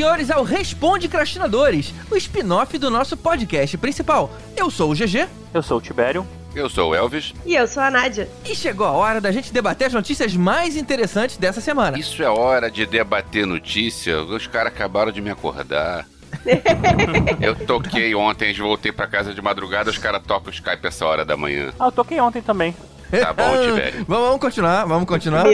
senhores, 0.00 0.30
ao 0.30 0.42
Responde 0.42 1.08
Crastinadores, 1.08 1.92
o 2.10 2.16
spin-off 2.16 2.78
do 2.78 2.88
nosso 2.88 3.18
podcast 3.18 3.76
principal. 3.76 4.30
Eu 4.56 4.70
sou 4.70 4.92
o 4.92 4.94
GG. 4.94 5.28
Eu 5.52 5.62
sou 5.62 5.76
o 5.76 5.80
Tibério. 5.80 6.26
Eu 6.54 6.70
sou 6.70 6.92
o 6.92 6.94
Elvis. 6.94 7.34
E 7.44 7.54
eu 7.54 7.68
sou 7.68 7.82
a 7.82 7.90
Nádia. 7.90 8.26
E 8.46 8.56
chegou 8.56 8.86
a 8.86 8.92
hora 8.92 9.20
da 9.20 9.30
gente 9.30 9.52
debater 9.52 9.88
as 9.88 9.92
notícias 9.92 10.34
mais 10.34 10.74
interessantes 10.74 11.36
dessa 11.36 11.60
semana. 11.60 11.98
Isso 11.98 12.22
é 12.22 12.30
hora 12.30 12.70
de 12.70 12.86
debater 12.86 13.46
notícia. 13.46 14.22
Os 14.22 14.46
caras 14.46 14.72
acabaram 14.72 15.12
de 15.12 15.20
me 15.20 15.28
acordar. 15.28 16.06
eu 17.42 17.54
toquei 17.66 18.14
ontem, 18.14 18.54
voltei 18.54 18.92
pra 18.92 19.06
casa 19.06 19.34
de 19.34 19.42
madrugada, 19.42 19.90
os 19.90 19.98
caras 19.98 20.22
tocam 20.26 20.48
o 20.48 20.54
Skype 20.54 20.86
essa 20.86 21.04
hora 21.04 21.26
da 21.26 21.36
manhã. 21.36 21.74
Ah, 21.78 21.88
eu 21.88 21.92
toquei 21.92 22.18
ontem 22.18 22.40
também. 22.40 22.74
Tá 23.10 23.32
bom, 23.32 23.52
Tibério. 23.60 24.04
vamos, 24.08 24.26
vamos 24.26 24.40
continuar, 24.40 24.84
vamos 24.86 25.08
continuar. 25.08 25.46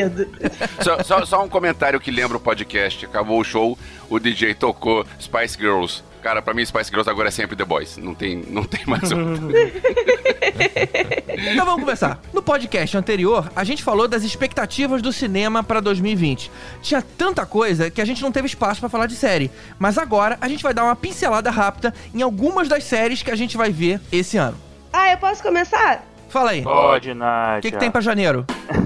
Só, 0.80 1.02
só, 1.02 1.24
só 1.24 1.44
um 1.44 1.48
comentário 1.48 1.98
que 2.00 2.10
lembra 2.10 2.36
o 2.36 2.40
podcast. 2.40 3.06
Acabou 3.06 3.40
o 3.40 3.44
show, 3.44 3.78
o 4.08 4.18
DJ 4.18 4.54
tocou 4.54 5.06
Spice 5.20 5.56
Girls. 5.58 6.02
Cara, 6.22 6.42
pra 6.42 6.52
mim 6.52 6.64
Spice 6.64 6.90
Girls 6.90 7.08
agora 7.08 7.28
é 7.28 7.30
sempre 7.30 7.54
The 7.54 7.64
Boys. 7.64 7.96
Não 7.96 8.14
tem, 8.14 8.42
não 8.48 8.64
tem 8.64 8.84
mais 8.86 9.10
outro. 9.12 9.48
Então 11.38 11.66
vamos 11.66 11.80
começar. 11.82 12.18
No 12.32 12.42
podcast 12.42 12.96
anterior, 12.96 13.50
a 13.54 13.62
gente 13.62 13.82
falou 13.82 14.08
das 14.08 14.22
expectativas 14.22 15.02
do 15.02 15.12
cinema 15.12 15.62
pra 15.62 15.80
2020. 15.80 16.50
Tinha 16.80 17.02
tanta 17.02 17.44
coisa 17.44 17.90
que 17.90 18.00
a 18.00 18.04
gente 18.04 18.22
não 18.22 18.32
teve 18.32 18.46
espaço 18.46 18.80
pra 18.80 18.88
falar 18.88 19.06
de 19.06 19.14
série. 19.14 19.50
Mas 19.78 19.98
agora 19.98 20.38
a 20.40 20.48
gente 20.48 20.62
vai 20.62 20.72
dar 20.72 20.84
uma 20.84 20.96
pincelada 20.96 21.50
rápida 21.50 21.92
em 22.14 22.22
algumas 22.22 22.68
das 22.68 22.84
séries 22.84 23.22
que 23.22 23.30
a 23.30 23.36
gente 23.36 23.56
vai 23.56 23.70
ver 23.70 24.00
esse 24.10 24.38
ano. 24.38 24.56
Ah, 24.92 25.12
eu 25.12 25.18
posso 25.18 25.42
começar? 25.42 26.02
Fala 26.28 26.50
aí. 26.50 26.60
O 26.60 26.64
Pode, 26.64 27.14
Nádia. 27.14 27.60
que, 27.62 27.70
que 27.70 27.78
tem 27.78 27.90
pra 27.90 28.00
janeiro? 28.00 28.44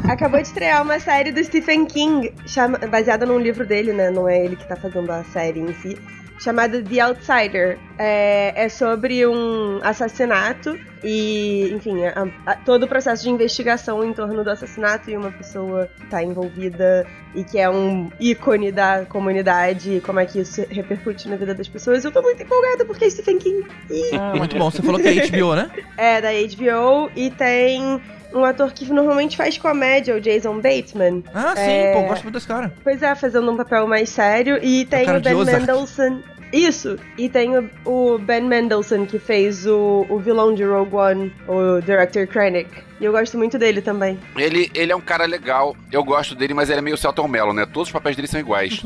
Acabou 0.08 0.40
de 0.40 0.46
estrear 0.48 0.82
uma 0.82 0.98
série 1.00 1.32
do 1.32 1.42
Stephen 1.42 1.86
King, 1.86 2.32
chama- 2.46 2.78
baseada 2.78 3.24
num 3.26 3.38
livro 3.38 3.66
dele, 3.66 3.92
né? 3.92 4.10
Não 4.10 4.28
é 4.28 4.44
ele 4.44 4.56
que 4.56 4.66
tá 4.68 4.76
fazendo 4.76 5.10
a 5.10 5.24
série 5.24 5.60
em 5.60 5.72
si. 5.74 5.98
Chamada 6.42 6.82
The 6.82 7.00
Outsider. 7.00 7.78
É, 7.98 8.64
é 8.64 8.68
sobre 8.68 9.26
um 9.26 9.78
assassinato 9.82 10.78
e, 11.04 11.70
enfim, 11.74 12.02
a- 12.04 12.26
a- 12.46 12.54
todo 12.56 12.84
o 12.84 12.88
processo 12.88 13.22
de 13.22 13.30
investigação 13.30 14.02
em 14.02 14.12
torno 14.14 14.42
do 14.42 14.50
assassinato 14.50 15.10
e 15.10 15.16
uma 15.16 15.30
pessoa 15.30 15.86
que 15.98 16.06
tá 16.06 16.22
envolvida 16.22 17.06
e 17.34 17.44
que 17.44 17.58
é 17.58 17.68
um 17.68 18.10
ícone 18.18 18.72
da 18.72 19.04
comunidade 19.06 19.96
e 19.96 20.00
como 20.00 20.18
é 20.18 20.24
que 20.26 20.40
isso 20.40 20.64
repercute 20.70 21.28
na 21.28 21.36
vida 21.36 21.54
das 21.54 21.68
pessoas. 21.68 22.04
Eu 22.04 22.10
tô 22.10 22.22
muito 22.22 22.42
empolgada 22.42 22.84
porque 22.86 23.04
é 23.04 23.10
Stephen 23.10 23.38
King. 23.38 23.66
E 23.90 24.14
Ah, 24.14 24.32
Muito 24.34 24.56
bom. 24.56 24.70
Você 24.70 24.82
falou 24.82 24.98
que 25.00 25.08
é 25.08 25.12
HBO, 25.28 25.54
né? 25.54 25.70
é 25.98 26.20
da 26.22 26.30
HBO 26.32 27.10
e 27.14 27.30
tem 27.30 28.00
um 28.32 28.44
ator 28.44 28.72
que 28.72 28.90
normalmente 28.92 29.36
faz 29.36 29.56
comédia, 29.58 30.14
o 30.16 30.20
Jason 30.20 30.56
Bateman. 30.60 31.22
Ah, 31.34 31.54
sim, 31.56 31.62
É. 31.62 31.92
pô, 31.94 32.02
gosto 32.08 32.22
muito 32.22 32.34
desse 32.34 32.46
cara. 32.46 32.72
Pois 32.82 33.02
é, 33.02 33.14
fazendo 33.14 33.50
um 33.50 33.56
papel 33.56 33.86
mais 33.86 34.08
sério. 34.08 34.58
E 34.62 34.84
tem 34.84 35.04
cara 35.04 35.18
o 35.18 35.22
Ben. 35.22 35.34
Mendelsohn. 35.44 36.20
Isso! 36.52 36.96
E 37.16 37.28
tem 37.28 37.56
o, 37.56 37.70
o 37.84 38.18
Ben 38.18 38.42
Mendelsohn, 38.42 39.06
que 39.06 39.20
fez 39.20 39.64
o, 39.66 40.04
o 40.08 40.18
vilão 40.18 40.52
de 40.52 40.64
Rogue 40.64 40.96
One, 40.96 41.32
o 41.46 41.80
Director 41.80 42.26
Krennic. 42.26 42.68
E 43.00 43.04
eu 43.04 43.12
gosto 43.12 43.38
muito 43.38 43.56
dele 43.56 43.80
também. 43.80 44.18
Ele, 44.36 44.68
ele 44.74 44.90
é 44.90 44.96
um 44.96 45.00
cara 45.00 45.26
legal, 45.26 45.76
eu 45.92 46.02
gosto 46.02 46.34
dele, 46.34 46.52
mas 46.52 46.68
ele 46.68 46.80
é 46.80 46.82
meio 46.82 46.96
Celton 46.96 47.28
Mello, 47.28 47.52
né? 47.52 47.66
Todos 47.66 47.88
os 47.88 47.92
papéis 47.92 48.16
dele 48.16 48.26
são 48.26 48.40
iguais. 48.40 48.82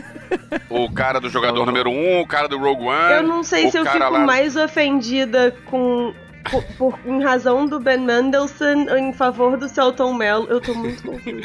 o 0.68 0.90
cara 0.92 1.18
do 1.18 1.28
jogador 1.30 1.64
número 1.64 1.88
1, 1.90 1.92
um, 1.92 2.20
o 2.20 2.26
cara 2.26 2.46
do 2.46 2.58
Rogue 2.58 2.84
One. 2.84 3.12
eu 3.14 3.22
não 3.22 3.42
sei 3.42 3.70
se 3.70 3.78
eu 3.78 3.86
fico 3.86 3.98
lá- 3.98 4.18
mais 4.20 4.54
ofendida 4.56 5.54
com. 5.66 6.12
Por, 6.50 6.62
por- 6.78 6.98
em 7.04 7.22
razão 7.22 7.66
do 7.66 7.78
Ben 7.78 7.98
Mendelsohn 7.98 8.88
em 8.96 9.12
favor 9.12 9.56
do 9.56 9.68
Celton 9.68 10.14
Mello, 10.14 10.46
eu 10.48 10.60
tô 10.60 10.74
muito 10.74 11.02
confusa. 11.02 11.40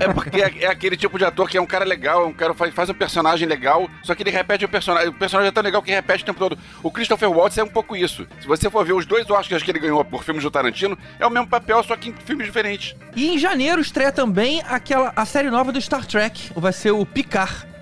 É 0.00 0.12
porque 0.12 0.40
é, 0.40 0.64
é 0.64 0.66
aquele 0.66 0.96
tipo 0.96 1.18
de 1.18 1.24
ator 1.24 1.48
que 1.48 1.56
é 1.56 1.60
um 1.60 1.66
cara 1.66 1.84
legal, 1.84 2.22
é 2.24 2.26
um 2.26 2.32
cara 2.32 2.52
que 2.52 2.58
faz, 2.58 2.74
faz 2.74 2.90
um 2.90 2.94
personagem 2.94 3.48
legal, 3.48 3.88
só 4.02 4.14
que 4.14 4.22
ele 4.22 4.30
repete 4.30 4.64
o 4.64 4.68
personagem. 4.68 5.08
O 5.08 5.12
personagem 5.12 5.48
é 5.48 5.52
tão 5.52 5.62
legal 5.62 5.82
que 5.82 5.90
repete 5.90 6.22
o 6.22 6.26
tempo 6.26 6.38
todo. 6.38 6.58
O 6.82 6.90
Christopher 6.90 7.30
Waltz 7.30 7.58
é 7.58 7.64
um 7.64 7.68
pouco 7.68 7.96
isso. 7.96 8.26
Se 8.40 8.46
você 8.46 8.70
for 8.70 8.84
ver 8.84 8.92
os 8.92 9.06
dois 9.06 9.28
Oscars 9.28 9.62
que 9.62 9.70
ele 9.70 9.78
ganhou 9.80 10.04
por 10.04 10.22
filmes 10.22 10.42
do 10.44 10.50
Tarantino, 10.50 10.96
é 11.18 11.26
o 11.26 11.30
mesmo 11.30 11.48
papel, 11.48 11.82
só 11.82 11.96
que 11.96 12.10
em 12.10 12.14
filmes 12.14 12.46
diferentes. 12.46 12.94
E 13.16 13.28
em 13.34 13.38
janeiro 13.38 13.80
estreia 13.80 14.12
também 14.12 14.62
aquela 14.68 15.12
a 15.16 15.24
série 15.24 15.50
nova 15.50 15.72
do 15.72 15.80
Star 15.80 16.06
Trek. 16.06 16.50
Vai 16.54 16.72
ser 16.72 16.92
o 16.92 17.04
Picard. 17.04 17.73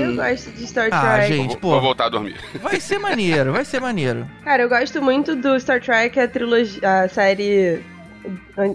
Eu 0.00 0.14
gosto 0.16 0.50
de 0.52 0.66
Star 0.66 0.88
Ah, 0.92 1.14
Trek. 1.16 1.32
gente. 1.34 1.48
Vou, 1.52 1.56
pô. 1.58 1.70
vou 1.70 1.80
voltar 1.80 2.06
a 2.06 2.08
dormir. 2.08 2.36
Vai 2.62 2.78
ser 2.80 2.98
maneiro, 2.98 3.52
vai 3.52 3.64
ser 3.64 3.80
maneiro. 3.80 4.26
Cara, 4.44 4.62
eu 4.62 4.68
gosto 4.68 5.00
muito 5.02 5.34
do 5.34 5.58
Star 5.58 5.80
Trek, 5.80 6.18
a 6.20 6.28
trilogia, 6.28 6.80
a 7.04 7.08
série 7.08 7.80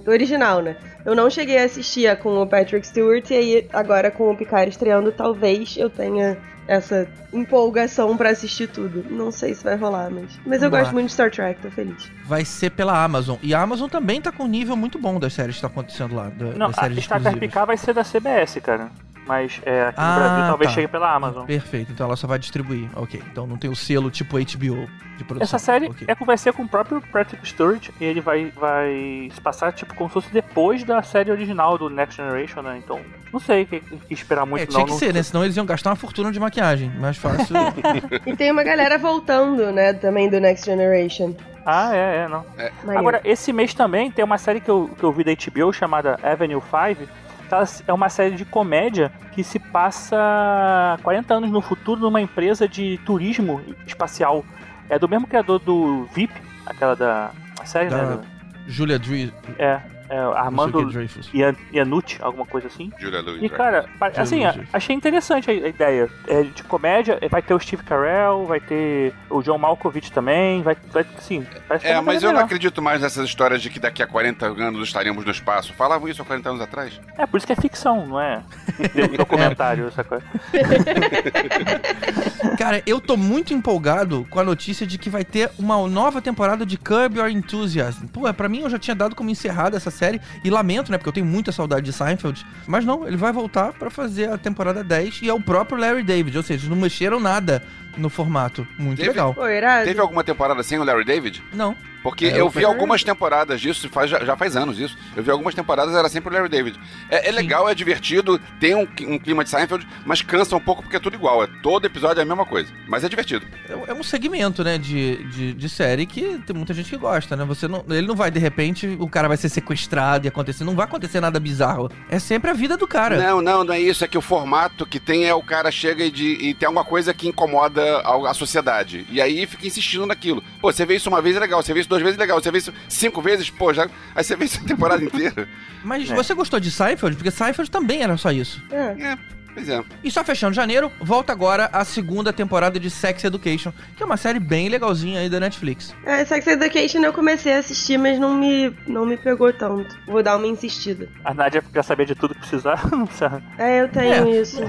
original, 0.08 0.62
né? 0.62 0.76
Eu 1.06 1.16
não 1.16 1.30
cheguei 1.30 1.58
a 1.60 1.66
assistir 1.66 2.08
a 2.08 2.16
com 2.16 2.42
o 2.42 2.48
Patrick 2.48 2.88
Stewart 2.88 3.30
e 3.30 3.34
aí 3.34 3.68
agora 3.74 4.10
com 4.10 4.32
o 4.32 4.36
Picard 4.38 4.70
estreando, 4.70 5.12
talvez 5.12 5.76
eu 5.78 5.90
tenha 5.90 6.38
essa 6.66 7.06
empolgação 7.34 8.16
pra 8.16 8.30
assistir 8.30 8.68
tudo. 8.68 9.04
Não 9.10 9.32
sei 9.32 9.54
se 9.54 9.64
vai 9.66 9.76
rolar, 9.76 10.10
mas 10.10 10.40
mas 10.46 10.64
eu 10.64 10.70
gosto 10.70 10.94
muito 10.94 11.08
de 11.08 11.12
Star 11.14 11.30
Trek, 11.30 11.62
tô 11.62 11.70
feliz. 11.70 12.10
Vai 12.26 12.46
ser 12.46 12.70
pela 12.72 13.04
Amazon. 13.04 13.36
E 13.44 13.54
a 13.54 13.62
Amazon 13.62 13.90
também 13.90 14.22
tá 14.22 14.32
com 14.32 14.44
um 14.44 14.48
nível 14.48 14.78
muito 14.78 14.98
bom 14.98 15.20
das 15.20 15.34
séries 15.34 15.56
que 15.58 15.62
tá 15.62 15.68
acontecendo 15.68 16.16
lá. 16.16 16.30
da- 16.30 16.46
Não, 16.58 16.68
das 16.72 16.80
a 16.80 17.02
Star 17.02 17.22
Trek. 17.22 17.38
PK 17.40 17.66
vai 17.66 17.76
ser 17.78 17.94
da 17.94 18.04
CBS, 18.06 18.62
cara. 18.62 18.90
Mas 19.26 19.62
é, 19.66 19.84
aqui 19.88 20.00
Ah, 20.00 20.14
no 20.14 20.20
Brasil 20.20 20.46
talvez 20.48 20.70
tá. 20.70 20.76
chegue 20.76 20.88
pela 20.90 21.14
Amazon. 21.14 21.46
Perfeito, 21.46 21.92
então 21.94 22.06
ela 22.08 22.16
só 22.18 22.28
vai 22.28 22.38
distribuir. 22.38 22.90
Ok, 22.96 23.22
então 23.32 23.48
não 23.48 23.56
tem 23.58 23.70
o 23.70 23.76
selo 23.76 24.12
tipo 24.12 24.36
HBO 24.38 24.88
de 25.18 25.24
produção. 25.24 25.42
Essa 25.42 25.58
série 25.60 25.88
Ok. 25.88 26.06
é 26.10 26.16
vai 26.26 26.38
ser 26.38 26.52
com 26.52 26.64
o 26.64 26.68
próprio 26.68 27.02
Patrick 27.02 27.48
Stewart 27.48 27.90
e 28.02 28.04
ele 28.04 28.20
vai, 28.20 28.52
vai 28.56 29.30
se 29.34 29.40
passar 29.40 29.72
tipo 29.72 29.94
como 29.96 30.10
se 30.10 30.14
fosse 30.14 30.30
depois 30.30 30.84
da 30.84 31.02
série 31.04 31.32
original 31.32 31.78
do 31.78 31.90
Next 31.90 32.18
Generation, 32.18 32.62
né? 32.64 32.82
Então, 32.84 33.00
não 33.32 33.40
sei 33.40 33.64
o 33.64 33.66
que, 33.66 33.80
que 33.80 34.14
esperar 34.14 34.46
muito 34.46 34.64
É, 34.64 34.66
tinha 34.66 34.80
não. 34.80 34.86
que 34.86 34.92
não- 34.92 35.00
ser, 35.00 35.14
né? 35.14 35.24
Senão 35.24 35.44
eles 35.46 35.56
iam 35.56 35.66
gastar 35.66 35.92
uma 35.92 35.96
fortuna 35.96 36.30
de 36.32 36.40
maquiagem. 36.40 36.90
Mais 37.00 37.16
fácil. 37.18 37.56
E 38.26 38.36
tem 38.36 38.52
uma 38.52 38.64
galera 38.64 38.98
voltando, 38.98 39.72
né, 39.72 39.94
também 39.94 40.30
do 40.30 40.40
Next 40.40 40.66
Generation. 40.66 41.34
Ah, 41.66 41.96
é, 41.96 42.18
é, 42.26 42.28
não. 42.28 42.44
Maneiro. 42.84 43.00
Agora, 43.00 43.22
esse 43.24 43.54
mês 43.54 43.74
também 43.74 44.12
tem 44.12 44.24
uma 44.26 44.38
série 44.38 44.60
que 44.60 44.70
eu, 44.70 44.90
que 44.98 45.04
eu 45.04 45.12
vi 45.14 45.24
da 45.24 45.32
HBO 45.34 45.72
chamada 45.72 46.20
Avenue 46.22 46.62
5. 46.62 47.10
Tá, 47.50 47.64
é 47.88 47.94
uma 47.94 48.10
série 48.10 48.36
de 48.36 48.46
comédia 48.46 49.12
que 49.32 49.44
se 49.44 49.60
passa 49.60 50.98
40 51.04 51.34
anos 51.34 51.52
no 51.52 51.62
futuro 51.62 52.02
numa 52.02 52.22
empresa 52.22 52.68
de 52.68 52.98
turismo 53.06 53.62
espacial. 53.86 54.44
É 54.90 54.98
do 54.98 55.08
mesmo 55.08 55.28
criador 55.28 55.60
do 55.60 56.06
VIP, 56.14 56.34
aquela 56.66 56.96
da 56.96 57.32
série, 57.66 57.90
Da 57.90 58.16
né? 58.16 58.22
Julia 58.68 58.98
Drey. 59.00 59.32
É, 59.58 59.82
é 60.14 60.22
Não 60.22 60.34
Armando 60.34 60.86
que, 60.86 60.94
Dreyfus. 60.94 61.30
Ian- 61.34 61.56
Yanucci, 61.74 62.18
alguma 62.22 62.46
coisa 62.46 62.68
assim. 62.68 62.92
Julia 63.00 63.22
Louis. 63.22 63.42
E 63.42 63.50
cara, 63.50 63.86
assim, 64.18 64.46
a- 64.46 64.56
achei 64.72 64.96
interessante 64.96 65.50
a, 65.50 65.54
a 65.54 65.68
ideia. 65.68 66.10
É 66.28 66.44
de 66.44 66.64
comédia, 66.64 67.18
é, 67.22 67.28
vai 67.30 67.42
ter 67.42 67.54
o 67.54 67.60
Steve 67.60 67.84
Carell, 67.84 68.46
vai 68.46 68.60
ter 68.60 69.14
o 69.30 69.42
John 69.42 69.58
Malkovich 69.58 70.12
também, 70.12 70.62
vai, 70.62 70.76
vai 70.92 71.06
sim, 71.20 71.46
É, 71.70 71.94
vai 71.96 72.02
mas 72.02 72.24
eu 72.24 72.28
não 72.30 72.36
legal. 72.36 72.46
acredito 72.46 72.82
mais 72.82 73.02
nessas 73.02 73.26
histórias 73.26 73.62
de 73.62 73.70
que 73.70 73.80
daqui 73.80 74.04
a 74.04 74.08
40 74.08 74.46
anos 74.46 74.88
estaremos 74.88 75.26
no 75.26 75.32
espaço. 75.32 75.74
Falavam 75.74 76.08
isso 76.08 76.22
há 76.22 76.26
40 76.26 76.50
anos 76.50 76.62
atrás. 76.62 77.00
É, 77.18 77.26
por 77.26 77.38
isso 77.38 77.48
que 77.48 77.54
é 77.54 77.56
ficção, 77.56 78.06
não 78.06 78.20
é 78.20 78.42
documentário, 79.18 79.88
essa 79.88 80.04
coisa. 80.04 80.24
Cara, 82.58 82.82
eu 82.86 83.00
tô 83.02 83.18
muito 83.18 83.54
empolgado 83.54 84.26
com 84.30 84.40
a 84.40 84.44
notícia 84.44 84.86
de 84.86 84.98
que 84.98 85.10
vai 85.10 85.24
ter 85.24 85.50
uma 85.58 85.76
nova 85.88 86.22
temporada 86.22 86.66
de 86.66 86.78
Curb 86.78 87.18
Your 87.18 87.30
Enthusiasm. 87.30 88.08
Pô, 88.08 88.28
é, 88.28 88.34
pra 88.34 88.48
mim 88.50 88.62
eu 88.62 88.70
já 88.70 88.78
tinha 88.80 88.96
dado 88.96 89.16
como 89.16 89.30
encerrada 89.30 89.78
essa 89.78 89.92
série 89.92 90.03
e 90.44 90.50
lamento, 90.50 90.92
né, 90.92 90.98
porque 90.98 91.10
eu 91.10 91.14
tenho 91.14 91.26
muita 91.26 91.52
saudade 91.52 91.86
de 91.86 91.94
Seinfeld, 91.94 92.46
mas 92.68 92.84
não, 92.86 93.08
ele 93.08 93.18
vai 93.18 93.32
voltar 93.32 93.74
pra 93.74 93.90
fazer 93.90 94.30
a 94.30 94.38
temporada 94.38 94.84
10 94.84 95.22
e 95.24 95.30
é 95.30 95.34
o 95.34 95.42
próprio 95.42 95.78
Larry 95.78 96.04
David, 96.04 96.36
ou 96.38 96.44
seja, 96.44 96.70
não 96.70 96.76
mexeram 96.76 97.20
nada 97.20 97.64
no 97.98 98.10
formato. 98.10 98.68
Muito 98.78 98.98
Teve- 98.98 99.10
legal. 99.10 99.34
Pô. 99.34 99.42
Teve 99.86 100.00
alguma 100.00 100.24
temporada 100.24 100.62
sem 100.64 100.80
o 100.80 100.84
Larry 100.84 101.06
David? 101.06 101.44
Não. 101.54 101.76
Porque 102.04 102.26
É, 102.26 102.40
eu 102.40 102.50
vi 102.50 102.66
algumas 102.66 103.04
temporadas 103.04 103.62
disso, 103.62 103.88
faz, 103.90 104.10
já, 104.10 104.24
já 104.24 104.36
faz 104.36 104.56
anos 104.58 104.78
isso. 104.78 104.98
Eu 105.16 105.24
vi 105.24 105.32
algumas 105.32 105.56
temporadas, 105.56 105.96
era 105.96 106.10
sempre 106.10 106.30
o 106.30 106.34
Larry 106.34 106.50
David. 106.50 106.80
É, 107.10 107.30
é 107.30 107.32
legal, 107.32 107.70
é 107.70 107.74
divertido, 107.74 108.40
tem 108.60 108.76
um, 108.76 108.88
um 109.08 109.18
clima 109.18 109.44
de 109.44 109.50
Seinfeld, 109.50 109.88
mas 110.06 110.22
cansa 110.22 110.56
um 110.56 110.60
pouco 110.60 110.82
porque 110.82 110.98
é 110.98 111.00
tudo 111.00 111.16
igual. 111.16 111.44
É, 111.44 111.48
todo 111.62 111.86
episódio 111.86 112.20
é 112.20 112.24
a 112.24 112.26
mesma 112.26 112.46
coisa. 112.46 112.72
Mas 112.88 113.04
é 113.04 113.10
divertido. 113.10 113.46
É 113.70 113.94
é 113.94 113.94
um 113.94 114.04
segmento, 114.04 114.64
né, 114.64 114.78
de, 114.78 115.24
de, 115.30 115.54
de 115.54 115.70
série 115.70 116.06
que 116.06 116.40
tem 116.46 116.56
muita 116.56 116.74
gente 116.74 116.90
que 116.90 116.98
gosta, 116.98 117.36
né? 117.36 117.46
Você 117.46 117.68
não, 117.68 117.86
ele 117.90 118.08
não 118.08 118.16
vai, 118.16 118.30
de 118.32 118.40
repente, 118.40 118.98
o 119.00 119.08
cara 119.08 119.28
vai 119.28 119.38
ser 119.38 119.50
sequestrado 119.50 120.26
e 120.26 120.28
acontecer. 120.28 120.64
Não 120.64 120.76
vai 120.76 120.86
acontecer 120.86 121.20
nada 121.20 121.40
bizarro. 121.40 121.90
É 122.10 122.20
sempre 122.20 122.50
a 122.50 122.54
vida 122.54 122.76
do 122.76 122.88
cara. 122.88 123.18
Não, 123.18 123.42
não, 123.42 123.64
não 123.64 123.74
é 123.74 123.80
isso. 123.80 124.04
É 124.04 124.08
que 124.08 124.18
o 124.18 124.22
formato 124.22 124.86
que 124.86 125.00
tem 125.00 125.26
é 125.26 125.34
o 125.34 125.44
cara 125.44 125.72
chega 125.72 126.04
e, 126.04 126.12
de, 126.12 126.26
e 126.26 126.54
tem 126.54 126.66
alguma 126.66 126.84
coisa 126.84 127.14
que 127.14 127.28
incomoda 127.28 127.82
a, 128.00 128.32
a 128.32 128.34
sociedade. 128.34 129.06
E 129.10 129.22
aí 129.22 129.46
fica 129.46 129.66
insistindo 129.68 130.06
naquilo. 130.06 130.44
Pô, 130.60 130.72
você 130.72 130.86
vê 130.86 130.96
isso 130.96 131.10
uma 131.10 131.22
vez 131.22 131.36
é 131.36 131.40
legal, 131.40 131.62
você 131.62 131.74
vê 131.74 131.80
isso 131.80 131.90
duas 131.94 132.02
vezes 132.04 132.18
é 132.18 132.22
legal, 132.22 132.42
você 132.42 132.52
vê 132.52 132.58
isso 132.58 132.74
cinco 132.90 133.22
vezes, 133.22 133.50
pô, 133.50 133.74
já. 133.74 133.88
Aí 134.16 134.24
você 134.24 134.36
vê 134.36 134.46
isso 134.46 134.60
a 134.64 134.68
temporada 134.68 135.04
inteira. 135.04 135.48
Mas 135.84 136.10
É. 136.10 136.16
você 136.16 136.34
gostou 136.34 136.60
de 136.60 136.72
Seinfeld? 136.72 137.16
Porque 137.16 137.32
Seinfeld 137.32 137.70
também 137.70 138.02
era 138.04 138.18
só 138.18 138.32
isso. 138.32 138.62
É. 138.72 139.12
É, 139.12 139.18
Pois 139.54 139.70
é. 139.70 139.84
E 140.04 140.10
só 140.12 140.24
fechando 140.24 140.54
janeiro, 140.54 140.92
volta 141.00 141.32
agora 141.32 141.70
a 141.72 141.86
segunda 141.86 142.34
temporada 142.34 142.80
de 142.80 142.90
Sex 142.90 143.24
Education, 143.24 143.72
que 143.96 144.02
é 144.04 144.06
uma 144.06 144.18
série 144.18 144.40
bem 144.40 144.68
legalzinha 144.70 145.20
aí 145.20 145.30
da 145.30 145.40
Netflix. 145.40 145.94
É, 146.06 146.26
Sex 146.26 146.46
Education 146.48 147.00
eu 147.04 147.14
comecei 147.14 147.54
a 147.54 147.60
assistir, 147.60 147.98
mas 147.98 148.20
não 148.20 148.34
me, 148.34 148.74
não 148.88 149.06
me 149.06 149.16
pegou 149.18 149.52
tanto. 149.54 149.96
Vou 150.08 150.24
dar 150.24 150.38
uma 150.38 150.48
insistida. 150.48 151.08
A 151.24 151.34
Nádia 151.34 151.64
quer 151.72 151.84
saber 151.84 152.06
de 152.06 152.16
tudo 152.16 152.34
que 152.34 152.42
precisar, 152.42 152.88
não 152.92 153.06
precisa. 153.06 153.42
É, 153.58 153.82
eu 153.82 153.90
tenho 153.90 154.28
É. 154.28 154.42
isso. 154.42 154.60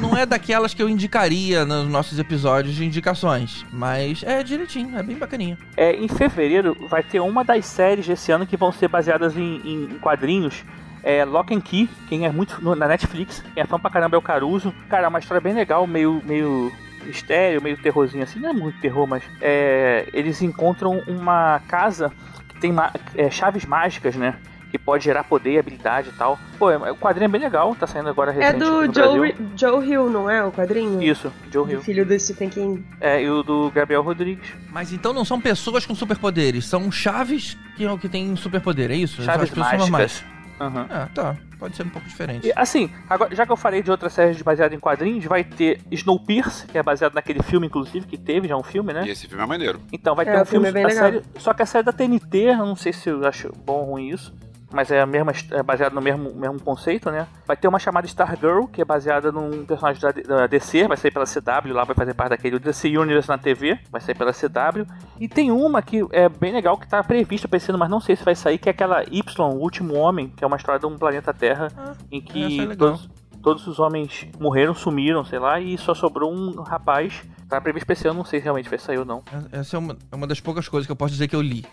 Não 0.00 0.16
é 0.16 0.26
daquelas 0.26 0.74
que 0.74 0.82
eu 0.82 0.88
indicaria 0.88 1.64
nos 1.64 1.88
nossos 1.88 2.18
episódios 2.18 2.74
de 2.74 2.84
indicações, 2.84 3.64
mas 3.72 4.22
é 4.22 4.42
direitinho, 4.42 4.98
é 4.98 5.02
bem 5.02 5.16
bacaninha. 5.16 5.58
É, 5.76 5.92
em 5.96 6.08
fevereiro 6.08 6.76
vai 6.88 7.02
ter 7.02 7.20
uma 7.20 7.42
das 7.44 7.66
séries 7.66 8.06
desse 8.06 8.30
ano 8.30 8.46
que 8.46 8.56
vão 8.56 8.70
ser 8.72 8.88
baseadas 8.88 9.36
em, 9.36 9.60
em 9.64 9.98
quadrinhos. 10.00 10.64
É 11.06 11.24
Lock 11.24 11.54
and 11.54 11.60
Key, 11.60 11.88
quem 12.08 12.24
é 12.24 12.32
muito 12.32 12.62
no- 12.64 12.74
na 12.74 12.88
Netflix, 12.88 13.44
quem 13.52 13.62
é 13.62 13.66
fã 13.66 13.78
pra 13.78 13.90
caramba 13.90 14.16
é 14.16 14.18
o 14.18 14.22
Caruso. 14.22 14.74
Cara, 14.88 15.04
é 15.04 15.08
uma 15.08 15.18
história 15.18 15.40
bem 15.40 15.52
legal, 15.52 15.86
meio, 15.86 16.22
meio 16.24 16.72
mistério, 17.04 17.60
meio 17.62 17.76
terrorzinho 17.76 18.22
assim, 18.24 18.38
não 18.40 18.48
é 18.48 18.52
muito 18.54 18.80
terror, 18.80 19.06
mas 19.06 19.22
é, 19.40 20.08
eles 20.14 20.40
encontram 20.40 21.02
uma 21.06 21.60
casa 21.68 22.10
que 22.48 22.58
tem 22.58 22.72
é, 23.14 23.30
chaves 23.30 23.66
mágicas, 23.66 24.16
né? 24.16 24.36
Que 24.70 24.78
pode 24.78 25.04
gerar 25.04 25.22
poder 25.22 25.52
e 25.52 25.58
habilidade 25.58 26.08
e 26.08 26.12
tal. 26.12 26.36
Pô, 26.58 26.68
é, 26.70 26.90
o 26.90 26.96
quadrinho 26.96 27.26
é 27.26 27.28
bem 27.28 27.40
legal, 27.40 27.76
tá 27.76 27.86
saindo 27.86 28.08
agora 28.08 28.32
É 28.32 28.34
recente 28.34 28.58
do 28.58 28.86
no 28.86 28.92
Joe, 28.94 29.34
Joe 29.54 29.86
Hill, 29.88 30.10
não 30.10 30.28
é? 30.28 30.42
O 30.42 30.50
quadrinho? 30.50 31.00
Isso, 31.00 31.30
Joe 31.52 31.64
Do 31.66 31.72
Hill. 31.72 31.82
filho 31.82 32.04
do 32.06 32.18
Stephen 32.18 32.48
King. 32.48 32.84
É, 33.00 33.22
e 33.22 33.30
o 33.30 33.42
do 33.44 33.70
Gabriel 33.70 34.02
Rodrigues. 34.02 34.48
Mas 34.72 34.92
então 34.92 35.12
não 35.12 35.24
são 35.24 35.40
pessoas 35.40 35.84
com 35.86 35.94
superpoderes, 35.94 36.64
são 36.66 36.90
chaves 36.90 37.56
que, 37.76 37.86
que 37.98 38.08
têm 38.08 38.34
superpoder, 38.34 38.90
é 38.90 38.96
isso? 38.96 39.22
Chaves 39.22 39.44
As 39.44 39.50
pessoas 39.50 40.24
Aham. 40.60 40.86
Ah, 40.88 41.08
tá. 41.14 41.36
Pode 41.58 41.76
ser 41.76 41.84
um 41.84 41.88
pouco 41.88 42.06
diferente. 42.08 42.46
E, 42.46 42.52
assim, 42.54 42.90
agora, 43.08 43.34
já 43.34 43.46
que 43.46 43.52
eu 43.52 43.56
falei 43.56 43.82
de 43.82 43.90
outra 43.90 44.08
série 44.10 44.40
baseada 44.42 44.74
em 44.74 44.78
quadrinhos, 44.80 45.24
vai 45.24 45.42
ter 45.42 45.80
Snowpiercer, 45.90 46.68
que 46.68 46.76
é 46.78 46.82
baseado 46.82 47.14
naquele 47.14 47.42
filme, 47.42 47.66
inclusive, 47.66 48.06
que 48.06 48.16
teve 48.18 48.46
já 48.48 48.56
um 48.56 48.62
filme, 48.62 48.92
né? 48.92 49.04
E 49.06 49.10
esse 49.10 49.26
filme 49.26 49.42
é 49.42 49.46
maneiro. 49.46 49.80
Então 49.92 50.14
vai 50.14 50.26
É, 50.28 50.32
ter 50.32 50.42
um 50.42 50.44
filme 50.44 50.66
filme, 50.66 50.80
é 50.80 50.82
da 50.82 50.88
legal. 50.88 51.04
série. 51.04 51.22
Só 51.38 51.54
que 51.54 51.62
a 51.62 51.66
série 51.66 51.84
da 51.84 51.92
TNT, 51.92 52.38
eu 52.50 52.58
não 52.58 52.76
sei 52.76 52.92
se 52.92 53.08
eu 53.08 53.26
acho 53.26 53.50
bom 53.64 53.80
ou 53.80 53.84
ruim 53.92 54.08
isso. 54.10 54.32
Mas 54.74 54.90
é, 54.90 55.00
a 55.00 55.06
mesma, 55.06 55.32
é 55.52 55.62
baseado 55.62 55.92
no 55.94 56.00
mesmo, 56.02 56.34
mesmo 56.34 56.60
conceito, 56.60 57.10
né? 57.10 57.26
Vai 57.46 57.56
ter 57.56 57.68
uma 57.68 57.78
chamada 57.78 58.06
Stargirl, 58.06 58.66
que 58.66 58.82
é 58.82 58.84
baseada 58.84 59.30
num 59.30 59.64
personagem 59.64 60.02
da, 60.02 60.10
da 60.10 60.46
DC, 60.46 60.88
vai 60.88 60.96
sair 60.96 61.10
pela 61.12 61.24
CW, 61.24 61.72
lá 61.72 61.84
vai 61.84 61.94
fazer 61.94 62.12
parte 62.14 62.30
daquele 62.30 62.58
DC 62.58 62.88
Universe 62.98 63.28
na 63.28 63.38
TV, 63.38 63.78
vai 63.90 64.00
sair 64.00 64.14
pela 64.16 64.32
CW. 64.32 64.84
E 65.20 65.28
tem 65.28 65.50
uma 65.50 65.80
que 65.80 66.04
é 66.10 66.28
bem 66.28 66.52
legal, 66.52 66.76
que 66.76 66.88
tá 66.88 67.02
prevista 67.04 67.46
pra 67.46 67.56
esse 67.56 67.70
ano, 67.70 67.78
mas 67.78 67.88
não 67.88 68.00
sei 68.00 68.16
se 68.16 68.24
vai 68.24 68.34
sair, 68.34 68.58
que 68.58 68.68
é 68.68 68.72
aquela 68.72 69.04
Y, 69.10 69.22
o 69.48 69.60
Último 69.60 69.94
Homem, 69.94 70.28
que 70.36 70.42
é 70.42 70.46
uma 70.46 70.56
história 70.56 70.80
de 70.80 70.86
um 70.86 70.98
planeta 70.98 71.32
Terra, 71.32 71.68
Ah, 71.76 71.92
em 72.10 72.18
é 72.18 72.20
que 72.20 72.60
legal. 72.66 72.76
todos, 72.76 73.10
todos 73.42 73.66
os 73.68 73.78
homens 73.78 74.26
morreram, 74.40 74.74
sumiram, 74.74 75.24
sei 75.24 75.38
lá, 75.38 75.60
e 75.60 75.78
só 75.78 75.94
sobrou 75.94 76.32
um 76.32 76.62
rapaz. 76.62 77.22
Tá 77.48 77.60
previsto 77.60 77.86
pra 77.86 77.92
esse 77.92 78.06
ano, 78.08 78.18
não 78.18 78.24
sei 78.24 78.40
se 78.40 78.44
realmente 78.44 78.68
vai 78.68 78.78
sair 78.78 78.98
ou 78.98 79.04
não. 79.04 79.22
Essa 79.52 79.76
é 79.76 79.78
uma, 79.78 79.96
é 80.10 80.16
uma 80.16 80.26
das 80.26 80.40
poucas 80.40 80.68
coisas 80.68 80.86
que 80.86 80.92
eu 80.92 80.96
posso 80.96 81.12
dizer 81.12 81.28
que 81.28 81.36
eu 81.36 81.42
li. 81.42 81.64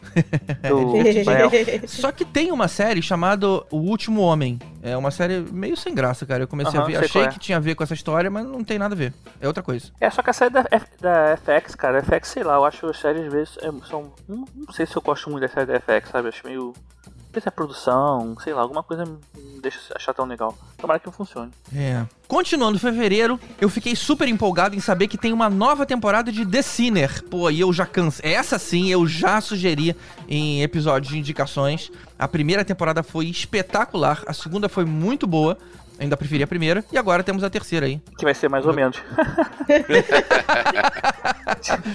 Do. 0.67 1.87
Só 1.87 2.11
que 2.11 2.25
tem 2.25 2.51
uma 2.51 2.67
série 2.67 3.01
chamada 3.01 3.47
O 3.47 3.77
Último 3.77 4.21
Homem. 4.21 4.59
É 4.83 4.97
uma 4.97 5.11
série 5.11 5.39
meio 5.51 5.77
sem 5.77 5.93
graça, 5.93 6.25
cara. 6.25 6.43
Eu 6.43 6.47
comecei 6.47 6.77
Aham, 6.79 6.83
a 6.87 6.91
ver, 6.91 7.05
achei 7.05 7.23
é. 7.23 7.27
que 7.27 7.39
tinha 7.39 7.57
a 7.57 7.61
ver 7.61 7.75
com 7.75 7.83
essa 7.83 7.93
história, 7.93 8.29
mas 8.29 8.45
não 8.45 8.63
tem 8.63 8.77
nada 8.79 8.95
a 8.95 8.97
ver. 8.97 9.13
É 9.39 9.47
outra 9.47 9.61
coisa. 9.63 9.91
É, 9.99 10.09
só 10.09 10.21
que 10.21 10.29
a 10.29 10.33
série 10.33 10.51
da, 10.51 10.65
F- 10.71 10.87
da 10.99 11.37
FX, 11.37 11.75
cara, 11.75 12.01
FX, 12.03 12.27
sei 12.29 12.43
lá, 12.43 12.55
eu 12.55 12.65
acho 12.65 12.85
as 12.87 12.97
séries 12.99 13.25
às 13.27 13.33
vezes 13.33 13.57
é, 13.61 13.71
são. 13.87 14.11
Não, 14.27 14.45
não 14.55 14.73
sei 14.73 14.85
se 14.85 14.95
eu 14.95 15.01
gosto 15.01 15.29
muito 15.29 15.41
da 15.41 15.47
série 15.49 15.65
da 15.67 15.79
FX, 15.79 16.09
sabe? 16.09 16.25
Eu 16.27 16.29
acho 16.29 16.45
meio. 16.47 16.73
Se 17.39 17.47
é 17.47 17.51
produção, 17.51 18.35
sei 18.43 18.53
lá, 18.53 18.61
alguma 18.61 18.83
coisa 18.83 19.05
me 19.05 19.17
deixa 19.61 19.79
achar 19.95 20.13
tão 20.13 20.25
legal. 20.25 20.57
Tomara 20.77 20.99
que 20.99 21.05
não 21.05 21.13
funcione. 21.13 21.49
É. 21.73 22.03
Continuando 22.27 22.77
fevereiro, 22.77 23.39
eu 23.59 23.69
fiquei 23.69 23.95
super 23.95 24.27
empolgado 24.27 24.75
em 24.75 24.81
saber 24.81 25.07
que 25.07 25.17
tem 25.17 25.31
uma 25.31 25.49
nova 25.49 25.85
temporada 25.85 26.29
de 26.31 26.45
The 26.45 26.61
Sinner. 26.61 27.23
Pô, 27.29 27.49
e 27.49 27.61
eu 27.61 27.71
já 27.71 27.85
cansei. 27.85 28.33
Essa 28.33 28.59
sim 28.59 28.89
eu 28.89 29.07
já 29.07 29.39
sugeri 29.39 29.95
em 30.27 30.61
episódios 30.61 31.13
de 31.13 31.19
indicações. 31.19 31.89
A 32.19 32.27
primeira 32.27 32.65
temporada 32.65 33.01
foi 33.01 33.27
espetacular, 33.27 34.21
a 34.27 34.33
segunda 34.33 34.67
foi 34.67 34.83
muito 34.85 35.25
boa. 35.25 35.57
Ainda 35.99 36.17
preferi 36.17 36.41
a 36.41 36.47
primeira. 36.47 36.83
E 36.91 36.97
agora 36.97 37.21
temos 37.23 37.43
a 37.43 37.49
terceira 37.49 37.85
aí. 37.85 38.01
Que 38.17 38.25
vai 38.25 38.33
ser 38.33 38.49
mais 38.49 38.65
ou 38.65 38.73
menos. 38.73 38.97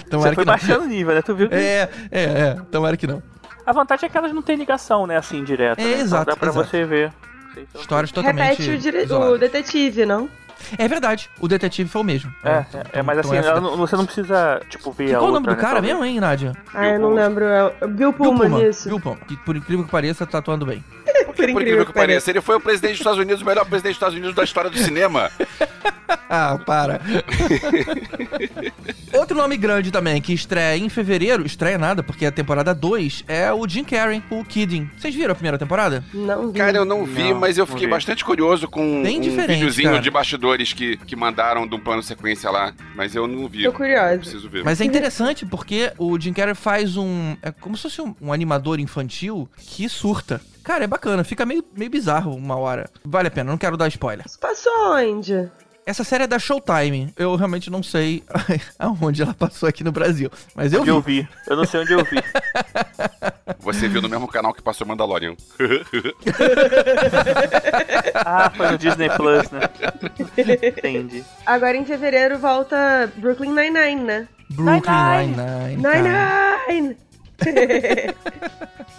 Tomara 0.09 0.29
Você 0.29 0.35
foi 0.35 0.35
que 0.35 0.37
não. 0.37 0.45
baixando 0.45 0.85
o 0.85 0.87
nível, 0.87 1.13
né? 1.13 1.21
Tu 1.21 1.35
viu 1.35 1.49
que 1.49 1.55
É, 1.55 1.89
é, 2.09 2.23
é. 2.23 2.57
Tomara 2.71 2.95
que 2.95 3.05
não. 3.05 3.21
A 3.67 3.71
vantagem 3.73 4.07
é 4.07 4.09
que 4.09 4.17
elas 4.17 4.33
não 4.33 4.41
têm 4.41 4.55
ligação, 4.55 5.05
né? 5.05 5.17
Assim, 5.17 5.43
direta. 5.43 5.81
É, 5.81 5.83
né? 5.85 5.91
Então 5.91 6.01
exato, 6.01 6.25
Dá 6.25 6.35
pra 6.35 6.49
exato. 6.49 6.67
você 6.69 6.85
ver. 6.85 7.13
Então, 7.55 7.81
Histórias 7.81 8.11
totalmente. 8.11 8.61
Repete 8.61 8.69
o, 8.71 8.77
dire... 8.77 9.13
o 9.13 9.37
detetive, 9.37 10.05
não? 10.05 10.29
É 10.77 10.87
verdade, 10.87 11.29
o 11.39 11.47
detetive 11.47 11.87
foi 11.89 12.01
o 12.01 12.03
mesmo. 12.03 12.33
É, 12.43 12.49
é, 12.49 12.65
então- 12.67 12.81
é, 12.93 13.01
mas 13.03 13.17
então 13.19 13.29
assim, 13.31 13.39
essa- 13.39 13.49
ela 13.49 13.61
não- 13.61 13.77
você 13.77 13.95
não 13.95 14.05
precisa, 14.05 14.59
tipo, 14.69 14.91
ver 14.91 15.11
qual 15.11 15.23
o 15.23 15.25
nome 15.27 15.37
outra, 15.47 15.53
do 15.53 15.57
né, 15.57 15.61
cara 15.61 15.81
mesmo, 15.81 16.03
hein, 16.03 16.19
Nádia? 16.19 16.53
Ah, 16.73 16.87
eu 16.87 16.93
não 16.99 17.09
Pullman. 17.09 17.23
lembro. 17.27 17.45
É 17.45 17.63
o 17.65 17.69
Bill 17.87 17.89
Bill 17.89 18.13
Pullman, 18.13 18.49
Pullman. 18.49 18.69
isso. 18.69 18.89
Bill 18.89 18.99
Pullman, 18.99 19.19
que 19.27 19.37
por 19.37 19.55
incrível 19.55 19.85
que 19.85 19.91
pareça, 19.91 20.25
tá 20.25 20.39
atuando 20.39 20.65
bem. 20.65 20.83
Por 21.35 21.47
incrível 21.49 21.85
que 21.85 21.93
pareça, 21.93 22.31
ele 22.31 22.41
foi 22.41 22.55
o 22.55 22.59
presidente 22.59 22.91
dos 22.93 22.99
Estados 23.01 23.19
Unidos, 23.19 23.41
o 23.41 23.45
melhor 23.45 23.65
presidente 23.65 23.91
dos 23.93 23.97
Estados 23.97 24.15
Unidos 24.15 24.35
da 24.35 24.43
história 24.43 24.69
do 24.71 24.77
cinema. 24.77 25.29
Ah, 26.29 26.59
para. 26.65 26.99
Outro 29.13 29.35
nome 29.35 29.55
grande 29.55 29.91
também, 29.91 30.21
que 30.21 30.33
estreia 30.33 30.77
em 30.77 30.89
fevereiro, 30.89 31.45
estreia 31.45 31.77
nada, 31.77 32.03
porque 32.03 32.25
a 32.25 32.31
temporada 32.31 32.73
2 32.75 33.23
é 33.27 33.51
o 33.53 33.67
Jim 33.67 33.83
Carrey, 33.83 34.21
o 34.29 34.43
Kidding. 34.43 34.89
Vocês 34.97 35.15
viram 35.15 35.31
a 35.31 35.35
primeira 35.35 35.57
temporada? 35.57 36.03
Não 36.13 36.51
vi. 36.51 36.57
Cara, 36.59 36.77
eu 36.77 36.85
não 36.85 37.05
vi, 37.05 37.31
Não, 37.31 37.39
mas 37.39 37.57
eu 37.57 37.65
fiquei 37.65 37.87
bastante 37.87 38.25
curioso 38.25 38.67
com 38.67 39.03
Bem 39.03 39.19
um 39.19 39.21
videozinho 39.21 39.89
cara. 39.91 40.01
de 40.01 40.09
bastidores 40.09 40.73
que, 40.73 40.97
que 40.97 41.15
mandaram 41.15 41.65
de 41.65 41.75
um 41.75 41.79
plano 41.79 42.03
sequência 42.03 42.49
lá, 42.49 42.73
mas 42.95 43.15
eu 43.15 43.25
não 43.25 43.47
vi. 43.47 43.63
Tô 43.63 43.71
curiosa. 43.71 44.17
Preciso 44.17 44.49
ver. 44.49 44.63
Mas 44.63 44.81
é 44.81 44.85
interessante 44.85 45.45
porque 45.45 45.93
o 45.97 46.19
Jim 46.19 46.33
Carrey 46.33 46.55
faz 46.55 46.97
um. 46.97 47.37
É 47.41 47.51
como 47.51 47.75
se 47.77 47.83
fosse 47.83 48.01
um, 48.01 48.13
um 48.21 48.33
animador 48.33 48.79
infantil 48.79 49.49
que 49.57 49.87
surta. 49.87 50.41
Cara, 50.63 50.83
é 50.83 50.87
bacana, 50.87 51.23
fica 51.23 51.45
meio, 51.45 51.63
meio 51.75 51.89
bizarro 51.89 52.35
uma 52.35 52.57
hora. 52.57 52.89
Vale 53.05 53.29
a 53.29 53.31
pena, 53.31 53.49
não 53.49 53.57
quero 53.57 53.77
dar 53.77 53.87
spoiler. 53.87 54.25
Isso 54.25 54.37
passou 54.37 54.71
onde? 54.91 55.49
Essa 55.87 56.03
série 56.03 56.25
é 56.25 56.27
da 56.27 56.37
Showtime. 56.37 57.13
Eu 57.15 57.33
realmente 57.37 57.69
não 57.69 57.81
sei 57.81 58.21
aonde 58.77 59.21
ela 59.21 59.33
passou 59.33 59.69
aqui 59.69 59.85
no 59.85 59.91
Brasil. 59.93 60.29
Mas 60.53 60.73
eu 60.73 60.81
Onde 60.81 60.91
vi. 60.91 60.97
eu 60.97 61.01
vi. 61.01 61.29
Eu 61.47 61.55
não 61.55 61.63
sei 61.63 61.79
onde 61.79 61.93
eu 61.93 62.03
vi. 62.03 62.21
Você 63.59 63.87
viu 63.87 64.01
no 64.01 64.09
mesmo 64.09 64.27
canal 64.27 64.53
que 64.53 64.61
passou 64.61 64.85
Mandalorian. 64.85 65.35
Ah, 68.13 68.51
foi 68.55 68.71
no 68.71 68.77
Disney 68.77 69.09
Plus, 69.11 69.49
né? 69.51 69.61
Entendi. 70.37 71.23
Agora 71.45 71.77
em 71.77 71.85
fevereiro 71.85 72.37
volta 72.37 73.09
Brooklyn 73.15 73.51
Nine-Nine, 73.53 74.03
né? 74.03 74.27
Brooklyn 74.49 75.33
Nine-Nine. 75.35 75.77
Nine-Nine. 75.77 76.97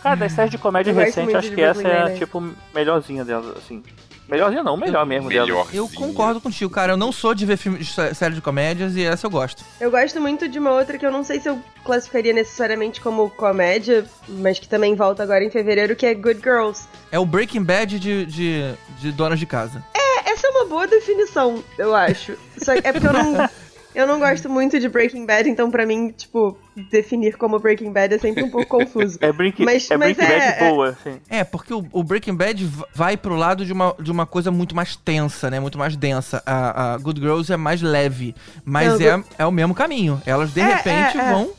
cara. 0.03 0.17
Das 0.17 0.33
séries 0.33 0.51
de 0.53 0.59
comédia 0.59 0.95
recente, 0.95 1.37
acho 1.37 1.51
que 1.53 1.61
essa 1.61 1.87
é, 1.87 2.15
tipo, 2.15 2.55
melhorzinha 2.75 3.25
delas, 3.25 3.59
assim. 3.59 3.83
Melhorzinha 4.29 4.63
não, 4.63 4.77
melhor 4.77 5.07
mesmo 5.07 5.29
delas. 5.29 5.49
Melhor. 5.49 5.67
Eu 5.73 5.89
concordo 5.89 6.41
contigo, 6.41 6.71
cara. 6.71 6.93
Eu 6.93 6.97
não 6.97 7.11
sou 7.11 7.35
de 7.35 7.47
ver 7.47 7.57
filme, 7.57 7.79
de 7.79 7.87
sé- 7.87 8.13
série 8.13 8.35
de 8.35 8.43
comédias 8.43 8.95
e 8.95 9.03
essa 9.05 9.27
eu 9.27 9.31
gosto. 9.31 9.65
Eu 9.81 9.91
gosto 9.91 10.21
muito 10.21 10.47
de 10.49 10.59
uma 10.59 10.71
outra 10.73 10.99
que 10.99 11.07
eu 11.07 11.11
não 11.11 11.25
sei 11.25 11.41
se 11.41 11.49
eu 11.49 11.59
classificaria 11.83 12.33
necessariamente 12.35 13.01
como 13.01 13.31
comédia, 13.31 14.05
mas 14.29 14.59
que 14.59 14.69
também 14.69 14.95
volta 14.95 15.23
agora 15.23 15.43
em 15.43 15.51
fevereiro, 15.51 15.97
que 15.97 16.05
é 16.05 16.13
Good 16.15 16.41
Girls. 16.43 16.87
É 17.11 17.19
o 17.19 17.25
Breaking 17.25 17.63
Bad 17.65 17.99
de, 17.99 18.27
de, 18.27 18.75
de 19.01 19.13
donas 19.13 19.39
de 19.39 19.47
casa. 19.47 19.83
É, 19.95 20.31
essa 20.31 20.47
é 20.47 20.51
uma 20.51 20.67
boa 20.67 20.87
definição, 20.87 21.65
eu 21.79 21.95
acho. 21.95 22.37
Só 22.59 22.75
que 22.79 22.87
é 22.87 22.93
porque 22.93 23.07
eu 23.07 23.13
não, 23.15 23.49
eu 24.01 24.07
não 24.07 24.19
gosto 24.19 24.49
muito 24.49 24.79
de 24.79 24.89
Breaking 24.89 25.27
Bad, 25.27 25.49
então 25.51 25.71
pra 25.71 25.85
mim, 25.85 26.13
tipo, 26.17 26.57
definir 26.91 27.37
como 27.37 27.59
Breaking 27.59 27.93
Bad 27.93 28.15
é 28.15 28.19
sempre 28.19 28.45
um 28.45 28.51
pouco 28.51 28.67
confuso. 28.69 29.19
É 29.23 29.33
Breaking, 29.33 29.65
Mas- 29.65 29.91
é 29.91 29.97
mas 29.97 30.17
Breaking 30.17 30.35
é- 30.35 30.39
Bad 30.61 30.71
boa, 30.71 30.89
assim. 30.91 31.21
É, 31.29 31.45
porque 31.45 31.75
o, 31.75 31.85
o 31.93 32.03
Breaking 32.05 32.35
Bad 32.35 32.71
vai 32.95 33.17
pro 33.17 33.35
lado 33.35 33.65
de 33.67 33.73
uma, 33.73 33.95
de 34.01 34.11
uma 34.11 34.25
coisa 34.27 34.51
muito 34.51 34.75
mais 34.77 34.95
tensa, 34.97 35.51
né? 35.51 35.59
Muito 35.61 35.77
mais 35.79 35.97
densa. 35.97 36.43
A, 36.47 36.95
a 36.95 36.99
Good 36.99 37.21
Girls 37.21 37.53
é 37.53 37.57
mais 37.57 37.83
leve. 37.83 38.35
Mas 38.65 38.99
Não, 39.01 39.07
é, 39.07 39.25
é 39.39 39.47
o 39.47 39.51
mesmo 39.53 39.75
caminho. 39.75 40.23
Elas, 40.25 40.53
de 40.55 40.61
É, 40.61 40.75
repente, 40.77 41.19
é, 41.19 41.21
é. 41.21 41.33
vão 41.33 41.51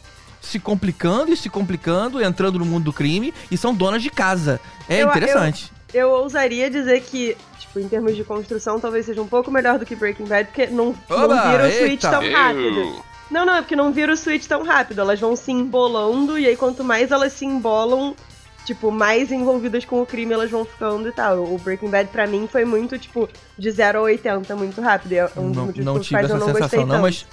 se 0.41 0.57
complicando 0.57 1.33
e 1.33 1.37
se 1.37 1.49
complicando, 1.49 2.23
entrando 2.23 2.57
no 2.57 2.65
mundo 2.65 2.85
do 2.85 2.93
crime 2.93 3.33
e 3.51 3.57
são 3.57 3.73
donas 3.73 4.01
de 4.01 4.09
casa. 4.09 4.59
É 4.87 5.03
Eu- 5.03 5.09
interessante. 5.09 5.69
Eu 5.93 6.09
ousaria 6.11 6.69
dizer 6.69 7.01
que, 7.01 7.35
tipo, 7.57 7.79
em 7.79 7.87
termos 7.87 8.15
de 8.15 8.23
construção, 8.23 8.79
talvez 8.79 9.05
seja 9.05 9.21
um 9.21 9.27
pouco 9.27 9.51
melhor 9.51 9.79
do 9.79 9.85
que 9.85 9.95
Breaking 9.95 10.25
Bad, 10.25 10.49
porque 10.49 10.67
não, 10.67 10.95
Oba, 11.09 11.35
não 11.35 11.51
vira 11.51 11.67
o 11.67 11.71
switch 11.71 12.03
eita. 12.03 12.09
tão 12.09 12.31
rápido. 12.31 12.79
Eu... 12.79 13.05
Não, 13.31 13.45
não, 13.45 13.55
é 13.55 13.61
porque 13.61 13.75
não 13.75 13.91
vira 13.91 14.13
o 14.13 14.17
switch 14.17 14.45
tão 14.47 14.63
rápido. 14.63 15.01
Elas 15.01 15.19
vão 15.19 15.35
se 15.35 15.51
embolando, 15.51 16.37
e 16.37 16.47
aí 16.47 16.55
quanto 16.55 16.83
mais 16.83 17.11
elas 17.11 17.33
se 17.33 17.45
embolam, 17.45 18.15
tipo, 18.65 18.91
mais 18.91 19.31
envolvidas 19.31 19.85
com 19.85 20.01
o 20.01 20.05
crime 20.05 20.33
elas 20.33 20.49
vão 20.49 20.65
ficando 20.65 21.09
e 21.09 21.11
tal. 21.11 21.43
O 21.43 21.57
Breaking 21.57 21.89
Bad, 21.89 22.09
pra 22.09 22.27
mim, 22.27 22.47
foi 22.51 22.65
muito, 22.65 22.97
tipo, 22.97 23.29
de 23.57 23.71
0 23.71 23.99
a 23.99 24.01
80, 24.03 24.55
muito 24.55 24.81
rápido. 24.81 25.11
E 25.11 25.17
é 25.17 25.25
um 25.37 25.47
dos 25.47 25.55
não 25.55 25.65
motivos 25.65 25.85
não 25.85 25.99
tive 25.99 26.15
quais 26.15 26.25
essa 26.25 26.33
eu 26.33 26.39
não 26.39 26.47
gostei 26.47 26.61
sensação, 26.61 26.85
não, 26.85 26.95
tanto. 26.95 27.01
mas. 27.01 27.25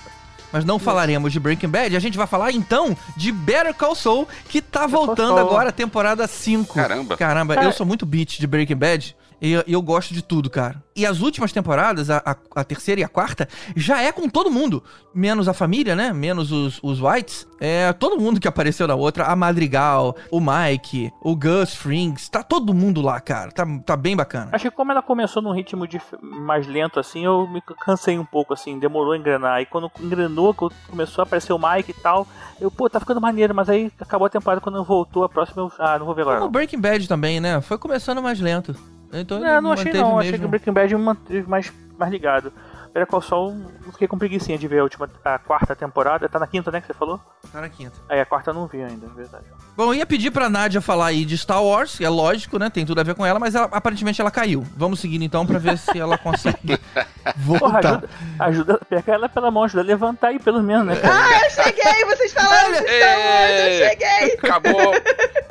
Mas 0.57 0.65
não 0.65 0.79
falaremos 0.79 1.31
de 1.35 1.39
Breaking 1.39 1.69
Bad, 1.69 1.95
a 1.95 2.01
gente 2.01 2.17
vai 2.17 2.27
falar 2.27 2.51
então 2.51 2.97
de 3.15 3.31
Better 3.31 3.75
Call 3.75 3.95
Saul, 3.95 4.27
que 4.49 4.63
tá 4.63 4.87
voltando 4.87 5.37
agora, 5.39 5.71
temporada 5.71 6.27
5. 6.27 6.73
Caramba. 6.75 7.15
Caramba, 7.15 7.55
Cara- 7.55 7.67
eu 7.67 7.73
sou 7.73 7.85
muito 7.85 8.07
beat 8.07 8.39
de 8.41 8.47
Breaking 8.47 8.77
Bad. 8.77 9.15
E 9.41 9.53
eu, 9.53 9.65
eu 9.67 9.83
gosto 9.83 10.15
de 10.15 10.23
tudo, 10.23 10.49
cara. 10.49 10.83
E 10.95 11.05
as 11.05 11.21
últimas 11.21 11.53
temporadas, 11.53 12.09
a, 12.09 12.23
a, 12.25 12.37
a 12.61 12.65
terceira 12.65 13.03
e 13.03 13.05
a 13.05 13.09
quarta, 13.09 13.47
já 13.77 14.01
é 14.01 14.11
com 14.11 14.29
todo 14.29 14.51
mundo. 14.51 14.83
Menos 15.15 15.47
a 15.47 15.53
família, 15.53 15.95
né? 15.95 16.13
Menos 16.13 16.51
os, 16.51 16.81
os 16.83 17.01
Whites. 17.03 17.47
É 17.61 17.93
todo 17.93 18.19
mundo 18.19 18.41
que 18.41 18.49
apareceu 18.49 18.87
na 18.87 18.95
outra. 18.95 19.25
A 19.25 19.37
Madrigal, 19.37 20.17
o 20.31 20.41
Mike, 20.41 21.13
o 21.23 21.37
Gus 21.37 21.75
Frings. 21.75 22.29
Tá 22.31 22.43
todo 22.43 22.73
mundo 22.73 23.03
lá, 23.03 23.21
cara. 23.21 23.53
Tá, 23.53 23.67
tá 23.85 23.97
bem 23.97 24.17
bacana. 24.17 24.51
Acho 24.53 24.71
que 24.71 24.77
como 24.77 24.91
ela 24.91 25.03
começou 25.03 25.43
num 25.43 25.53
ritmo 25.53 25.87
de, 25.87 26.01
mais 26.23 26.67
lento, 26.67 26.99
assim, 26.99 27.25
eu 27.25 27.47
me 27.47 27.61
cansei 27.61 28.19
um 28.19 28.25
pouco, 28.25 28.55
assim. 28.55 28.79
Demorou 28.79 29.13
a 29.13 29.19
engrenar. 29.19 29.61
E 29.61 29.67
quando 29.67 29.91
engrenou, 30.01 30.55
começou 30.55 31.23
a 31.23 31.27
aparecer 31.27 31.53
o 31.53 31.59
Mike 31.59 31.91
e 31.91 31.95
tal, 31.95 32.27
eu, 32.59 32.71
pô, 32.71 32.89
tá 32.89 32.99
ficando 32.99 33.21
maneiro. 33.21 33.55
Mas 33.55 33.69
aí 33.69 33.93
acabou 34.01 34.27
a 34.27 34.31
temporada, 34.31 34.63
quando 34.63 34.83
voltou 34.83 35.25
a 35.25 35.29
próxima, 35.29 35.63
eu, 35.63 35.73
ah, 35.79 35.99
não 35.99 36.07
vou 36.07 36.15
ver 36.15 36.23
agora. 36.23 36.39
Como 36.39 36.49
o 36.49 36.53
Breaking 36.53 36.81
Bad 36.81 37.07
também, 37.07 37.39
né? 37.39 37.61
Foi 37.61 37.77
começando 37.77 38.23
mais 38.23 38.41
lento. 38.41 38.75
Então, 39.21 39.41
não, 39.41 39.61
não 39.61 39.73
achei 39.73 39.93
não. 39.93 40.19
Achei 40.19 40.39
que 40.39 40.45
o 40.45 40.49
Breaking 40.49 40.73
Bad 40.73 40.95
me 40.95 41.03
manteve 41.03 41.49
mais, 41.49 41.73
mais 41.99 42.11
ligado. 42.11 42.53
Better 42.97 43.07
Call 43.07 43.21
Saul, 43.21 43.55
fiquei 43.93 44.09
com 44.09 44.17
preguiça 44.17 44.57
de 44.57 44.67
ver 44.67 44.79
a 44.79 44.83
última, 44.83 45.07
a 45.23 45.39
quarta 45.39 45.77
temporada. 45.77 46.27
Tá 46.31 46.39
na 46.39 46.47
quinta, 46.47 46.71
né, 46.71 46.81
que 46.81 46.87
você 46.87 46.95
falou? 46.95 47.21
Tá 47.53 47.61
na 47.61 47.69
quinta. 47.69 47.93
Aí 48.09 48.19
a 48.19 48.25
quarta 48.25 48.49
eu 48.51 48.55
não 48.55 48.67
vi 48.67 48.83
ainda, 48.83 49.05
é 49.05 49.11
verdade. 49.15 49.45
Bom, 49.77 49.93
eu 49.93 49.95
ia 49.95 50.07
pedir 50.07 50.31
pra 50.31 50.49
Nádia 50.49 50.81
falar 50.81 51.09
aí 51.09 51.27
de 51.27 51.37
Star 51.37 51.63
Wars, 51.63 52.01
é 52.01 52.09
lógico, 52.09 52.59
né, 52.59 52.71
tem 52.71 52.87
tudo 52.87 52.99
a 52.99 53.05
ver 53.05 53.15
com 53.15 53.27
ela, 53.27 53.39
mas 53.39 53.55
ela, 53.55 53.69
aparentemente 53.71 54.19
ela 54.19 54.31
caiu. 54.31 54.67
Vamos 54.75 54.99
seguir 54.99 55.23
então 55.23 55.47
pra 55.47 55.59
ver 55.59 55.77
se 55.77 55.99
ela 55.99 56.17
consegue 56.17 56.81
voltar. 57.37 57.69
Porra, 57.69 57.81
ajuda, 57.81 58.09
ajuda, 58.39 58.81
pega 58.89 59.13
ela 59.13 59.29
pela 59.29 59.51
mão, 59.51 59.65
ajuda 59.65 59.83
a 59.83 59.85
levantar 59.85 60.29
aí 60.29 60.39
pelo 60.39 60.63
menos, 60.63 60.87
né? 60.87 60.97
Cara? 60.97 61.17
Ah, 61.27 61.45
eu 61.45 61.51
cheguei, 61.51 62.05
vocês 62.07 62.33
falaram 62.33 62.73
de 62.73 62.79
Star 62.79 63.19
Wars, 63.19 63.51
eu 63.51 63.89
cheguei. 63.89 64.35
Acabou. 64.39 64.93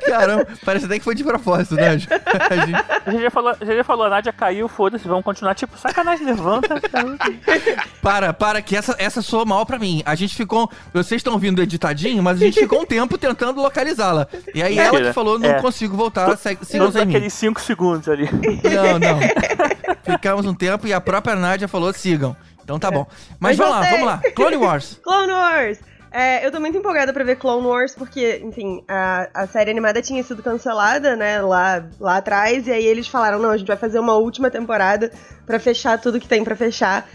Caramba, 0.05 0.47
parece 0.63 0.85
até 0.85 0.97
que 0.97 1.03
foi 1.03 1.15
de 1.15 1.23
propósito, 1.23 1.75
Nádia. 1.75 2.07
a, 2.49 2.65
gente... 2.65 2.85
a 3.05 3.11
gente 3.11 3.21
já 3.23 3.31
falou, 3.31 3.55
já 3.61 3.83
falou, 3.83 4.05
a 4.05 4.09
Nádia 4.09 4.33
caiu, 4.33 4.67
foda-se, 4.67 5.07
vamos 5.07 5.23
continuar, 5.23 5.53
tipo, 5.53 5.77
sacanagem, 5.77 6.25
levanta. 6.25 6.75
para, 8.01 8.33
para, 8.33 8.61
que 8.61 8.75
essa, 8.75 8.95
essa 8.97 9.21
soa 9.21 9.45
mal 9.45 9.65
pra 9.65 9.79
mim. 9.79 10.01
A 10.05 10.15
gente 10.15 10.35
ficou. 10.35 10.69
Vocês 10.93 11.19
estão 11.19 11.33
ouvindo 11.33 11.61
editadinho, 11.61 12.21
mas 12.21 12.41
a 12.41 12.45
gente 12.45 12.59
ficou 12.59 12.81
um 12.81 12.85
tempo 12.85 13.17
tentando 13.17 13.61
localizá-la. 13.61 14.27
E 14.53 14.61
aí 14.61 14.77
ela 14.77 15.01
que 15.01 15.13
falou: 15.13 15.39
não 15.39 15.49
é. 15.49 15.61
consigo 15.61 15.95
voltar, 15.95 16.37
siga 16.37 16.91
sem 16.91 17.01
aqueles 17.01 17.33
5 17.33 17.61
segundos 17.61 18.07
ali. 18.07 18.29
Não, 18.31 18.99
não. 18.99 19.19
Ficamos 20.03 20.45
um 20.45 20.53
tempo 20.53 20.87
e 20.87 20.93
a 20.93 21.01
própria 21.01 21.35
Nádia 21.35 21.67
falou: 21.67 21.91
sigam. 21.93 22.35
Então 22.63 22.79
tá 22.79 22.89
bom. 22.89 23.05
Mas, 23.39 23.55
mas 23.55 23.57
vamos 23.57 23.75
lá, 23.75 23.89
vamos 23.89 24.05
lá. 24.05 24.21
Clone 24.35 24.57
Wars. 24.57 24.99
Clone 25.05 25.31
Wars. 25.31 25.79
É, 26.11 26.45
eu 26.45 26.51
tô 26.51 26.61
muito 26.61 26.77
empolgada 26.77 27.11
pra 27.11 27.25
ver 27.25 27.35
Clone 27.35 27.67
Wars, 27.67 27.93
porque, 27.93 28.41
enfim, 28.41 28.81
a, 28.87 29.27
a 29.33 29.47
série 29.47 29.69
animada 29.69 30.01
tinha 30.01 30.23
sido 30.23 30.41
cancelada, 30.41 31.13
né, 31.13 31.41
lá, 31.41 31.85
lá 31.99 32.15
atrás, 32.15 32.67
e 32.67 32.71
aí 32.71 32.85
eles 32.85 33.05
falaram, 33.05 33.37
não, 33.37 33.51
a 33.51 33.57
gente 33.57 33.67
vai 33.67 33.75
fazer 33.75 33.99
uma 33.99 34.13
última 34.13 34.49
temporada 34.49 35.11
para 35.45 35.59
fechar 35.59 35.99
tudo 35.99 36.17
que 36.17 36.27
tem 36.27 36.41
para 36.41 36.55
fechar. 36.55 37.05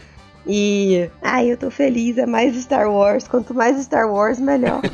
E. 0.46 1.08
Ai, 1.22 1.52
eu 1.52 1.56
tô 1.56 1.70
feliz, 1.70 2.18
é 2.18 2.26
mais 2.26 2.56
Star 2.56 2.90
Wars. 2.90 3.28
Quanto 3.28 3.54
mais 3.54 3.80
Star 3.82 4.10
Wars, 4.10 4.38
melhor. 4.38 4.80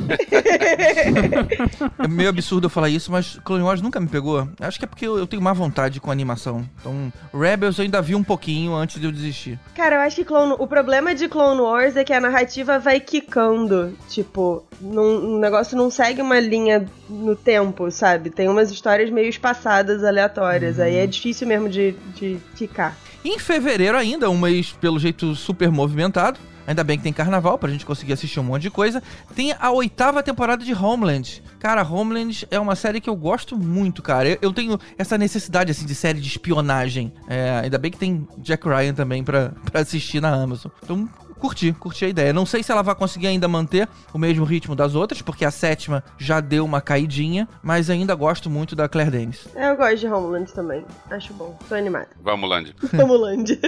é 1.97 2.07
meio 2.07 2.29
absurdo 2.29 2.65
eu 2.65 2.69
falar 2.69 2.89
isso, 2.89 3.11
mas 3.11 3.39
Clone 3.43 3.63
Wars 3.63 3.81
nunca 3.81 3.99
me 3.99 4.07
pegou. 4.07 4.47
Acho 4.59 4.79
que 4.79 4.85
é 4.85 4.87
porque 4.87 5.07
eu, 5.07 5.25
tenho 5.27 5.41
má 5.41 5.53
vontade 5.53 5.99
com 5.99 6.11
animação. 6.11 6.67
Então, 6.79 7.11
Rebels 7.33 7.77
eu 7.77 7.83
ainda 7.83 8.01
vi 8.01 8.15
um 8.15 8.23
pouquinho 8.23 8.73
antes 8.75 8.99
de 8.99 9.05
eu 9.07 9.11
desistir. 9.11 9.59
Cara, 9.75 9.95
eu 9.95 10.01
acho 10.01 10.17
que 10.17 10.25
Clone... 10.25 10.55
o 10.57 10.67
problema 10.67 11.15
de 11.15 11.27
Clone 11.27 11.61
Wars 11.61 11.95
é 11.95 12.03
que 12.03 12.13
a 12.13 12.19
narrativa 12.19 12.77
vai 12.79 12.99
quicando. 12.99 13.97
Tipo, 14.09 14.63
num, 14.81 15.35
o 15.35 15.39
negócio 15.39 15.77
não 15.77 15.89
segue 15.89 16.21
uma 16.21 16.39
linha 16.39 16.85
no 17.09 17.35
tempo, 17.35 17.89
sabe? 17.89 18.29
Tem 18.29 18.49
umas 18.49 18.69
histórias 18.71 19.09
meio 19.09 19.29
espaçadas, 19.29 20.03
aleatórias. 20.03 20.77
Uhum. 20.77 20.83
Aí 20.83 20.97
é 20.97 21.07
difícil 21.07 21.47
mesmo 21.47 21.69
de, 21.69 21.93
de 22.15 22.37
ficar. 22.55 22.97
Em 23.27 23.37
fevereiro 23.37 23.97
ainda, 23.97 24.29
um 24.29 24.37
mês 24.39 24.71
pelo 24.79 24.97
jeito 24.97 25.35
super 25.35 25.69
movimentado. 25.69 26.39
Ainda 26.65 26.81
bem 26.81 26.97
que 26.97 27.03
tem 27.03 27.11
carnaval 27.11 27.57
pra 27.57 27.69
gente 27.69 27.85
conseguir 27.85 28.13
assistir 28.13 28.39
um 28.39 28.43
monte 28.43 28.61
de 28.61 28.69
coisa. 28.69 29.03
Tem 29.35 29.53
a 29.59 29.69
oitava 29.69 30.23
temporada 30.23 30.63
de 30.63 30.73
Homeland. 30.73 31.43
Cara, 31.59 31.83
Homeland 31.85 32.47
é 32.49 32.57
uma 32.57 32.73
série 32.73 33.01
que 33.01 33.09
eu 33.09 33.17
gosto 33.17 33.57
muito, 33.57 34.01
cara. 34.01 34.29
Eu, 34.29 34.37
eu 34.43 34.53
tenho 34.53 34.79
essa 34.97 35.17
necessidade, 35.17 35.71
assim, 35.71 35.85
de 35.85 35.93
série 35.93 36.21
de 36.21 36.27
espionagem. 36.29 37.11
É, 37.27 37.59
ainda 37.63 37.77
bem 37.77 37.91
que 37.91 37.97
tem 37.97 38.25
Jack 38.37 38.65
Ryan 38.65 38.93
também 38.93 39.21
pra, 39.21 39.51
pra 39.69 39.81
assistir 39.81 40.21
na 40.21 40.33
Amazon. 40.33 40.71
Então, 40.81 41.09
curti, 41.37 41.73
curti 41.73 42.05
a 42.05 42.09
ideia. 42.09 42.33
Não 42.33 42.45
sei 42.45 42.63
se 42.63 42.71
ela 42.71 42.81
vai 42.81 42.95
conseguir 42.95 43.27
ainda 43.27 43.47
manter 43.47 43.87
o 44.13 44.17
mesmo 44.17 44.43
ritmo 44.43 44.75
das 44.75 44.95
outras, 44.95 45.21
porque 45.21 45.45
a 45.45 45.51
sétima 45.51 46.03
já 46.17 46.39
deu 46.39 46.65
uma 46.65 46.81
caidinha, 46.81 47.47
mas 47.61 47.89
ainda 47.89 48.15
gosto 48.15 48.49
muito 48.49 48.75
da 48.75 48.87
Claire 48.87 49.11
Danes. 49.11 49.47
É, 49.55 49.69
eu 49.69 49.77
gosto 49.77 49.97
de 49.97 50.07
Homeland 50.07 50.51
também. 50.53 50.85
Acho 51.09 51.33
bom. 51.33 51.57
Tô 51.67 51.75
animado. 51.75 52.07
Vamos, 52.21 52.49
Land. 52.49 52.75
Vamos, 52.93 53.19
Land. 53.19 53.59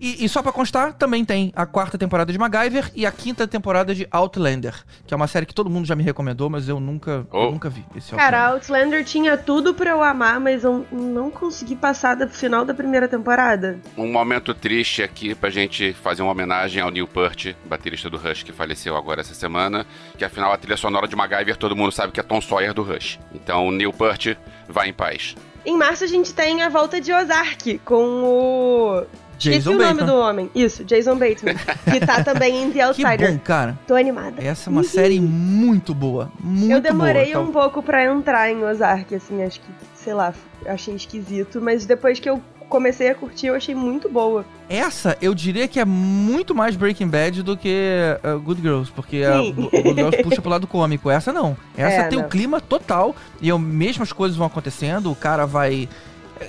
e, 0.00 0.24
e 0.24 0.28
só 0.28 0.42
pra 0.42 0.52
constar, 0.52 0.94
também 0.94 1.24
tem 1.24 1.52
a 1.54 1.66
quarta 1.66 1.96
temporada 1.98 2.32
de 2.32 2.38
MacGyver 2.38 2.90
e 2.94 3.06
a 3.06 3.12
quinta 3.12 3.46
temporada 3.46 3.94
de 3.94 4.06
Outlander, 4.10 4.74
que 5.06 5.14
é 5.14 5.16
uma 5.16 5.26
série 5.26 5.46
que 5.46 5.54
todo 5.54 5.70
mundo 5.70 5.86
já 5.86 5.94
me 5.94 6.02
recomendou, 6.02 6.48
mas 6.48 6.68
eu 6.68 6.80
nunca, 6.80 7.26
oh. 7.30 7.44
eu 7.44 7.52
nunca 7.52 7.68
vi. 7.68 7.84
Esse 7.94 8.14
Cara, 8.14 8.48
Outlander. 8.48 8.70
Outlander 8.70 9.04
tinha 9.04 9.36
tudo 9.36 9.74
pra 9.74 9.90
eu 9.90 10.02
amar, 10.02 10.40
mas 10.40 10.64
eu 10.64 10.86
não 10.90 11.30
consegui 11.30 11.76
passar 11.76 12.14
do 12.14 12.28
final 12.28 12.64
da 12.64 12.72
primeira 12.72 13.08
temporada. 13.08 13.78
Um 13.96 14.10
momento 14.10 14.54
triste 14.54 15.02
aqui 15.02 15.34
pra 15.34 15.50
gente 15.50 15.92
fazer 15.92 16.22
uma 16.22 16.32
homenagem 16.32 16.82
ao 16.82 16.90
Neil 16.90 17.06
Peart, 17.12 17.54
baterista 17.64 18.08
do 18.08 18.16
Rush, 18.16 18.42
que 18.42 18.52
faleceu 18.52 18.96
agora 18.96 19.20
essa 19.20 19.34
semana, 19.34 19.86
que 20.16 20.24
afinal 20.24 20.52
a 20.52 20.56
trilha 20.56 20.76
sonora 20.76 21.06
de 21.06 21.16
MacGyver 21.16 21.56
todo 21.56 21.76
mundo 21.76 21.92
sabe 21.92 22.12
que 22.12 22.20
é 22.20 22.22
Tom 22.22 22.40
Sawyer 22.40 22.72
do 22.72 22.82
Rush. 22.82 23.18
Então, 23.34 23.70
Neil 23.70 23.92
Peart, 23.92 24.36
vai 24.68 24.88
em 24.88 24.92
paz. 24.92 25.34
Em 25.64 25.76
março 25.76 26.04
a 26.04 26.06
gente 26.06 26.32
tem 26.32 26.62
a 26.62 26.68
volta 26.68 27.00
de 27.00 27.12
Ozark 27.12 27.78
com 27.84 28.24
o 28.24 29.06
Jason 29.40 29.58
Esqueci 29.58 29.78
Bateman. 29.78 29.92
o 29.92 29.94
nome 29.94 30.04
do 30.04 30.16
homem. 30.16 30.50
Isso, 30.54 30.84
Jason 30.84 31.16
Bateman. 31.16 31.54
que 31.90 32.06
tá 32.06 32.22
também 32.24 32.62
em 32.62 32.70
The 32.70 32.82
Outsider. 32.82 33.18
Que 33.18 33.32
bom, 33.32 33.38
cara. 33.38 33.78
Tô 33.86 33.94
animada. 33.94 34.42
Essa 34.42 34.68
é 34.68 34.70
uma 34.70 34.82
uhum. 34.82 34.86
série 34.86 35.18
muito 35.18 35.94
boa. 35.94 36.30
Muito 36.38 36.72
Eu 36.72 36.80
demorei 36.80 37.32
boa, 37.32 37.44
um 37.44 37.50
pouco 37.50 37.82
pra 37.82 38.04
entrar 38.04 38.50
em 38.50 38.62
Ozark, 38.62 39.14
assim, 39.14 39.42
acho 39.42 39.60
que, 39.60 39.66
sei 39.94 40.12
lá, 40.12 40.34
achei 40.66 40.94
esquisito. 40.94 41.60
Mas 41.60 41.86
depois 41.86 42.20
que 42.20 42.28
eu 42.28 42.40
comecei 42.70 43.10
a 43.10 43.14
curtir, 43.14 43.48
eu 43.48 43.54
achei 43.54 43.74
muito 43.74 44.08
boa. 44.08 44.46
Essa, 44.68 45.18
eu 45.20 45.34
diria 45.34 45.68
que 45.68 45.78
é 45.78 45.84
muito 45.84 46.54
mais 46.54 46.76
Breaking 46.76 47.08
Bad 47.08 47.42
do 47.42 47.56
que 47.56 48.16
uh, 48.24 48.38
Good 48.40 48.62
Girls, 48.62 48.90
porque 48.92 49.22
a, 49.24 49.38
Good 49.38 49.94
Girls 49.94 50.22
puxa 50.22 50.40
pro 50.40 50.50
lado 50.50 50.66
cômico. 50.66 51.10
Essa 51.10 51.32
não. 51.32 51.56
Essa 51.76 52.02
é, 52.02 52.08
tem 52.08 52.18
o 52.18 52.22
um 52.22 52.28
clima 52.28 52.60
total 52.60 53.14
e 53.42 53.50
as 53.50 53.60
mesmas 53.60 54.12
coisas 54.12 54.38
vão 54.38 54.46
acontecendo, 54.46 55.10
o 55.10 55.16
cara 55.16 55.44
vai 55.44 55.88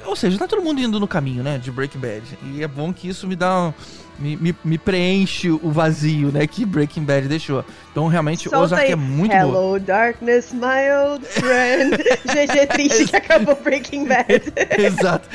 ou 0.06 0.16
seja, 0.16 0.38
tá 0.38 0.48
todo 0.48 0.62
mundo 0.62 0.80
indo 0.80 1.02
no 1.02 1.08
caminho, 1.08 1.44
né, 1.44 1.58
de 1.58 1.70
Breaking 1.70 2.00
Bad. 2.00 2.24
E 2.54 2.64
é 2.64 2.68
bom 2.68 2.94
que 2.94 3.10
isso 3.10 3.28
me 3.28 3.36
dá 3.36 3.60
um, 3.60 3.74
me, 4.22 4.38
me, 4.38 4.56
me, 4.64 4.78
preenche 4.78 5.50
o 5.50 5.72
vazio, 5.72 6.32
né, 6.32 6.46
que 6.46 6.64
Breaking 6.66 7.04
Bad 7.04 7.28
deixou. 7.28 7.66
Então, 7.92 8.08
realmente, 8.08 8.44
Solta 8.44 8.60
Ozark 8.60 8.86
aí. 8.86 8.92
é 8.92 8.96
muito 8.96 9.34
Hello, 9.34 9.52
boa. 9.52 9.80
darkness, 9.80 10.54
my 10.54 11.10
old 11.10 11.26
friend. 11.26 11.98
GG 12.26 12.68
triste 12.68 13.08
que 13.08 13.16
acabou 13.16 13.56
Breaking 13.56 14.06
Bad. 14.06 14.54
Exato. 14.78 15.28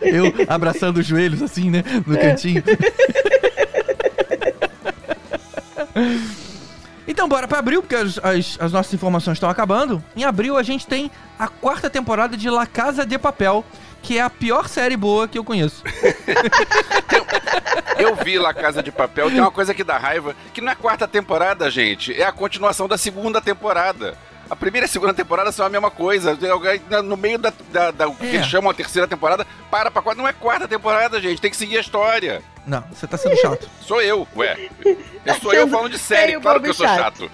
Eu 0.00 0.32
abraçando 0.48 0.98
os 0.98 1.06
joelhos, 1.06 1.40
assim, 1.40 1.70
né, 1.70 1.84
no 2.06 2.18
cantinho. 2.18 2.62
Então, 7.06 7.28
bora 7.28 7.48
para 7.48 7.58
abril, 7.58 7.82
porque 7.82 7.96
as, 7.96 8.18
as, 8.18 8.56
as, 8.58 8.72
nossas 8.72 8.94
informações 8.94 9.34
estão 9.34 9.50
acabando. 9.50 10.02
Em 10.16 10.24
abril, 10.24 10.56
a 10.56 10.62
gente 10.62 10.86
tem 10.86 11.10
a 11.38 11.48
quarta 11.48 11.90
temporada 11.90 12.36
de 12.36 12.48
La 12.48 12.64
Casa 12.64 13.04
de 13.04 13.18
Papel, 13.18 13.64
que 14.02 14.18
é 14.18 14.22
a 14.22 14.28
pior 14.28 14.68
série 14.68 14.96
boa 14.96 15.28
que 15.28 15.38
eu 15.38 15.44
conheço. 15.44 15.82
eu, 17.98 18.16
vi 18.16 18.38
La 18.38 18.52
Casa 18.52 18.82
de 18.82 18.90
Papel, 18.90 19.30
tem 19.30 19.40
uma 19.40 19.50
coisa 19.50 19.72
que 19.72 19.84
dá 19.84 19.96
raiva, 19.96 20.34
que 20.52 20.60
não 20.60 20.68
é 20.68 20.72
a 20.72 20.76
quarta 20.76 21.06
temporada, 21.06 21.70
gente, 21.70 22.20
é 22.20 22.24
a 22.24 22.32
continuação 22.32 22.88
da 22.88 22.98
segunda 22.98 23.40
temporada. 23.40 24.18
A 24.50 24.56
primeira 24.56 24.84
e 24.84 24.88
a 24.88 24.88
segunda 24.88 25.14
temporada 25.14 25.50
são 25.50 25.64
a 25.64 25.70
mesma 25.70 25.90
coisa. 25.90 26.36
No 27.02 27.16
meio 27.16 27.38
da, 27.38 27.52
da, 27.70 27.90
da 27.90 28.04
é. 28.04 28.10
que 28.10 28.42
chamam 28.42 28.70
a 28.70 28.74
terceira 28.74 29.08
temporada, 29.08 29.46
para 29.70 29.90
pra 29.90 30.02
quarta. 30.02 30.20
Não 30.20 30.28
é 30.28 30.32
quarta 30.34 30.68
temporada, 30.68 31.18
gente. 31.20 31.40
Tem 31.40 31.50
que 31.50 31.56
seguir 31.56 31.78
a 31.78 31.80
história. 31.80 32.42
Não, 32.66 32.84
você 32.92 33.06
tá 33.06 33.16
sendo 33.16 33.36
chato. 33.36 33.68
Sou 33.82 34.00
eu, 34.00 34.26
ué. 34.36 34.56
Eu 35.24 35.34
sou 35.36 35.54
eu 35.54 35.68
falando 35.68 35.92
de 35.92 36.00
série, 36.00 36.36
claro 36.40 36.60
que 36.60 36.68
eu 36.68 36.74
sou 36.74 36.84
chato. 36.84 37.30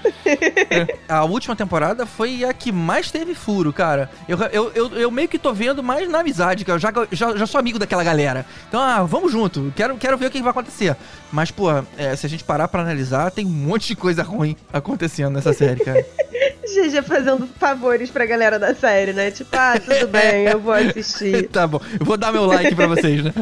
a 1.08 1.24
última 1.24 1.56
temporada 1.56 2.04
foi 2.04 2.44
a 2.44 2.52
que 2.52 2.70
mais 2.70 3.10
teve 3.10 3.34
furo, 3.34 3.72
cara. 3.72 4.10
Eu, 4.28 4.38
eu, 4.52 4.72
eu, 4.74 4.92
eu 4.92 5.10
meio 5.10 5.26
que 5.26 5.38
tô 5.38 5.54
vendo 5.54 5.82
mais 5.82 6.06
na 6.06 6.18
amizade, 6.20 6.66
que 6.66 6.70
eu 6.70 6.78
já, 6.78 6.92
já, 7.10 7.34
já 7.34 7.46
sou 7.46 7.58
amigo 7.58 7.78
daquela 7.78 8.04
galera. 8.04 8.44
Então, 8.68 8.78
ah, 8.78 9.04
vamos 9.04 9.32
junto. 9.32 9.72
Quero, 9.74 9.96
quero 9.96 10.18
ver 10.18 10.26
o 10.26 10.30
que 10.30 10.42
vai 10.42 10.50
acontecer. 10.50 10.94
Mas, 11.32 11.50
pô, 11.50 11.70
é, 11.96 12.14
se 12.14 12.26
a 12.26 12.28
gente 12.28 12.44
parar 12.44 12.68
pra 12.68 12.82
analisar, 12.82 13.30
tem 13.30 13.46
um 13.46 13.48
monte 13.48 13.88
de 13.88 13.96
coisa 13.96 14.22
ruim 14.22 14.54
acontecendo 14.70 15.32
nessa 15.32 15.54
série, 15.54 15.82
cara. 15.82 16.04
GG 16.68 17.02
fazendo 17.06 17.48
favores 17.58 18.10
pra 18.10 18.26
galera 18.26 18.58
da 18.58 18.74
série, 18.74 19.14
né? 19.14 19.30
Tipo, 19.30 19.56
ah, 19.56 19.80
tudo 19.80 20.08
bem, 20.08 20.44
eu 20.44 20.60
vou 20.60 20.74
assistir. 20.74 21.48
tá 21.48 21.66
bom, 21.66 21.80
eu 21.98 22.04
vou 22.04 22.18
dar 22.18 22.32
meu 22.32 22.44
like 22.44 22.74
pra 22.74 22.86
vocês, 22.86 23.24
né? 23.24 23.32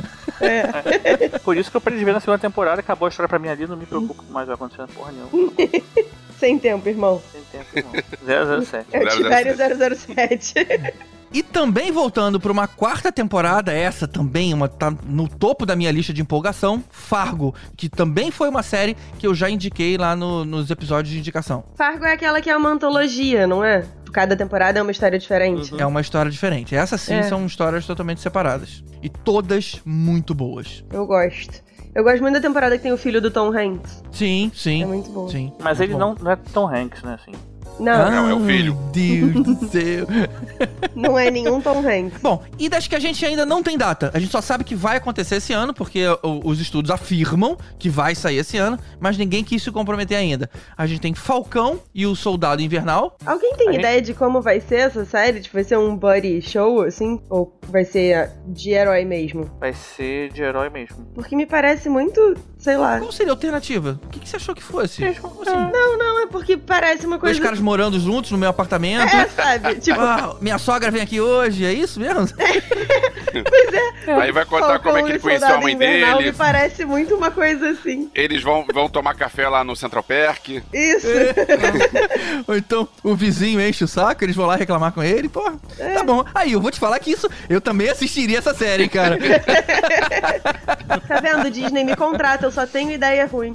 É. 0.40 1.38
Por 1.38 1.56
isso 1.56 1.70
que 1.70 1.76
eu 1.76 1.80
parei 1.80 1.98
de 1.98 2.04
ver 2.04 2.12
na 2.12 2.20
segunda 2.20 2.38
temporada, 2.38 2.80
acabou 2.80 3.06
a 3.06 3.08
história 3.08 3.28
pra 3.28 3.38
mim 3.38 3.48
ali, 3.48 3.66
não 3.66 3.76
me 3.76 3.86
preocupo 3.86 4.22
mais 4.30 4.46
vai 4.46 4.54
acontecer 4.54 4.86
porra 4.94 5.12
nenhuma. 5.12 5.52
Sem 6.38 6.58
tempo, 6.58 6.86
irmão. 6.88 7.22
Sem 7.32 7.40
tempo, 7.50 7.66
irmão. 7.78 8.62
007. 8.62 8.86
É 8.92 8.98
o 9.04 9.08
Tibério 9.08 9.54
007. 9.96 10.54
E 11.32 11.42
também 11.42 11.90
voltando 11.90 12.38
para 12.38 12.52
uma 12.52 12.68
quarta 12.68 13.10
temporada, 13.10 13.72
essa 13.72 14.06
também 14.06 14.54
uma, 14.54 14.68
tá 14.68 14.94
no 15.04 15.28
topo 15.28 15.66
da 15.66 15.74
minha 15.74 15.90
lista 15.90 16.12
de 16.12 16.20
empolgação, 16.22 16.82
Fargo, 16.90 17.54
que 17.76 17.88
também 17.88 18.30
foi 18.30 18.48
uma 18.48 18.62
série 18.62 18.96
que 19.18 19.26
eu 19.26 19.34
já 19.34 19.50
indiquei 19.50 19.96
lá 19.98 20.14
no- 20.14 20.44
nos 20.44 20.70
episódios 20.70 21.12
de 21.12 21.18
indicação. 21.18 21.64
Fargo 21.74 22.04
é 22.04 22.12
aquela 22.12 22.40
que 22.40 22.48
é 22.48 22.56
uma 22.56 22.70
antologia, 22.70 23.46
não 23.46 23.64
é? 23.64 23.84
Cada 24.16 24.34
temporada 24.34 24.78
é 24.78 24.82
uma 24.82 24.90
história 24.90 25.18
diferente. 25.18 25.74
Uhum. 25.74 25.80
É 25.80 25.84
uma 25.84 26.00
história 26.00 26.30
diferente. 26.30 26.74
Essas 26.74 27.02
sim 27.02 27.12
É. 27.12 27.22
são 27.24 27.44
histórias 27.44 27.84
totalmente 27.84 28.18
separadas. 28.22 28.82
E 29.02 29.10
todas 29.10 29.78
muito 29.84 30.34
boas. 30.34 30.82
Eu 30.90 31.06
gosto. 31.06 31.62
Eu 31.94 32.02
gosto 32.02 32.22
muito 32.22 32.32
da 32.32 32.40
temporada 32.40 32.78
que 32.78 32.82
tem 32.82 32.92
o 32.92 32.96
filho 32.96 33.20
do 33.20 33.30
Tom 33.30 33.48
Hanks. 33.54 34.02
Sim, 34.10 34.50
sim. 34.54 34.82
É 34.84 34.86
muito 34.86 35.10
boa. 35.10 35.30
Sim. 35.30 35.52
Mas 35.62 35.76
muito 35.76 35.90
ele 35.90 35.92
bom. 35.92 35.98
não, 35.98 36.14
não 36.14 36.30
é 36.30 36.36
Tom 36.36 36.66
Hanks, 36.66 37.02
né? 37.02 37.18
Assim. 37.20 37.32
Não, 37.78 38.10
Não, 38.10 38.30
é 38.30 38.34
o 38.34 38.40
filho. 38.46 38.74
Meu 38.74 39.32
Deus 39.32 39.44
do 39.58 39.68
céu. 39.68 40.06
não 40.96 41.18
é 41.18 41.30
nenhum 41.30 41.60
Tom 41.60 41.78
Hanks. 41.86 42.20
Bom, 42.22 42.42
e 42.58 42.68
das 42.68 42.86
que 42.88 42.94
a 42.94 42.98
gente 42.98 43.24
ainda 43.24 43.44
não 43.44 43.62
tem 43.62 43.76
data. 43.76 44.10
A 44.14 44.18
gente 44.18 44.32
só 44.32 44.40
sabe 44.40 44.64
que 44.64 44.74
vai 44.74 44.96
acontecer 44.96 45.36
esse 45.36 45.52
ano, 45.52 45.74
porque 45.74 46.04
os 46.22 46.60
estudos 46.60 46.90
afirmam 46.90 47.56
que 47.78 47.88
vai 47.90 48.14
sair 48.14 48.38
esse 48.38 48.56
ano, 48.56 48.78
mas 48.98 49.18
ninguém 49.18 49.44
quis 49.44 49.62
se 49.62 49.70
comprometer 49.70 50.16
ainda. 50.16 50.48
A 50.76 50.86
gente 50.86 51.00
tem 51.00 51.14
Falcão 51.14 51.78
e 51.94 52.06
o 52.06 52.14
Soldado 52.16 52.62
Invernal. 52.62 53.16
Alguém 53.26 53.54
tem 53.56 53.68
A 53.68 53.72
gente- 53.72 53.80
ideia 53.80 54.00
de 54.02 54.14
como 54.14 54.40
vai 54.40 54.60
ser 54.60 54.76
essa 54.76 55.04
série? 55.04 55.40
Tipo, 55.40 55.54
vai 55.54 55.64
ser 55.64 55.76
um 55.78 55.96
buddy 55.96 56.40
show, 56.40 56.82
assim? 56.82 57.20
Ou 57.28 57.58
vai 57.68 57.84
ser 57.84 58.30
de 58.46 58.70
herói 58.70 59.04
mesmo? 59.04 59.50
Vai 59.60 59.72
ser 59.74 60.32
de 60.32 60.42
herói 60.42 60.70
mesmo. 60.70 61.04
Porque 61.14 61.36
me 61.36 61.44
parece 61.46 61.88
muito, 61.88 62.34
sei 62.66 62.76
lá. 62.76 62.98
Qual 62.98 63.12
seria 63.12 63.32
a 63.32 63.34
alternativa? 63.36 63.96
O 64.02 64.08
que, 64.08 64.18
que 64.18 64.28
você 64.28 64.34
achou 64.36 64.52
que 64.52 64.62
fosse? 64.62 65.14
Como 65.20 65.40
assim? 65.42 65.70
Não, 65.72 65.96
não, 65.96 66.22
é 66.24 66.26
porque 66.26 66.56
parece 66.56 67.06
uma 67.06 67.16
Dois 67.16 67.34
coisa. 67.34 67.40
caras 67.40 67.60
morando 67.60 68.00
juntos 68.00 68.32
no 68.32 68.38
meu 68.38 68.48
apartamento. 68.48 69.14
É, 69.14 69.28
sabe? 69.28 69.76
Tipo, 69.86 70.00
Ah, 70.00 70.34
minha 70.40 70.58
sogra 70.58 70.90
vem 70.90 71.00
aqui 71.00 71.20
hoje, 71.20 71.64
é 71.64 71.72
isso 71.72 72.00
mesmo? 72.00 72.26
Aí 74.20 74.32
vai 74.32 74.44
contar 74.44 74.80
como 74.80 74.98
é 74.98 75.02
que 75.02 75.08
Falcão 75.08 75.08
ele 75.08 75.18
conheceu 75.20 75.54
a 75.54 75.60
mãe 75.60 75.74
Invernal 75.74 76.18
dele. 76.18 76.30
Me 76.32 76.36
parece 76.36 76.84
muito 76.84 77.14
uma 77.14 77.30
coisa 77.30 77.70
assim. 77.70 78.10
Eles 78.14 78.42
vão, 78.42 78.66
vão 78.72 78.88
tomar 78.88 79.14
café 79.14 79.48
lá 79.48 79.62
no 79.62 79.76
Central 79.76 80.02
Perk. 80.02 80.62
Isso. 80.72 81.06
Ou 82.48 82.56
então 82.56 82.88
o 83.04 83.14
vizinho 83.14 83.60
enche 83.60 83.84
o 83.84 83.88
saco, 83.88 84.24
eles 84.24 84.34
vão 84.34 84.46
lá 84.46 84.56
reclamar 84.56 84.90
com 84.92 85.02
ele, 85.04 85.28
pô. 85.28 85.52
É. 85.78 85.94
Tá 85.94 86.02
bom. 86.02 86.24
Aí, 86.34 86.52
eu 86.52 86.60
vou 86.60 86.70
te 86.72 86.80
falar 86.80 86.98
que 86.98 87.10
isso, 87.12 87.28
eu 87.48 87.60
também 87.60 87.88
assistiria 87.88 88.38
essa 88.38 88.54
série, 88.54 88.88
cara. 88.88 89.18
Tá 91.06 91.20
vendo? 91.20 91.50
Disney 91.50 91.84
me 91.84 91.94
contrata, 91.94 92.46
eu 92.46 92.50
só 92.56 92.66
tenho 92.66 92.90
ideia 92.90 93.26
ruim. 93.26 93.54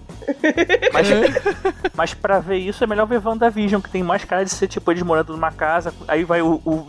Mas, 0.94 1.08
mas 1.96 2.14
pra 2.14 2.40
ver 2.40 2.58
isso 2.58 2.84
é 2.84 2.88
melhor 2.88 3.08
ver 3.08 3.20
WandaVision, 3.26 3.82
que 3.82 3.90
tem 3.90 4.04
mais 4.04 4.24
cara 4.24 4.46
de 4.46 4.52
ser 4.52 4.68
tipo 4.68 4.92
eles 4.92 5.02
morando 5.02 5.34
numa 5.34 5.52
casa, 5.52 5.92
aí 6.08 6.24
vai 6.24 6.44
o, 6.44 6.62
o, 6.64 6.86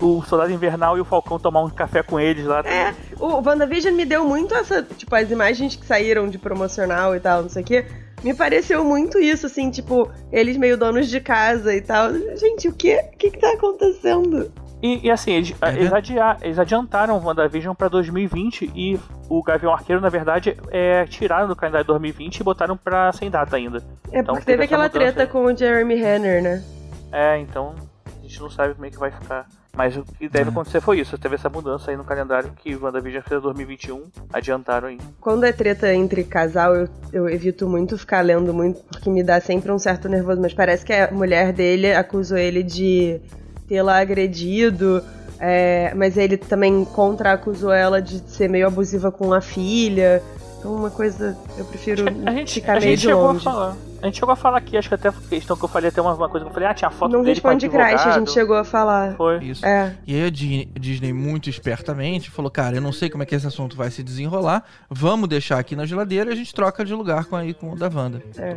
o, 0.00 0.06
o 0.06 0.22
Soldado 0.22 0.52
Invernal 0.52 0.96
e 0.96 1.00
o 1.00 1.04
Falcão 1.04 1.36
tomar 1.36 1.64
um 1.64 1.70
café 1.70 2.00
com 2.00 2.20
eles 2.20 2.44
lá. 2.44 2.60
É, 2.60 2.94
o 3.18 3.42
WandaVision 3.42 3.92
me 3.92 4.04
deu 4.04 4.24
muito 4.24 4.54
essa, 4.54 4.84
tipo, 4.84 5.12
as 5.16 5.28
imagens 5.32 5.74
que 5.74 5.84
saíram 5.84 6.28
de 6.28 6.38
promocional 6.38 7.16
e 7.16 7.18
tal, 7.18 7.42
não 7.42 7.48
sei 7.48 7.62
o 7.62 7.66
quê. 7.66 7.84
Me 8.22 8.32
pareceu 8.32 8.84
muito 8.84 9.18
isso, 9.18 9.46
assim, 9.46 9.70
tipo, 9.70 10.08
eles 10.32 10.56
meio 10.56 10.78
donos 10.78 11.08
de 11.08 11.20
casa 11.20 11.74
e 11.74 11.80
tal. 11.80 12.14
Gente, 12.36 12.68
o 12.68 12.72
quê? 12.72 13.04
O 13.12 13.16
que 13.18 13.32
que 13.32 13.38
tá 13.38 13.52
acontecendo? 13.52 14.50
E, 14.82 15.06
e 15.06 15.10
assim, 15.10 15.32
eles, 15.32 15.54
É 15.62 15.70
eles, 15.74 15.92
adia- 15.92 16.36
eles 16.42 16.58
adiantaram 16.58 17.16
o 17.16 17.24
WandaVision 17.24 17.74
pra 17.74 17.88
2020 17.88 18.70
e 18.74 19.00
o 19.30 19.42
Gavião 19.42 19.72
Arqueiro, 19.72 20.00
na 20.00 20.10
verdade, 20.10 20.56
é, 20.70 21.06
tiraram 21.06 21.48
do 21.48 21.56
calendário 21.56 21.86
2020 21.86 22.38
e 22.40 22.42
botaram 22.44 22.76
pra 22.76 23.10
sem 23.12 23.30
data 23.30 23.56
ainda. 23.56 23.78
É 24.12 24.18
Então 24.20 24.34
porque 24.34 24.44
teve 24.46 24.58
teve 24.58 24.64
aquela 24.64 24.88
treta 24.90 25.22
aí. 25.22 25.26
com 25.28 25.44
o 25.44 25.56
Jeremy 25.56 25.94
Renner, 25.94 26.42
né? 26.42 26.62
É, 27.10 27.38
então 27.38 27.74
a 28.06 28.22
gente 28.22 28.40
não 28.40 28.50
sabe 28.50 28.74
como 28.74 28.84
é 28.86 28.90
que 28.90 28.98
vai 28.98 29.10
ficar. 29.10 29.46
Mas 29.76 29.96
o 29.96 30.04
que 30.04 30.28
deve 30.28 30.50
É. 30.50 30.52
acontecer 30.52 30.80
foi 30.80 31.00
isso. 31.00 31.18
Teve 31.18 31.34
essa 31.34 31.48
mudança 31.48 31.90
aí 31.90 31.96
no 31.96 32.04
calendário 32.04 32.52
que 32.56 32.76
o 32.76 32.84
WandaVision 32.84 33.22
fez 33.26 33.42
2021, 33.42 34.04
adiantaram 34.32 34.86
aí. 34.86 34.98
Quando 35.20 35.42
é 35.44 35.50
treta 35.52 35.92
entre 35.92 36.22
casal, 36.22 36.76
eu, 36.76 36.88
eu 37.12 37.28
evito 37.28 37.68
muito 37.68 37.98
ficar 37.98 38.20
lendo 38.20 38.54
muito, 38.54 38.80
porque 38.84 39.10
me 39.10 39.20
dá 39.24 39.40
sempre 39.40 39.72
um 39.72 39.78
certo 39.78 40.08
nervoso. 40.08 40.40
Mas 40.40 40.54
parece 40.54 40.84
que 40.84 40.92
a 40.92 41.10
mulher 41.10 41.52
dele 41.52 41.92
acusou 41.92 42.38
ele 42.38 42.62
de 42.62 43.20
tê-la 43.66 43.98
agredido. 43.98 45.02
é, 45.40 45.92
mas 45.94 46.16
ele 46.16 46.36
também 46.36 46.84
contra-acusou 46.84 47.72
ela 47.72 48.00
de 48.00 48.18
ser 48.30 48.48
meio 48.48 48.66
abusiva 48.66 49.10
com 49.10 49.32
a 49.32 49.40
filha. 49.40 50.22
Então, 50.64 50.76
uma 50.76 50.88
coisa. 50.90 51.36
Eu 51.58 51.64
prefiro 51.66 52.06
A 52.24 52.30
gente, 52.32 52.54
ficar 52.54 52.78
a 52.78 52.80
meio 52.80 52.92
gente 52.92 53.00
de 53.00 53.06
chegou 53.08 53.22
longe. 53.26 53.38
a 53.46 53.52
falar. 53.52 53.76
A 54.00 54.06
gente 54.06 54.14
chegou 54.18 54.32
a 54.32 54.36
falar 54.36 54.58
aqui, 54.58 54.76
acho 54.78 54.88
que 54.88 54.94
até 54.94 55.08
a 55.08 55.12
questão 55.12 55.56
que 55.56 55.64
eu 55.64 55.68
falei, 55.68 55.88
até 55.90 56.00
uma, 56.00 56.14
uma 56.14 56.28
coisa 56.28 56.44
que 56.44 56.50
eu 56.50 56.54
falei, 56.54 56.68
ah, 56.68 56.74
tinha 56.74 56.90
foto 56.90 57.12
Não 57.12 57.22
dele 57.22 57.38
com 57.40 57.48
responde 57.48 57.68
Crash, 57.70 58.06
a 58.06 58.18
gente 58.18 58.30
chegou 58.32 58.56
a 58.56 58.64
falar. 58.64 59.14
Foi. 59.14 59.42
Isso. 59.44 59.64
É. 59.64 59.94
E 60.06 60.14
aí 60.14 60.26
a 60.26 60.30
Di- 60.30 60.66
Disney, 60.78 61.12
muito 61.12 61.50
espertamente, 61.50 62.30
falou: 62.30 62.50
Cara, 62.50 62.76
eu 62.76 62.80
não 62.82 62.92
sei 62.92 63.10
como 63.10 63.22
é 63.22 63.26
que 63.26 63.34
esse 63.34 63.46
assunto 63.46 63.76
vai 63.76 63.90
se 63.90 64.02
desenrolar. 64.02 64.64
Vamos 64.88 65.28
deixar 65.28 65.58
aqui 65.58 65.76
na 65.76 65.84
geladeira 65.84 66.30
e 66.30 66.32
a 66.32 66.36
gente 66.36 66.54
troca 66.54 66.82
de 66.82 66.94
lugar 66.94 67.26
com, 67.26 67.36
aí, 67.36 67.52
com 67.52 67.72
o 67.72 67.76
da 67.76 67.90
Wanda. 67.94 68.22
É. 68.38 68.56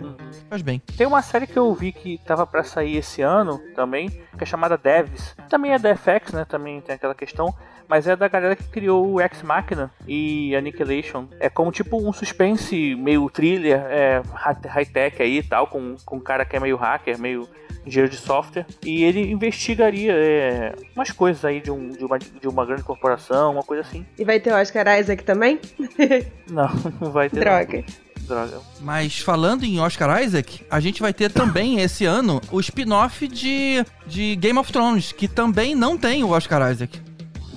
Faz 0.50 0.62
bem. 0.62 0.82
Tem 0.98 1.06
uma 1.08 1.22
série 1.22 1.46
que 1.48 1.58
eu 1.60 1.74
vi 1.74 1.91
que 1.91 2.17
tava 2.26 2.46
pra 2.48 2.63
sair 2.63 2.96
esse 2.98 3.22
ano 3.22 3.60
também, 3.76 4.10
que 4.10 4.43
é 4.43 4.46
chamada 4.46 4.78
Devs. 4.78 5.36
Também 5.50 5.74
é 5.74 5.80
da 5.80 5.93
FX, 5.96 6.32
né? 6.34 6.46
Também 6.46 6.80
tem 6.82 6.96
aquela 6.96 7.15
questão. 7.15 7.54
Mas 7.88 8.08
é 8.08 8.15
da 8.15 8.28
galera 8.28 8.56
que 8.56 8.63
criou 8.65 9.08
o 9.08 9.21
Ex 9.21 9.41
Machina 9.41 9.91
e 10.08 10.56
Annihilation. 10.56 11.28
É 11.39 11.50
como 11.50 11.71
tipo 11.71 11.97
um 11.97 12.12
suspense 12.12 12.95
meio 12.95 13.30
thriller, 13.30 13.80
é, 13.89 14.21
high-tech 14.34 15.21
aí 15.21 15.38
e 15.38 15.43
tal, 15.43 15.67
com, 15.67 15.95
com 16.06 16.17
um 16.17 16.21
cara 16.21 16.45
que 16.45 16.56
é 16.56 16.60
meio 16.60 16.76
hacker, 16.76 17.17
meio 17.19 17.47
engenheiro 17.86 18.12
de 18.12 18.17
software. 18.17 18.65
E 18.84 19.04
ele 19.04 19.32
investigaria 19.32 20.13
é, 20.13 20.76
umas 20.95 21.12
coisas 21.12 21.43
aí 21.45 21.62
de, 21.62 21.71
um, 21.71 21.89
de, 21.89 22.04
uma, 22.04 22.19
de 22.19 22.47
uma 22.47 22.65
grande 22.65 22.84
corporação, 22.84 23.54
uma 23.54 23.63
coisa 23.63 23.82
assim. 23.82 24.06
E 24.17 24.26
vai 24.26 24.39
ter 24.39 24.52
o 24.52 24.56
Oscar 24.60 25.00
Isaac 25.00 25.23
também? 25.23 25.60
Não, 26.50 26.69
não 27.02 27.12
vai 27.12 27.30
ter. 27.30 27.38
não. 27.38 27.43
Droga. 27.43 27.84
Droga. 28.21 28.62
Mas 28.82 29.19
falando 29.19 29.63
em 29.63 29.80
Oscar 29.80 30.21
Isaac, 30.21 30.65
a 30.69 30.80
gente 30.80 31.02
vai 31.02 31.13
ter 31.13 31.32
também 31.32 31.80
esse 31.82 32.06
ano 32.06 32.41
o 32.52 32.60
spin-off 32.60 33.28
de, 33.28 33.86
de 34.06 34.36
Game 34.36 34.58
of 34.58 34.71
Thrones, 34.71 35.12
que 35.12 35.28
também 35.28 35.76
não 35.76 35.97
tem 35.97 36.23
o 36.23 36.30
Oscar 36.30 36.71
Isaac. 36.71 37.07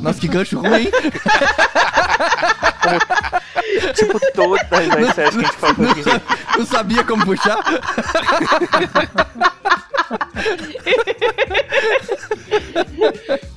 Nossa, 0.01 0.21
que 0.21 0.29
gancho 0.29 0.61
ruim. 0.61 0.91
tipo 3.95 4.19
todas 4.35 4.61
as 4.73 5.15
séries 5.15 5.35
que 5.35 5.41
a 5.41 5.43
gente 5.45 5.53
falou 5.57 5.77
Não, 5.79 5.91
aqui. 5.91 6.59
não 6.59 6.67
sabia 6.67 7.05
como 7.05 7.25
puxar? 7.25 7.59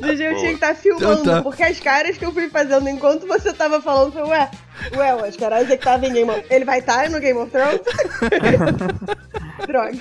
Gigi, 0.01 0.23
eu 0.23 0.35
tinha 0.37 0.49
que 0.49 0.53
estar 0.55 0.75
filmando, 0.75 1.21
Então 1.21 1.35
tá. 1.35 1.41
porque 1.41 1.63
as 1.63 1.79
caras 1.79 2.17
que 2.17 2.25
eu 2.25 2.31
fui 2.31 2.49
fazendo 2.49 2.87
enquanto 2.89 3.25
você 3.27 3.53
tava 3.53 3.81
falando 3.81 4.11
foi, 4.13 4.23
ué, 4.23 4.49
ué, 4.95 5.15
o 5.15 5.25
Oscar 5.27 5.61
Isaac 5.61 5.83
tava 5.83 6.05
em 6.05 6.13
Game 6.13 6.29
of 6.29 6.43
Ele 6.49 6.65
vai 6.65 6.79
estar 6.79 7.09
no 7.09 7.19
Game 7.19 7.39
of 7.39 7.51
Thrones? 7.51 7.81
Droga. 9.67 9.97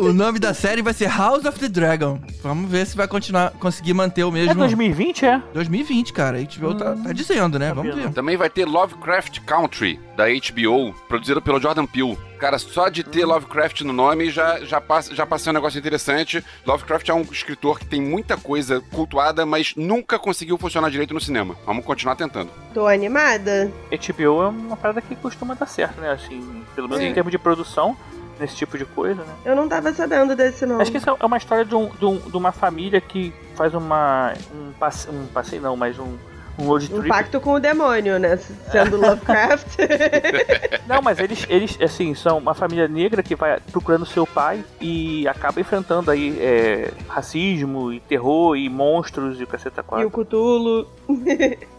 O 0.00 0.14
nome 0.14 0.38
da 0.38 0.54
série 0.54 0.80
vai 0.80 0.94
ser 0.94 1.10
House 1.10 1.44
of 1.44 1.58
the 1.58 1.68
Dragon. 1.68 2.18
Vamos 2.42 2.70
ver 2.70 2.86
se 2.86 2.96
vai 2.96 3.06
continuar, 3.06 3.50
conseguir 3.50 3.92
manter 3.92 4.24
o 4.24 4.28
É 4.28 4.32
mesmo. 4.32 4.54
2020, 4.54 5.26
é? 5.26 5.42
2020, 5.52 6.14
cara. 6.14 6.38
A 6.38 6.40
HBO 6.40 6.74
tá, 6.74 6.96
tá 6.96 7.12
dizendo, 7.12 7.58
né? 7.58 7.74
Vamos 7.74 7.94
ver. 7.94 8.10
Também 8.10 8.34
vai 8.34 8.48
ter 8.48 8.64
Lovecraft 8.64 9.40
Country, 9.40 10.00
da 10.16 10.24
HBO, 10.24 10.94
produzido 11.06 11.42
pelo 11.42 11.60
Jordan 11.60 11.84
Peele. 11.84 12.16
Cara, 12.38 12.58
só 12.58 12.88
de 12.88 13.04
ter 13.04 13.26
Lovecraft 13.26 13.82
no 13.82 13.92
nome 13.92 14.30
já, 14.30 14.60
já, 14.64 14.80
passa, 14.80 15.14
já 15.14 15.26
passei 15.26 15.50
um 15.50 15.54
negócio 15.54 15.78
interessante. 15.78 16.42
Lovecraft 16.64 17.10
é 17.10 17.12
um 17.12 17.20
escritor 17.30 17.78
que 17.78 17.84
tem 17.84 18.00
muita 18.00 18.38
coisa 18.38 18.80
cultuada, 18.80 19.44
mas 19.44 19.74
nunca 19.76 20.18
conseguiu 20.18 20.56
funcionar 20.56 20.88
direito 20.90 21.12
no 21.12 21.20
cinema. 21.20 21.54
Vamos 21.66 21.84
continuar 21.84 22.16
tentando. 22.16 22.50
Tô 22.72 22.86
animada. 22.86 23.70
HBO 23.90 24.42
é 24.44 24.48
uma 24.48 24.78
parada 24.78 25.02
que 25.02 25.14
costuma 25.14 25.52
dar 25.52 25.66
certo, 25.66 26.00
né? 26.00 26.12
Assim, 26.12 26.64
pelo 26.74 26.88
menos 26.88 27.04
Sim. 27.04 27.10
em 27.10 27.12
termos 27.12 27.30
de 27.30 27.38
produção, 27.38 27.94
nesse 28.40 28.56
tipo 28.56 28.76
de 28.78 28.84
coisa, 28.84 29.22
né? 29.22 29.32
Eu 29.44 29.54
não 29.54 29.68
tava 29.68 29.92
sabendo 29.92 30.34
desse 30.34 30.64
nome. 30.66 30.82
Acho 30.82 30.90
que 30.90 30.96
isso 30.98 31.10
é 31.20 31.24
uma 31.26 31.36
história 31.36 31.64
de, 31.64 31.74
um, 31.74 31.88
de, 31.90 32.04
um- 32.04 32.18
de 32.18 32.36
uma 32.36 32.50
família 32.52 33.00
que 33.00 33.32
faz 33.54 33.74
uma. 33.74 34.32
um, 34.54 34.72
passe, 34.72 35.08
um 35.10 35.26
passeio, 35.26 35.60
não, 35.62 35.76
mas 35.76 35.98
um, 35.98 36.16
um 36.58 36.64
road 36.64 36.86
Um 36.92 36.96
trip. 37.00 37.08
pacto 37.08 37.40
com 37.40 37.52
o 37.54 37.60
demônio, 37.60 38.18
né? 38.18 38.36
Sendo 38.36 38.96
Lovecraft. 39.00 39.76
Não, 40.88 41.00
mas 41.00 41.20
eles, 41.20 41.46
eles, 41.48 41.78
assim, 41.80 42.14
são 42.16 42.38
uma 42.38 42.52
família 42.52 42.88
negra 42.88 43.22
que 43.22 43.36
vai 43.36 43.60
procurando 43.70 44.04
seu 44.04 44.26
pai 44.26 44.64
e 44.80 45.26
acaba 45.28 45.60
enfrentando 45.60 46.10
aí 46.10 46.36
é, 46.40 46.90
racismo 47.08 47.92
e 47.92 48.00
terror 48.00 48.56
e 48.56 48.68
monstros 48.68 49.38
e 49.40 49.44
o 49.44 49.46
caceta 49.46 49.84
e 49.98 50.04
o. 50.04 50.10
Cthulhu. 50.10 50.88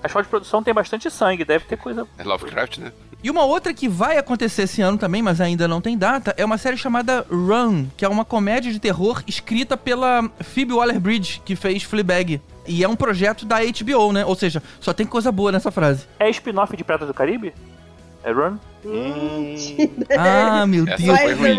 As 0.01 0.09
fotos 0.11 0.27
de 0.27 0.29
produção 0.29 0.63
tem 0.63 0.73
bastante 0.73 1.11
sangue, 1.11 1.43
deve 1.43 1.65
ter 1.65 1.77
coisa. 1.77 2.07
É 2.17 2.23
Lovecraft, 2.23 2.77
né? 2.77 2.91
E 3.23 3.29
uma 3.29 3.43
outra 3.45 3.73
que 3.73 3.87
vai 3.87 4.17
acontecer 4.17 4.63
esse 4.63 4.81
ano 4.81 4.97
também, 4.97 5.21
mas 5.21 5.39
ainda 5.39 5.67
não 5.67 5.79
tem 5.79 5.95
data, 5.97 6.33
é 6.37 6.43
uma 6.43 6.57
série 6.57 6.75
chamada 6.77 7.25
Run, 7.29 7.85
que 7.95 8.03
é 8.03 8.09
uma 8.09 8.25
comédia 8.25 8.71
de 8.71 8.79
terror 8.79 9.21
escrita 9.27 9.77
pela 9.77 10.27
Phoebe 10.39 10.73
Waller-Bridge, 10.73 11.41
que 11.45 11.55
fez 11.55 11.83
Fleabag. 11.83 12.41
E 12.67 12.83
é 12.83 12.87
um 12.89 12.95
projeto 12.95 13.45
da 13.45 13.57
HBO, 13.59 14.11
né? 14.11 14.25
Ou 14.25 14.35
seja, 14.35 14.61
só 14.79 14.91
tem 14.93 15.05
coisa 15.05 15.31
boa 15.31 15.51
nessa 15.51 15.69
frase. 15.71 16.05
É 16.19 16.29
spin-off 16.31 16.75
de 16.75 16.83
Pratas 16.83 17.07
do 17.07 17.13
Caribe? 17.13 17.53
É 18.23 18.31
Run? 18.31 18.57
Hum, 18.85 19.55
Ah, 20.17 20.65
meu 20.67 20.87
Essa 20.87 20.97
Deus. 20.97 21.19
foi 21.19 21.33
ruim. 21.33 21.57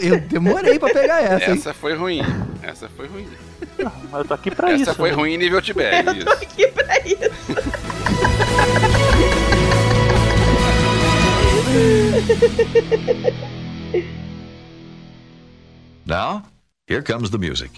Eu, 0.00 0.14
eu 0.14 0.20
demorei 0.20 0.78
pra 0.78 0.92
pegar 0.92 1.20
essa, 1.22 1.50
hein? 1.50 1.56
essa 1.56 1.74
foi 1.74 1.94
ruim. 1.94 2.22
Essa 2.62 2.88
foi 2.88 3.06
ruim. 3.08 3.26
Mas 4.10 4.20
eu 4.20 4.24
tô 4.24 4.34
aqui 4.34 4.50
pra 4.50 4.72
Essa 4.72 4.82
isso. 4.82 4.94
foi 4.94 5.10
né? 5.10 5.16
ruim 5.16 5.36
nível 5.36 5.60
Tibete. 5.62 6.06
Eu 6.18 6.24
tô 6.24 6.30
aqui 6.32 6.66
pra 6.68 6.98
isso. 7.00 7.18
Now, 16.04 16.44
here 16.86 17.02
comes 17.02 17.30
the 17.30 17.38
music. 17.38 17.70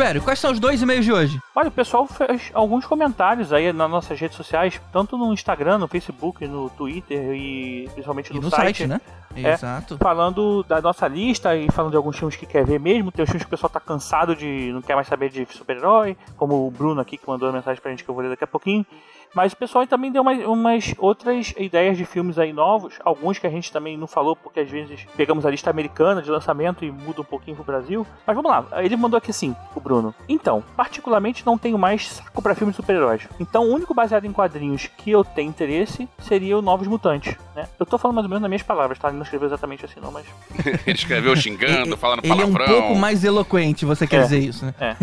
Tibério, 0.00 0.22
quais 0.22 0.38
são 0.38 0.50
os 0.50 0.58
dois 0.58 0.80
e-mails 0.80 1.04
de 1.04 1.12
hoje? 1.12 1.38
Olha, 1.54 1.68
o 1.68 1.70
pessoal 1.70 2.06
fez 2.06 2.50
alguns 2.54 2.86
comentários 2.86 3.52
aí 3.52 3.70
nas 3.70 3.90
nossas 3.90 4.18
redes 4.18 4.34
sociais, 4.34 4.80
tanto 4.90 5.18
no 5.18 5.30
Instagram, 5.30 5.76
no 5.76 5.86
Facebook, 5.86 6.48
no 6.48 6.70
Twitter 6.70 7.34
e 7.34 7.86
principalmente 7.92 8.30
E 8.30 8.34
no, 8.34 8.40
no 8.40 8.50
site, 8.50 8.86
né? 8.86 8.98
É. 9.36 9.52
Exato. 9.52 9.98
Falando 9.98 10.62
da 10.62 10.80
nossa 10.80 11.06
lista 11.06 11.54
e 11.54 11.70
falando 11.70 11.90
de 11.90 11.98
alguns 11.98 12.16
filmes 12.16 12.34
que 12.34 12.46
quer 12.46 12.64
ver 12.64 12.80
mesmo. 12.80 13.12
Tem 13.12 13.22
os 13.22 13.28
filmes 13.28 13.44
que 13.44 13.48
o 13.48 13.50
pessoal 13.50 13.68
tá 13.68 13.78
cansado 13.78 14.34
de. 14.34 14.72
não 14.72 14.80
quer 14.80 14.94
mais 14.94 15.06
saber 15.06 15.28
de 15.28 15.46
super-herói, 15.50 16.16
como 16.34 16.66
o 16.66 16.70
Bruno 16.70 17.02
aqui 17.02 17.18
que 17.18 17.28
mandou 17.28 17.50
uma 17.50 17.56
mensagem 17.56 17.82
pra 17.82 17.90
gente 17.90 18.02
que 18.02 18.08
eu 18.08 18.14
vou 18.14 18.24
ler 18.24 18.30
daqui 18.30 18.44
a 18.44 18.46
pouquinho. 18.46 18.86
Mas 19.34 19.52
o 19.52 19.56
pessoal 19.56 19.86
também 19.86 20.10
deu 20.10 20.22
umas, 20.22 20.44
umas 20.44 20.94
outras 20.98 21.54
ideias 21.56 21.96
de 21.96 22.04
filmes 22.04 22.38
aí 22.38 22.52
novos, 22.52 22.98
alguns 23.04 23.38
que 23.38 23.46
a 23.46 23.50
gente 23.50 23.72
também 23.72 23.96
não 23.96 24.06
falou, 24.06 24.34
porque 24.34 24.60
às 24.60 24.70
vezes 24.70 25.06
pegamos 25.16 25.46
a 25.46 25.50
lista 25.50 25.70
americana 25.70 26.20
de 26.20 26.30
lançamento 26.30 26.84
e 26.84 26.90
muda 26.90 27.20
um 27.20 27.24
pouquinho 27.24 27.56
pro 27.56 27.64
Brasil. 27.64 28.06
Mas 28.26 28.36
vamos 28.36 28.50
lá, 28.50 28.66
ele 28.82 28.96
mandou 28.96 29.18
aqui 29.18 29.30
assim, 29.30 29.54
o 29.74 29.80
Bruno. 29.80 30.14
Então, 30.28 30.62
particularmente 30.76 31.46
não 31.46 31.56
tenho 31.56 31.78
mais 31.78 32.08
saco 32.08 32.42
pra 32.42 32.54
filmes 32.54 32.76
super-heróis. 32.76 33.28
Então, 33.38 33.64
o 33.64 33.72
único 33.72 33.94
baseado 33.94 34.24
em 34.24 34.32
quadrinhos 34.32 34.86
que 34.86 35.10
eu 35.10 35.24
tenho 35.24 35.48
interesse 35.48 36.08
seria 36.18 36.58
o 36.58 36.62
Novos 36.62 36.88
Mutantes, 36.88 37.36
né? 37.62 37.68
Eu 37.78 37.86
tô 37.86 37.98
falando 37.98 38.14
mais 38.16 38.24
ou 38.24 38.28
menos 38.30 38.42
nas 38.42 38.48
minhas 38.48 38.62
palavras, 38.62 38.98
tá? 38.98 39.08
Ele 39.08 39.16
não 39.16 39.24
escreveu 39.24 39.46
exatamente 39.48 39.84
assim 39.84 40.00
não, 40.00 40.10
mas... 40.10 40.26
Ele 40.86 40.96
escreveu 40.96 41.36
xingando, 41.36 41.96
falando 41.96 42.20
Ele 42.24 42.32
é 42.32 42.34
um 42.46 42.52
palavrão. 42.52 42.66
pouco 42.80 42.94
mais 42.96 43.24
eloquente, 43.24 43.84
você 43.84 44.06
quer 44.06 44.20
É. 44.20 44.22
dizer 44.22 44.38
isso, 44.38 44.64
né? 44.66 44.74
É. 44.80 44.96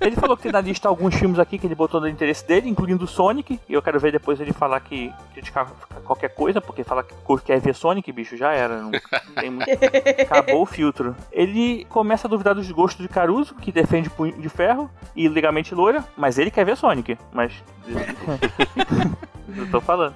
Ele 0.00 0.14
falou 0.14 0.36
que 0.36 0.42
tem 0.44 0.52
na 0.52 0.60
lista 0.60 0.88
alguns 0.88 1.14
filmes 1.14 1.38
aqui 1.38 1.58
que 1.58 1.66
ele 1.66 1.74
botou 1.74 2.00
no 2.00 2.08
interesse 2.08 2.46
dele, 2.46 2.68
incluindo 2.68 3.04
o 3.04 3.08
Sonic. 3.08 3.58
E 3.68 3.72
eu 3.72 3.80
quero 3.80 3.98
ver 3.98 4.12
depois 4.12 4.38
ele 4.40 4.52
falar 4.52 4.78
que 4.80 5.10
criticar 5.32 5.66
qualquer 6.04 6.28
coisa, 6.28 6.60
porque 6.60 6.84
fala 6.84 7.02
que 7.02 7.14
quer 7.44 7.58
ver 7.60 7.74
Sonic, 7.74 8.12
bicho, 8.12 8.36
já 8.36 8.52
era. 8.52 8.82
Não 8.82 8.90
tem 9.34 9.50
muito... 9.50 9.66
Acabou 10.22 10.62
o 10.62 10.66
filtro. 10.66 11.16
Ele 11.32 11.86
começa 11.88 12.26
a 12.28 12.30
duvidar 12.30 12.54
dos 12.54 12.70
gostos 12.70 13.02
de 13.02 13.08
Caruso, 13.08 13.54
que 13.54 13.72
defende 13.72 14.10
punho 14.10 14.38
de 14.40 14.48
ferro 14.50 14.90
e 15.14 15.28
legalmente 15.28 15.74
loira, 15.74 16.04
mas 16.16 16.38
ele 16.38 16.50
quer 16.50 16.64
ver 16.66 16.76
Sonic. 16.76 17.16
Mas. 17.32 17.52
eu 19.56 19.70
tô 19.70 19.80
falando. 19.80 20.14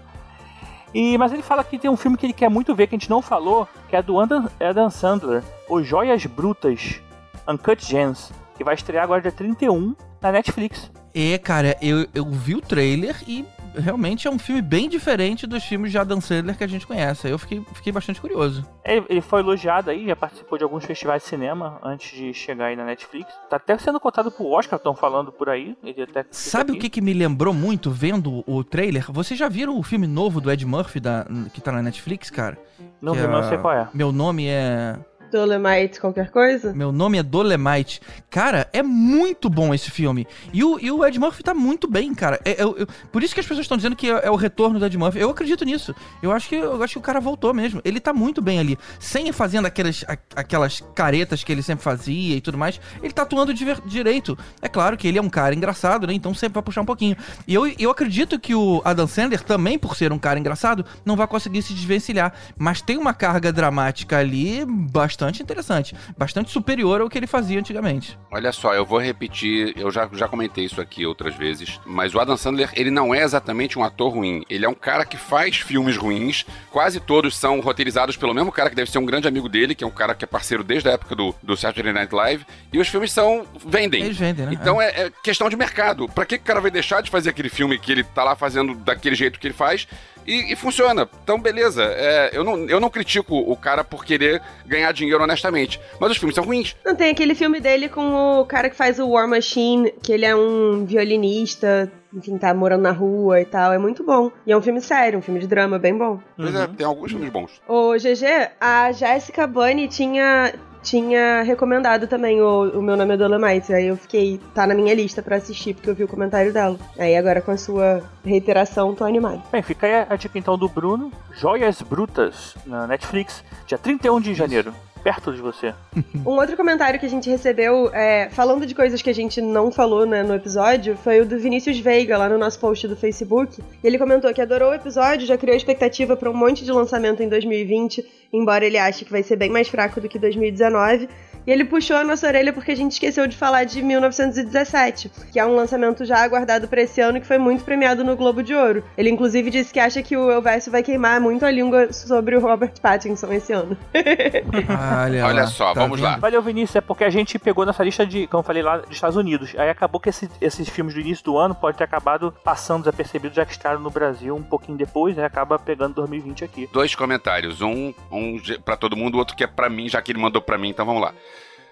E, 0.92 1.16
mas 1.16 1.32
ele 1.32 1.42
fala 1.42 1.62
que 1.62 1.78
tem 1.78 1.90
um 1.90 1.96
filme 1.96 2.16
que 2.16 2.26
ele 2.26 2.32
quer 2.32 2.48
muito 2.48 2.74
ver, 2.74 2.86
que 2.86 2.94
a 2.94 2.98
gente 2.98 3.10
não 3.10 3.22
falou, 3.22 3.68
que 3.88 3.96
é 3.96 4.02
do 4.02 4.18
Adam, 4.18 4.90
Sandler, 4.90 5.42
Os 5.68 5.86
Joias 5.86 6.24
Brutas, 6.26 7.00
Uncut 7.46 7.84
Gems, 7.84 8.32
que 8.56 8.64
vai 8.64 8.74
estrear 8.74 9.04
agora 9.04 9.22
dia 9.22 9.32
31 9.32 9.94
na 10.20 10.32
Netflix. 10.32 10.90
É, 11.14 11.38
cara, 11.38 11.76
eu, 11.80 12.06
eu 12.14 12.24
vi 12.24 12.54
o 12.54 12.60
trailer 12.60 13.16
e 13.26 13.44
realmente 13.74 14.26
é 14.26 14.30
um 14.30 14.38
filme 14.38 14.60
bem 14.62 14.88
diferente 14.88 15.46
dos 15.46 15.64
filmes 15.64 15.90
de 15.90 15.98
Adam 15.98 16.20
Sandler 16.20 16.56
que 16.56 16.64
a 16.64 16.66
gente 16.66 16.86
conhece. 16.86 17.28
Eu 17.28 17.38
fiquei, 17.38 17.62
fiquei 17.74 17.92
bastante 17.92 18.20
curioso. 18.20 18.66
Ele, 18.84 19.04
ele 19.08 19.20
foi 19.20 19.40
elogiado 19.40 19.90
aí, 19.90 20.06
já 20.06 20.16
participou 20.16 20.56
de 20.58 20.64
alguns 20.64 20.84
festivais 20.84 21.22
de 21.22 21.28
cinema 21.28 21.78
antes 21.82 22.16
de 22.16 22.32
chegar 22.34 22.66
aí 22.66 22.76
na 22.76 22.84
Netflix. 22.84 23.32
Tá 23.48 23.56
até 23.56 23.76
sendo 23.78 24.00
cotado 24.00 24.30
pro 24.30 24.46
Oscar, 24.46 24.76
estão 24.76 24.94
falando 24.94 25.30
por 25.32 25.48
aí. 25.48 25.76
Ele 25.82 26.02
até 26.02 26.24
Sabe 26.30 26.70
o 26.70 26.74
aqui. 26.74 26.82
que, 26.82 26.90
que 26.90 27.00
me 27.00 27.12
lembrou 27.12 27.52
muito 27.54 27.90
vendo 27.90 28.42
o 28.46 28.64
trailer? 28.64 29.10
Vocês 29.10 29.38
já 29.38 29.48
viram 29.48 29.78
o 29.78 29.82
filme 29.82 30.06
novo 30.06 30.40
do 30.40 30.50
Ed 30.50 30.64
Murphy 30.66 31.00
da, 31.00 31.26
que 31.52 31.60
tá 31.60 31.72
na 31.72 31.82
Netflix, 31.82 32.30
cara? 32.30 32.58
Não 33.00 33.14
vi, 33.14 33.20
é- 33.20 33.26
não 33.26 33.48
sei 33.48 33.58
qual 33.58 33.72
é. 33.74 33.88
Meu 33.94 34.10
nome 34.12 34.46
é. 34.46 34.96
Dolemite, 35.30 36.00
qualquer 36.00 36.30
coisa? 36.30 36.72
Meu 36.72 36.90
nome 36.92 37.18
é 37.18 37.22
Dolemite. 37.22 38.00
Cara, 38.28 38.68
é 38.72 38.82
muito 38.82 39.48
bom 39.48 39.72
esse 39.72 39.90
filme. 39.90 40.26
E 40.52 40.64
o, 40.64 40.78
e 40.80 40.90
o 40.90 41.04
Ed 41.06 41.18
Murphy 41.18 41.42
tá 41.42 41.54
muito 41.54 41.88
bem, 41.88 42.12
cara. 42.14 42.40
É- 42.44 42.60
é- 42.60 42.62
eu- 42.62 42.86
por 43.12 43.22
isso 43.22 43.32
que 43.34 43.40
as 43.40 43.46
pessoas 43.46 43.64
estão 43.64 43.76
dizendo 43.76 43.94
que 43.94 44.10
é, 44.10 44.26
é 44.26 44.30
o 44.30 44.36
retorno 44.36 44.78
do 44.78 44.84
Ed 44.86 44.98
Murphy. 44.98 45.20
Eu 45.20 45.30
acredito 45.30 45.64
nisso. 45.64 45.94
Eu 46.22 46.32
acho 46.32 46.48
que, 46.48 46.56
eu 46.56 46.82
acho 46.82 46.94
que 46.94 46.98
o 46.98 47.02
cara 47.02 47.20
voltou 47.20 47.54
mesmo. 47.54 47.80
Ele 47.84 48.00
tá 48.00 48.12
muito 48.12 48.42
bem 48.42 48.58
ali. 48.58 48.76
Sem 48.98 49.30
fazendo 49.32 49.66
aquelas, 49.66 50.04
aquelas 50.34 50.82
caretas 50.94 51.44
que 51.44 51.52
ele 51.52 51.62
sempre 51.62 51.84
fazia 51.84 52.36
e 52.36 52.40
tudo 52.40 52.58
mais. 52.58 52.80
Ele 53.02 53.12
tá 53.12 53.22
atuando 53.22 53.54
diver- 53.54 53.80
direito. 53.86 54.36
É 54.60 54.68
claro 54.68 54.96
que 54.96 55.06
ele 55.06 55.18
é 55.18 55.22
um 55.22 55.30
cara 55.30 55.54
engraçado, 55.54 56.06
né? 56.06 56.12
Então 56.14 56.34
sempre 56.34 56.54
vai 56.54 56.62
puxar 56.62 56.80
um 56.80 56.86
pouquinho. 56.86 57.16
E 57.46 57.54
eu, 57.54 57.66
eu 57.78 57.90
acredito 57.90 58.38
que 58.38 58.54
o 58.54 58.82
Adam 58.84 59.06
Sandler, 59.06 59.42
também 59.42 59.78
por 59.78 59.94
ser 59.96 60.12
um 60.12 60.18
cara 60.18 60.38
engraçado, 60.38 60.84
não 61.04 61.14
vai 61.14 61.26
conseguir 61.26 61.62
se 61.62 61.72
desvencilhar. 61.72 62.32
Mas 62.58 62.80
tem 62.82 62.96
uma 62.98 63.14
carga 63.14 63.52
dramática 63.52 64.18
ali 64.18 64.64
bastante 64.66 65.19
interessante. 65.28 65.94
Bastante 66.16 66.50
superior 66.50 67.00
ao 67.00 67.08
que 67.08 67.18
ele 67.18 67.26
fazia 67.26 67.58
antigamente. 67.58 68.18
Olha 68.30 68.52
só, 68.52 68.74
eu 68.74 68.84
vou 68.84 68.98
repetir, 68.98 69.72
eu 69.76 69.90
já, 69.90 70.08
já 70.12 70.26
comentei 70.26 70.64
isso 70.64 70.80
aqui 70.80 71.06
outras 71.06 71.34
vezes, 71.34 71.80
mas 71.84 72.14
o 72.14 72.20
Adam 72.20 72.36
Sandler, 72.36 72.70
ele 72.74 72.90
não 72.90 73.14
é 73.14 73.22
exatamente 73.22 73.78
um 73.78 73.84
ator 73.84 74.12
ruim. 74.12 74.44
Ele 74.50 74.64
é 74.64 74.68
um 74.68 74.74
cara 74.74 75.04
que 75.04 75.16
faz 75.16 75.56
filmes 75.56 75.96
ruins, 75.96 76.44
quase 76.70 76.98
todos 76.98 77.36
são 77.36 77.60
roteirizados 77.60 78.16
pelo 78.16 78.34
mesmo 78.34 78.50
cara 78.50 78.70
que 78.70 78.76
deve 78.76 78.90
ser 78.90 78.98
um 78.98 79.06
grande 79.06 79.28
amigo 79.28 79.48
dele, 79.48 79.74
que 79.74 79.84
é 79.84 79.86
um 79.86 79.90
cara 79.90 80.14
que 80.14 80.24
é 80.24 80.26
parceiro 80.26 80.64
desde 80.64 80.88
a 80.88 80.92
época 80.92 81.14
do, 81.14 81.34
do 81.42 81.56
Saturday 81.56 81.92
Night 81.92 82.14
Live, 82.14 82.44
e 82.72 82.78
os 82.78 82.88
filmes 82.88 83.12
são. 83.12 83.46
vendem. 83.64 84.02
Eles 84.02 84.16
vendem, 84.16 84.46
né? 84.46 84.52
Então 84.52 84.80
é. 84.80 84.88
é 84.88 85.12
questão 85.22 85.48
de 85.48 85.56
mercado. 85.56 86.08
Pra 86.08 86.24
que 86.24 86.40
que 86.40 86.44
o 86.44 86.46
cara 86.46 86.60
vai 86.60 86.70
deixar 86.70 87.02
de 87.02 87.10
fazer 87.10 87.30
aquele 87.30 87.48
filme 87.48 87.78
que 87.78 87.92
ele 87.92 88.02
tá 88.02 88.24
lá 88.24 88.34
fazendo 88.34 88.74
daquele 88.74 89.14
jeito 89.14 89.38
que 89.38 89.46
ele 89.46 89.54
faz 89.54 89.86
e, 90.30 90.52
e 90.52 90.56
funciona? 90.56 91.08
Então, 91.22 91.38
beleza. 91.40 91.82
É, 91.84 92.30
eu, 92.32 92.44
não, 92.44 92.68
eu 92.68 92.80
não 92.80 92.88
critico 92.88 93.36
o 93.36 93.56
cara 93.56 93.82
por 93.82 94.04
querer 94.04 94.40
ganhar 94.66 94.92
dinheiro 94.92 95.22
honestamente, 95.22 95.80
mas 95.98 96.12
os 96.12 96.16
filmes 96.16 96.34
são 96.34 96.44
ruins. 96.44 96.76
Não, 96.84 96.94
tem 96.94 97.10
aquele 97.10 97.34
filme 97.34 97.60
dele 97.60 97.88
com 97.88 98.40
o 98.40 98.44
cara 98.46 98.70
que 98.70 98.76
faz 98.76 98.98
o 98.98 99.08
War 99.08 99.28
Machine, 99.28 99.92
que 100.02 100.12
ele 100.12 100.24
é 100.24 100.34
um 100.34 100.84
violinista, 100.84 101.90
enfim, 102.12 102.38
tá 102.38 102.52
morando 102.54 102.82
na 102.82 102.92
rua 102.92 103.40
e 103.40 103.44
tal. 103.44 103.72
É 103.72 103.78
muito 103.78 104.04
bom. 104.04 104.30
E 104.46 104.52
é 104.52 104.56
um 104.56 104.62
filme 104.62 104.80
sério, 104.80 105.18
um 105.18 105.22
filme 105.22 105.40
de 105.40 105.46
drama 105.46 105.78
bem 105.78 105.96
bom. 105.96 106.20
Pois 106.36 106.54
é, 106.54 106.66
tem 106.66 106.86
alguns 106.86 107.10
filmes 107.10 107.30
bons. 107.30 107.50
Ô, 107.68 107.92
GG, 107.94 108.50
a 108.60 108.92
Jessica 108.92 109.46
Bunny 109.46 109.88
tinha, 109.88 110.54
tinha 110.82 111.42
recomendado 111.42 112.06
também 112.06 112.40
o, 112.40 112.78
o 112.78 112.82
Meu 112.82 112.96
Nome 112.96 113.14
é 113.14 113.16
Dolomite. 113.16 113.72
Aí 113.72 113.86
eu 113.86 113.96
fiquei, 113.96 114.40
tá 114.54 114.66
na 114.66 114.74
minha 114.74 114.94
lista 114.94 115.22
pra 115.22 115.36
assistir, 115.36 115.74
porque 115.74 115.90
eu 115.90 115.94
vi 115.94 116.04
o 116.04 116.08
comentário 116.08 116.52
dela. 116.52 116.78
Aí 116.98 117.16
agora 117.16 117.40
com 117.40 117.50
a 117.50 117.56
sua 117.56 118.02
reiteração, 118.24 118.94
tô 118.94 119.04
animado. 119.04 119.42
Bem, 119.50 119.62
fica 119.62 119.86
aí 119.86 120.06
a 120.08 120.16
dica 120.16 120.38
então 120.38 120.56
do 120.56 120.68
Bruno. 120.68 121.12
Joias 121.32 121.82
Brutas 121.82 122.54
na 122.66 122.86
Netflix, 122.86 123.44
dia 123.66 123.78
31 123.78 124.20
de 124.20 124.34
janeiro. 124.34 124.74
Perto 125.02 125.32
de 125.32 125.40
você. 125.40 125.74
Um 126.26 126.36
outro 126.36 126.56
comentário 126.56 127.00
que 127.00 127.06
a 127.06 127.08
gente 127.08 127.30
recebeu, 127.30 127.90
é, 127.94 128.28
falando 128.30 128.66
de 128.66 128.74
coisas 128.74 129.00
que 129.00 129.08
a 129.08 129.14
gente 129.14 129.40
não 129.40 129.70
falou 129.70 130.04
né, 130.04 130.22
no 130.22 130.34
episódio, 130.34 130.96
foi 130.96 131.20
o 131.20 131.26
do 131.26 131.38
Vinícius 131.38 131.78
Veiga, 131.78 132.18
lá 132.18 132.28
no 132.28 132.36
nosso 132.36 132.60
post 132.60 132.86
do 132.86 132.94
Facebook. 132.94 133.62
Ele 133.82 133.98
comentou 133.98 134.32
que 134.34 134.40
adorou 134.40 134.70
o 134.70 134.74
episódio, 134.74 135.26
já 135.26 135.38
criou 135.38 135.56
expectativa 135.56 136.16
para 136.16 136.30
um 136.30 136.34
monte 136.34 136.64
de 136.64 136.70
lançamento 136.70 137.22
em 137.22 137.28
2020, 137.28 138.04
embora 138.32 138.64
ele 138.64 138.76
ache 138.76 139.04
que 139.04 139.10
vai 139.10 139.22
ser 139.22 139.36
bem 139.36 139.50
mais 139.50 139.68
fraco 139.68 140.00
do 140.00 140.08
que 140.08 140.18
2019. 140.18 141.08
E 141.50 141.52
ele 141.52 141.64
puxou 141.64 141.96
a 141.96 142.04
nossa 142.04 142.28
orelha 142.28 142.52
porque 142.52 142.70
a 142.70 142.76
gente 142.76 142.92
esqueceu 142.92 143.26
de 143.26 143.36
falar 143.36 143.64
de 143.64 143.82
1917, 143.82 145.10
que 145.32 145.40
é 145.40 145.44
um 145.44 145.56
lançamento 145.56 146.04
já 146.04 146.22
aguardado 146.22 146.68
para 146.68 146.80
esse 146.82 147.00
ano 147.00 147.20
que 147.20 147.26
foi 147.26 147.38
muito 147.38 147.64
premiado 147.64 148.04
no 148.04 148.14
Globo 148.14 148.40
de 148.40 148.54
Ouro. 148.54 148.84
Ele 148.96 149.10
inclusive 149.10 149.50
disse 149.50 149.72
que 149.72 149.80
acha 149.80 150.00
que 150.00 150.16
o 150.16 150.30
Elvésio 150.30 150.70
vai 150.70 150.80
queimar 150.84 151.20
muito 151.20 151.44
a 151.44 151.50
língua 151.50 151.92
sobre 151.92 152.36
o 152.36 152.40
Robert 152.40 152.74
Pattinson 152.80 153.32
esse 153.32 153.52
ano. 153.52 153.76
Olha, 155.04 155.26
Olha 155.26 155.42
lá, 155.42 155.46
só, 155.48 155.74
tá 155.74 155.80
vamos 155.80 156.00
lá. 156.00 156.10
vendo? 156.12 156.20
Valeu, 156.20 156.40
Vinícius, 156.40 156.76
é 156.76 156.80
porque 156.80 157.02
a 157.02 157.10
gente 157.10 157.36
pegou 157.36 157.66
nessa 157.66 157.82
lista 157.82 158.06
de, 158.06 158.28
como 158.28 158.40
eu 158.42 158.46
falei 158.46 158.62
lá, 158.62 158.76
dos 158.78 158.90
Estados 158.92 159.16
Unidos. 159.16 159.52
Aí 159.58 159.68
acabou 159.68 160.00
que 160.00 160.08
esse- 160.08 160.30
esses 160.40 160.68
filmes 160.68 160.94
do 160.94 161.00
início 161.00 161.24
do 161.24 161.36
ano 161.36 161.54
podem 161.54 161.76
ter 161.78 161.84
acabado 161.84 162.32
passando 162.44 162.82
desapercebidos, 162.82 163.34
já 163.36 163.44
que 163.44 163.52
estaram 163.52 163.80
no 163.80 163.90
Brasil 163.90 164.36
um 164.36 164.42
pouquinho 164.42 164.78
depois, 164.78 165.18
aí 165.18 165.24
acaba 165.24 165.58
pegando 165.58 165.94
2020 165.96 166.44
aqui. 166.44 166.68
Dois 166.72 166.94
comentários, 166.94 167.60
um, 167.60 167.92
um 168.10 168.36
pra 168.64 168.76
todo 168.76 168.96
mundo, 168.96 169.16
o 169.16 169.18
outro 169.18 169.34
que 169.36 169.44
é 169.44 169.48
pra 169.48 169.68
mim, 169.68 169.88
já 169.88 170.00
que 170.00 170.12
ele 170.12 170.18
mandou 170.20 170.40
pra 170.40 170.56
mim, 170.56 170.68
então 170.68 170.86
vamos 170.86 171.02
lá. 171.02 171.12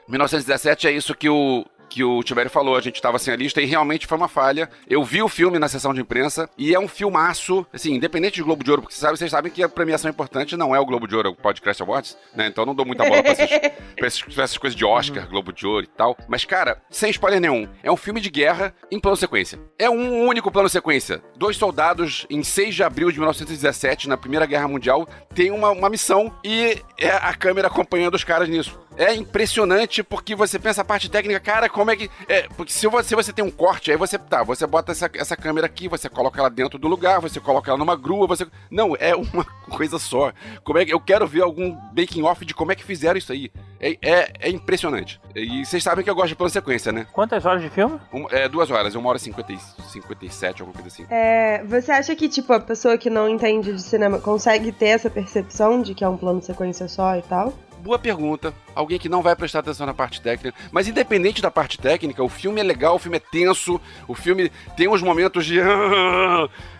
1917 0.08 0.88
é 0.88 0.92
isso 0.92 1.14
que 1.14 1.28
o 1.28 1.64
que 1.88 2.04
o 2.04 2.22
Tibério 2.22 2.50
falou, 2.50 2.76
a 2.76 2.80
gente 2.80 3.00
tava 3.00 3.18
sem 3.18 3.32
a 3.32 3.36
lista 3.36 3.60
e 3.60 3.64
realmente 3.64 4.06
foi 4.06 4.16
uma 4.16 4.28
falha. 4.28 4.68
Eu 4.86 5.02
vi 5.02 5.22
o 5.22 5.28
filme 5.28 5.58
na 5.58 5.68
sessão 5.68 5.94
de 5.94 6.00
imprensa 6.00 6.48
e 6.56 6.74
é 6.74 6.78
um 6.78 6.86
filmaço, 6.86 7.66
assim, 7.72 7.94
independente 7.94 8.34
de 8.34 8.42
Globo 8.42 8.62
de 8.62 8.70
Ouro, 8.70 8.82
porque 8.82 8.94
vocês 8.94 9.00
sabem, 9.00 9.16
vocês 9.16 9.30
sabem 9.30 9.50
que 9.50 9.62
a 9.62 9.68
premiação 9.68 10.10
importante 10.10 10.56
não 10.56 10.74
é 10.74 10.80
o 10.80 10.84
Globo 10.84 11.08
de 11.08 11.16
Ouro, 11.16 11.28
é 11.28 11.32
o 11.32 11.34
Podcast 11.34 11.82
Awards, 11.82 12.16
né? 12.34 12.46
Então 12.46 12.62
eu 12.62 12.66
não 12.66 12.74
dou 12.74 12.84
muita 12.84 13.04
bola 13.04 13.22
pra 13.22 13.32
essas, 13.32 13.48
pra 13.96 14.06
essas, 14.06 14.22
pra 14.22 14.44
essas 14.44 14.58
coisas 14.58 14.76
de 14.76 14.84
Oscar, 14.84 15.28
Globo 15.28 15.52
de 15.52 15.66
Ouro 15.66 15.84
e 15.84 15.88
tal. 15.88 16.16
Mas, 16.28 16.44
cara, 16.44 16.82
sem 16.90 17.10
spoiler 17.10 17.40
nenhum, 17.40 17.66
é 17.82 17.90
um 17.90 17.96
filme 17.96 18.20
de 18.20 18.30
guerra 18.30 18.74
em 18.90 19.00
plano 19.00 19.16
sequência. 19.16 19.58
É 19.78 19.88
um 19.88 20.26
único 20.26 20.50
plano 20.50 20.68
sequência. 20.68 21.22
Dois 21.36 21.56
soldados, 21.56 22.26
em 22.28 22.42
6 22.42 22.74
de 22.74 22.82
abril 22.82 23.10
de 23.10 23.18
1917, 23.18 24.08
na 24.08 24.16
Primeira 24.16 24.46
Guerra 24.46 24.68
Mundial, 24.68 25.08
tem 25.34 25.50
uma, 25.50 25.70
uma 25.70 25.88
missão 25.88 26.32
e 26.44 26.82
é 26.98 27.10
a 27.10 27.32
câmera 27.34 27.68
acompanhando 27.68 28.14
os 28.14 28.24
caras 28.24 28.48
nisso. 28.48 28.78
É 28.98 29.14
impressionante 29.14 30.02
porque 30.02 30.34
você 30.34 30.58
pensa 30.58 30.82
a 30.82 30.84
parte 30.84 31.08
técnica, 31.08 31.38
cara, 31.40 31.68
como 31.68 31.90
é 31.90 31.96
que. 31.96 32.10
É, 32.28 32.48
porque 32.56 32.72
se 32.72 32.86
você, 32.88 33.08
se 33.10 33.14
você 33.14 33.32
tem 33.32 33.44
um 33.44 33.50
corte, 33.50 33.90
aí 33.92 33.96
você. 33.96 34.18
Tá, 34.18 34.42
você 34.42 34.66
bota 34.66 34.90
essa, 34.92 35.08
essa 35.14 35.36
câmera 35.36 35.66
aqui, 35.66 35.86
você 35.88 36.08
coloca 36.08 36.40
ela 36.40 36.50
dentro 36.50 36.78
do 36.78 36.88
lugar, 36.88 37.20
você 37.20 37.38
coloca 37.38 37.70
ela 37.70 37.78
numa 37.78 37.94
grua, 37.96 38.26
você. 38.26 38.44
Não, 38.70 38.96
é 38.98 39.14
uma 39.14 39.44
coisa 39.70 39.98
só. 40.00 40.32
Como 40.64 40.78
é 40.78 40.84
que. 40.84 40.92
Eu 40.92 41.00
quero 41.00 41.26
ver 41.28 41.42
algum 41.42 41.76
making 41.96 42.22
off 42.24 42.44
de 42.44 42.52
como 42.52 42.72
é 42.72 42.74
que 42.74 42.82
fizeram 42.84 43.16
isso 43.16 43.30
aí. 43.32 43.50
É, 43.80 43.96
é, 44.02 44.32
é 44.40 44.50
impressionante. 44.50 45.20
E 45.36 45.64
vocês 45.64 45.82
sabem 45.84 46.02
que 46.04 46.10
eu 46.10 46.14
gosto 46.16 46.30
de 46.30 46.34
plano 46.34 46.50
sequência, 46.50 46.90
né? 46.90 47.06
Quantas 47.12 47.46
horas 47.46 47.62
de 47.62 47.70
filme? 47.70 48.00
Um- 48.12 48.26
é 48.30 48.48
duas 48.48 48.68
horas, 48.70 48.96
uma 48.96 49.08
hora 49.10 49.18
e 49.18 49.20
cinquenta 49.20 49.52
e- 49.52 49.58
57, 49.92 50.62
alguma 50.62 50.74
coisa 50.74 50.88
assim. 50.88 51.06
É, 51.08 51.62
você 51.64 51.92
acha 51.92 52.14
que, 52.16 52.28
tipo, 52.28 52.52
a 52.52 52.58
pessoa 52.60 52.98
que 52.98 53.08
não 53.08 53.28
entende 53.28 53.72
de 53.72 53.80
cinema 53.82 54.18
consegue 54.18 54.72
ter 54.72 54.86
essa 54.88 55.08
percepção 55.08 55.80
de 55.80 55.94
que 55.94 56.02
é 56.02 56.08
um 56.08 56.16
plano 56.16 56.42
sequência 56.42 56.88
só 56.88 57.16
e 57.16 57.22
tal? 57.22 57.52
Boa 57.82 57.98
pergunta. 57.98 58.52
Alguém 58.74 58.98
que 58.98 59.08
não 59.08 59.22
vai 59.22 59.34
prestar 59.36 59.60
atenção 59.60 59.86
na 59.86 59.94
parte 59.94 60.20
técnica. 60.20 60.56
Mas 60.72 60.88
independente 60.88 61.40
da 61.42 61.50
parte 61.50 61.78
técnica, 61.78 62.22
o 62.22 62.28
filme 62.28 62.60
é 62.60 62.64
legal, 62.64 62.96
o 62.96 62.98
filme 62.98 63.16
é 63.16 63.20
tenso, 63.20 63.80
o 64.06 64.14
filme 64.14 64.50
tem 64.76 64.88
uns 64.88 65.02
momentos 65.02 65.44
de. 65.46 65.58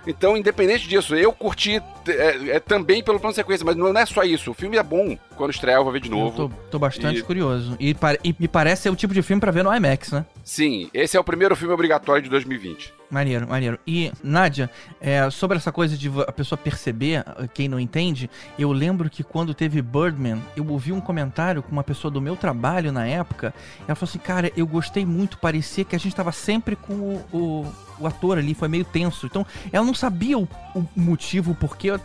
Então, 0.06 0.38
independente 0.38 0.88
disso, 0.88 1.14
eu 1.14 1.30
curti 1.32 1.82
é, 2.06 2.56
é, 2.56 2.61
também 2.61 3.02
pelo 3.02 3.18
plano 3.20 3.32
de 3.32 3.37
sequência, 3.37 3.66
mas 3.66 3.76
não 3.76 3.88
é 3.88 4.06
só 4.06 4.22
isso. 4.22 4.50
O 4.50 4.54
filme 4.54 4.78
é 4.78 4.82
bom. 4.82 5.18
Quando 5.37 5.50
estrear, 5.50 5.76
eu 5.80 5.84
vou 5.84 5.92
ver 5.92 6.00
de 6.00 6.08
Eu 6.11 6.16
novo. 6.16 6.48
tô, 6.48 6.70
tô 6.70 6.78
bastante 6.78 7.18
E- 7.18 7.22
curioso. 7.22 7.76
E, 7.78 7.94
e 8.24 8.34
me 8.38 8.48
parece 8.48 8.82
ser 8.82 8.90
o 8.90 8.96
tipo 8.96 9.12
de 9.12 9.20
filme 9.20 9.38
pra 9.38 9.50
ver 9.52 9.62
no 9.62 9.74
IMAX, 9.74 10.12
né? 10.12 10.24
Sim, 10.48 10.88
esse 10.94 11.14
é 11.14 11.20
o 11.20 11.24
primeiro 11.24 11.54
filme 11.54 11.74
obrigatório 11.74 12.22
de 12.22 12.30
2020. 12.30 12.94
Maneiro, 13.11 13.46
maneiro. 13.46 13.78
E, 13.87 14.11
Nádia, 14.22 14.70
é, 14.98 15.28
sobre 15.28 15.58
essa 15.58 15.70
coisa 15.70 15.94
de 15.94 16.08
a 16.26 16.32
pessoa 16.32 16.56
perceber, 16.56 17.16
ah, 17.18 17.46
quem 17.52 17.68
não 17.68 17.78
entende, 17.78 18.30
eu 18.58 18.72
lembro 18.72 19.11
que 19.11 19.22
quando 19.22 19.52
teve 19.52 19.82
Birdman, 19.82 20.42
eu 20.56 20.66
ouvi 20.68 20.90
um 20.90 21.02
comentário 21.02 21.62
com 21.62 21.70
uma 21.70 21.84
pessoa 21.84 22.11
do 22.11 22.18
meu 22.18 22.34
trabalho 22.34 22.90
na 22.90 23.06
época, 23.06 23.52
ela 23.87 23.94
falou 23.94 24.08
assim, 24.08 24.18
cara, 24.18 24.50
eu 24.56 24.66
gostei 24.66 25.04
muito, 25.04 25.37
parecia 25.37 25.84
que 25.84 25.94
a 25.94 25.98
gente 25.98 26.16
tava 26.16 26.32
sempre 26.32 26.74
com 26.76 26.94
o, 26.94 27.24
o, 27.30 27.66
o 28.00 28.06
ator 28.06 28.38
ali, 28.38 28.54
foi 28.54 28.68
meio 28.68 28.84
tenso. 28.84 29.26
Então, 29.26 29.46
ela 29.72 29.84
não 29.84 29.94
sabia 29.94 30.38
o, 30.38 30.48
o 30.74 30.84
motivo, 30.96 31.56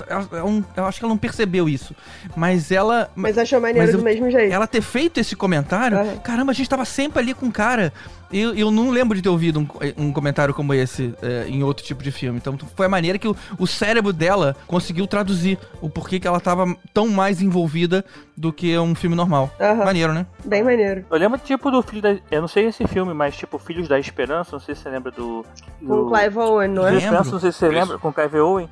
ela 0.08 0.26
não- 0.50 0.66
eu 0.76 0.86
acho 0.86 1.00
que 1.00 1.06
ela 1.06 1.14
não 1.14 1.18
percebeu 1.18 1.68
isso. 1.70 1.96
Mas 2.36 2.72
ela... 2.72 3.10
Mas 3.16 3.38
achou 3.38 3.60
maneiro 3.62 3.80
Mas 3.86 3.94
eu- 3.94 4.00
do 4.00 4.04
mesmo 4.04 4.30
jeito. 4.30 4.52
Ela 4.54 4.68
ter 4.68 4.82
feito 4.82 5.20
esse 5.20 5.36
comentário, 5.36 5.98
Aham. 5.98 6.18
caramba, 6.18 6.52
a 6.52 6.56
gente 6.56 6.70
tava 6.70 6.86
sempre 6.86 7.20
ali 7.20 7.34
com 7.34 7.48
o 7.48 7.52
cara. 7.52 7.94
Eu, 8.32 8.56
eu 8.56 8.72
não 8.72 8.90
lembro 8.90 9.16
de 9.16 9.22
ter 9.22 9.30
ouvido 9.30 9.60
um, 9.60 9.68
um 10.06 10.12
comentário 10.12 10.56
como 10.56 10.74
esse 10.74 11.14
é, 11.22 11.46
em 11.48 11.62
outro 11.62 11.86
tipo 11.86 12.02
de 12.02 12.12
filme. 12.12 12.40
Então 12.40 12.58
foi 12.76 12.88
a 12.88 12.90
maneira 12.90 13.20
que 13.20 13.28
o, 13.28 13.36
o 13.60 13.68
cérebro 13.68 14.12
dela 14.12 14.56
conseguiu 14.66 15.06
traduzir 15.06 15.60
o 15.80 15.88
porquê 15.88 16.20
que 16.20 16.28
ela 16.28 16.40
tava 16.40 16.76
tão 16.92 17.08
mais 17.10 17.44
envolvida 17.44 18.04
do 18.36 18.52
que 18.52 18.76
um 18.80 18.96
filme 18.96 19.16
normal. 19.16 19.52
Aham. 19.62 19.86
Maneiro, 19.86 20.14
né? 20.14 20.26
Bem 20.44 20.64
maneiro. 20.64 21.06
Eu 21.12 21.18
lembro 21.20 21.38
tipo 21.38 21.70
do 21.70 21.84
Filho 21.84 22.02
da. 22.02 22.18
Eu 22.32 22.42
não 22.42 22.48
sei 22.48 22.66
esse 22.66 22.88
filme, 22.88 23.14
mas 23.14 23.38
tipo 23.38 23.60
Filhos 23.60 23.88
da 23.88 24.00
Esperança, 24.00 24.54
não 24.54 24.60
sei 24.60 24.74
se 24.74 24.82
você 24.82 24.90
lembra 24.90 25.12
do. 25.12 25.46
Com 25.86 26.02
o 26.02 26.10
Clive 26.10 26.38
Owen, 26.38 26.70
não 26.70 26.88
é? 26.88 26.92
Lembro. 26.92 27.12
Não 27.12 27.40
sei 27.40 27.52
se 27.52 27.58
você 27.60 27.70
lembra, 27.70 27.98
com 27.98 28.10
o 28.10 28.14
Clive 28.14 28.40
Owen. 28.40 28.70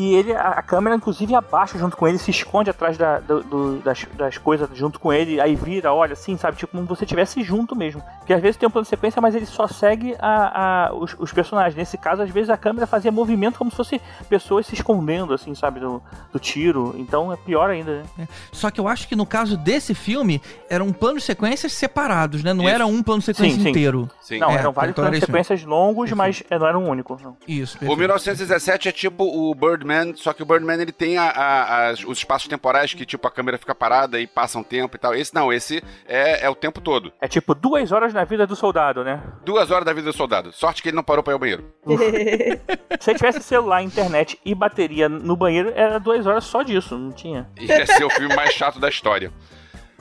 Que 0.00 0.14
ele, 0.14 0.32
a, 0.32 0.62
câmera 0.62 0.96
inclusive 0.96 1.34
abaixa 1.34 1.78
junto 1.78 1.94
com 1.94 2.08
ele, 2.08 2.16
se 2.16 2.30
esconde 2.30 2.70
atrás 2.70 2.96
da, 2.96 3.18
do- 3.18 3.42
do- 3.42 3.78
das, 3.80 4.06
das 4.16 4.38
coisas 4.38 4.66
junto 4.72 4.98
com 4.98 5.12
ele, 5.12 5.38
aí 5.38 5.54
vira, 5.54 5.92
olha 5.92 6.14
assim, 6.14 6.38
sabe? 6.38 6.56
Tipo, 6.56 6.72
como 6.72 6.84
se 6.84 6.88
você 6.88 7.04
estivesse 7.04 7.42
junto 7.42 7.76
mesmo. 7.76 8.02
Porque 8.18 8.32
às 8.32 8.40
vezes 8.40 8.56
tem 8.56 8.66
um 8.66 8.70
plano 8.70 8.84
de 8.84 8.88
sequência, 8.88 9.20
mas 9.20 9.34
ele 9.34 9.44
só 9.44 9.66
segue 9.68 10.16
a, 10.18 10.86
a- 10.88 10.94
os, 10.94 11.14
os 11.18 11.32
personagens. 11.34 11.74
Nesse 11.74 11.98
caso, 11.98 12.22
às 12.22 12.30
vezes 12.30 12.48
a 12.48 12.56
câmera 12.56 12.86
fazia 12.86 13.12
movimento 13.12 13.58
como 13.58 13.70
se 13.70 13.76
fosse 13.76 14.00
pessoas 14.26 14.64
se 14.66 14.74
escondendo, 14.74 15.34
assim, 15.34 15.54
sabe? 15.54 15.80
Do, 15.80 16.02
do 16.32 16.38
tiro. 16.38 16.94
Então 16.96 17.30
é 17.30 17.36
pior 17.36 17.68
ainda, 17.68 18.02
né? 18.16 18.26
Só 18.52 18.70
que 18.70 18.80
eu 18.80 18.88
acho 18.88 19.06
que 19.06 19.14
no 19.14 19.26
caso 19.26 19.54
desse 19.58 19.92
filme, 19.92 20.40
eram 20.70 20.94
planos 20.94 21.20
de 21.22 21.26
sequências 21.26 21.74
separados, 21.74 22.42
né? 22.42 22.54
Não 22.54 22.64
Isso. 22.64 22.74
era 22.74 22.86
um 22.86 23.02
plano 23.02 23.18
de 23.20 23.26
sequência 23.26 23.56
Sim, 23.58 23.62
sim. 23.64 23.68
inteiro. 23.68 24.08
Sim. 24.22 24.38
Não, 24.38 24.50
É, 24.50 24.54
eram 24.54 24.72
vários 24.72 24.92
então 24.92 25.02
planos 25.04 25.20
de 25.20 25.26
sequências 25.26 25.62
longos, 25.62 26.10
mas 26.12 26.42
é, 26.48 26.58
não 26.58 26.66
era 26.66 26.78
um 26.78 26.88
único. 26.88 27.18
Não. 27.22 27.36
Isso, 27.46 27.76
O 27.76 27.80
perfeito. 27.80 27.98
1917 27.98 28.88
é 28.88 28.92
tipo 28.92 29.24
o 29.24 29.54
Birdman, 29.54 29.89
só 30.16 30.32
que 30.32 30.42
o 30.42 30.46
Birdman 30.46 30.80
ele 30.80 30.92
tem 30.92 31.16
a- 31.18 31.30
a- 31.30 31.88
as- 31.88 32.04
os 32.04 32.18
espaços 32.18 32.48
temporais 32.48 32.94
que 32.94 33.04
tipo 33.06 33.26
a 33.26 33.30
câmera 33.30 33.58
fica 33.58 33.74
parada 33.74 34.20
e 34.20 34.26
passa 34.26 34.58
um 34.58 34.62
tempo 34.62 34.96
e 34.96 34.98
tal. 34.98 35.14
Esse 35.14 35.34
não, 35.34 35.52
esse 35.52 35.82
é, 36.06 36.44
é 36.44 36.48
o 36.50 36.54
tempo 36.54 36.80
todo. 36.80 37.12
É 37.20 37.28
tipo 37.28 37.54
duas 37.54 37.92
horas 37.92 38.12
na 38.14 38.24
vida 38.24 38.46
do 38.46 38.54
soldado, 38.56 39.02
né? 39.04 39.22
Duas 39.44 39.70
horas 39.70 39.84
da 39.84 39.92
vida 39.92 40.10
do 40.10 40.16
soldado. 40.16 40.52
Sorte 40.52 40.82
que 40.82 40.88
ele 40.88 40.96
não 40.96 41.02
parou 41.04 41.22
pra 41.22 41.32
ir 41.32 41.34
ao 41.34 41.38
banheiro. 41.40 41.64
Se 43.00 43.10
ele 43.10 43.18
tivesse 43.18 43.42
celular, 43.42 43.82
internet 43.82 44.38
e 44.44 44.54
bateria 44.54 45.08
no 45.08 45.36
banheiro, 45.36 45.72
era 45.74 45.98
duas 45.98 46.26
horas 46.26 46.44
só 46.44 46.62
disso, 46.62 46.96
não 46.98 47.12
tinha. 47.12 47.48
Ia 47.58 47.86
ser 47.86 48.04
o 48.04 48.10
filme 48.10 48.34
mais 48.34 48.52
chato 48.52 48.78
da 48.78 48.88
história. 48.88 49.32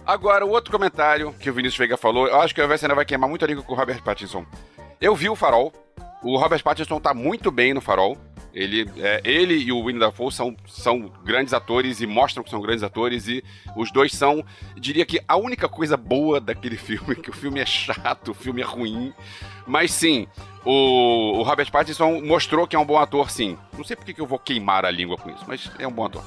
Agora, 0.06 0.46
o 0.46 0.50
outro 0.50 0.72
comentário 0.72 1.34
que 1.40 1.50
o 1.50 1.54
Vinícius 1.54 1.78
Veiga 1.78 1.96
falou, 1.96 2.28
eu 2.28 2.42
acho 2.42 2.54
que 2.56 2.62
a 2.62 2.68
Vessa 2.68 2.86
ainda 2.86 2.96
vai 2.96 3.06
queimar 3.06 3.30
muito 3.30 3.46
a 3.46 3.48
língua 3.48 3.64
com 3.64 3.74
o 3.74 3.76
Robert 3.76 4.02
Pattinson. 4.04 4.44
Eu 5.00 5.16
vi 5.16 5.30
o 5.30 5.36
Farol. 5.36 5.72
O 6.24 6.36
Robert 6.38 6.62
Pattinson 6.64 7.00
tá 7.00 7.14
muito 7.14 7.50
bem 7.52 7.74
no 7.74 7.80
Farol. 7.80 8.18
Ele, 8.54 8.90
é, 8.98 9.22
ele 9.24 9.56
e 9.56 9.72
o 9.72 9.86
Winnie 9.86 10.00
Dafoe 10.00 10.32
são, 10.32 10.56
são 10.68 11.12
grandes 11.24 11.54
atores 11.54 12.02
e 12.02 12.08
mostram 12.08 12.44
que 12.44 12.50
são 12.50 12.62
grandes 12.62 12.84
atores 12.84 13.28
e 13.28 13.44
os 13.76 13.92
dois 13.92 14.12
são, 14.12 14.44
diria 14.76 15.06
que 15.06 15.20
a 15.28 15.38
única 15.38 15.70
coisa 15.70 15.96
boa 15.96 16.42
daquele 16.42 16.76
filme, 16.78 17.16
que 17.16 17.30
o 17.30 17.34
filme 17.34 17.60
é 17.60 17.66
chato, 17.66 18.32
o 18.32 18.34
filme 18.34 18.62
é 18.62 18.66
ruim, 18.66 19.14
mas 19.68 19.92
sim, 19.92 20.28
o, 20.66 21.40
o 21.40 21.44
Robert 21.44 21.72
Pattinson 21.72 22.22
mostrou 22.22 22.68
que 22.68 22.76
é 22.76 22.80
um 22.80 22.86
bom 22.86 22.98
ator, 22.98 23.30
sim. 23.30 23.58
Não 23.78 23.84
sei 23.84 23.96
por 23.96 24.06
que 24.06 24.14
que 24.14 24.22
eu 24.22 24.28
vou 24.28 24.40
queimar 24.40 24.86
a 24.86 24.92
língua 24.92 25.18
com 25.18 25.30
isso, 25.30 25.46
mas 25.48 25.72
é 25.78 25.88
um 25.88 25.92
bom 25.92 26.06
ator. 26.06 26.24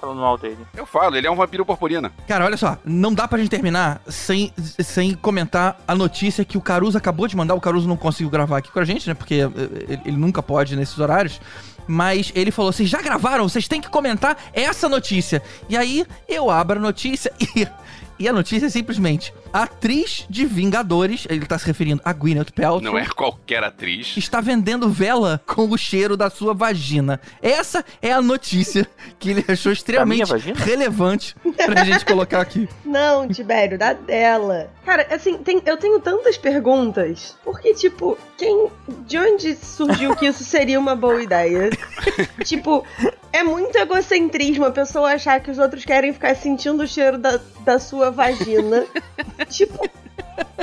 Falando 0.00 0.20
mal 0.20 0.36
dele. 0.36 0.58
Eu 0.76 0.86
falo, 0.86 1.16
ele 1.16 1.26
é 1.26 1.30
um 1.30 1.36
vampiro 1.36 1.64
purpurina. 1.64 2.12
Cara, 2.26 2.44
olha 2.44 2.56
só, 2.56 2.76
não 2.84 3.12
dá 3.12 3.28
pra 3.28 3.38
gente 3.38 3.50
terminar 3.50 4.00
sem, 4.08 4.52
sem 4.56 5.14
comentar 5.14 5.78
a 5.86 5.94
notícia 5.94 6.44
que 6.44 6.58
o 6.58 6.60
Caruso 6.60 6.98
acabou 6.98 7.28
de 7.28 7.36
mandar. 7.36 7.54
O 7.54 7.60
Caruso 7.60 7.88
não 7.88 7.96
conseguiu 7.96 8.30
gravar 8.30 8.58
aqui 8.58 8.70
com 8.70 8.80
a 8.80 8.84
gente, 8.84 9.06
né? 9.08 9.14
Porque 9.14 9.34
eh, 9.34 9.84
ele, 9.88 10.02
ele 10.06 10.16
nunca 10.16 10.42
pode 10.42 10.76
nesses 10.76 10.98
horários. 10.98 11.40
Mas 11.86 12.32
ele 12.34 12.50
falou: 12.50 12.72
vocês 12.72 12.88
já 12.88 13.00
gravaram? 13.00 13.48
Vocês 13.48 13.68
têm 13.68 13.80
que 13.80 13.88
comentar 13.88 14.36
essa 14.52 14.88
notícia. 14.88 15.42
E 15.68 15.76
aí 15.76 16.04
eu 16.28 16.50
abro 16.50 16.78
a 16.78 16.82
notícia 16.82 17.32
e. 17.54 17.66
E 18.18 18.28
a 18.28 18.32
notícia 18.32 18.66
é 18.66 18.70
simplesmente: 18.70 19.32
a 19.52 19.64
atriz 19.64 20.26
de 20.30 20.44
Vingadores, 20.46 21.26
ele 21.28 21.44
tá 21.46 21.58
se 21.58 21.66
referindo 21.66 22.00
a 22.04 22.12
Gwyneth 22.12 22.52
Paltrow, 22.54 22.80
Não 22.80 22.98
é 22.98 23.06
qualquer 23.06 23.62
atriz. 23.62 24.14
está 24.16 24.40
vendendo 24.40 24.88
vela 24.88 25.40
com 25.46 25.68
o 25.70 25.76
cheiro 25.76 26.16
da 26.16 26.30
sua 26.30 26.54
vagina. 26.54 27.20
Essa 27.42 27.84
é 28.00 28.12
a 28.12 28.22
notícia 28.22 28.86
que 29.18 29.30
ele 29.30 29.44
achou 29.48 29.70
extremamente 29.72 30.30
relevante 30.54 31.34
pra 31.64 31.84
gente 31.84 32.04
colocar 32.04 32.40
aqui. 32.40 32.68
Não, 32.84 33.28
Tibério, 33.28 33.78
da 33.78 33.92
dela. 33.92 34.70
Cara, 34.84 35.06
assim, 35.10 35.38
tem- 35.38 35.62
eu 35.66 35.76
tenho 35.76 36.00
tantas 36.00 36.38
perguntas. 36.38 37.36
Porque, 37.44 37.74
tipo, 37.74 38.16
quem. 38.38 38.68
De 39.06 39.18
onde 39.18 39.54
surgiu 39.56 40.14
que 40.16 40.26
isso 40.26 40.44
seria 40.44 40.78
uma 40.78 40.94
boa 40.96 41.22
ideia? 41.22 41.70
tipo, 42.44 42.84
é 43.36 43.42
muito 43.42 43.76
egocentrismo 43.76 44.64
a 44.64 44.70
pessoa 44.70 45.12
achar 45.12 45.40
que 45.40 45.50
os 45.50 45.58
outros 45.58 45.84
querem 45.84 46.12
ficar 46.12 46.34
sentindo 46.34 46.82
o 46.82 46.88
cheiro 46.88 47.18
da, 47.18 47.38
da 47.64 47.78
sua 47.78 48.10
vagina. 48.10 48.86
tipo. 49.50 49.88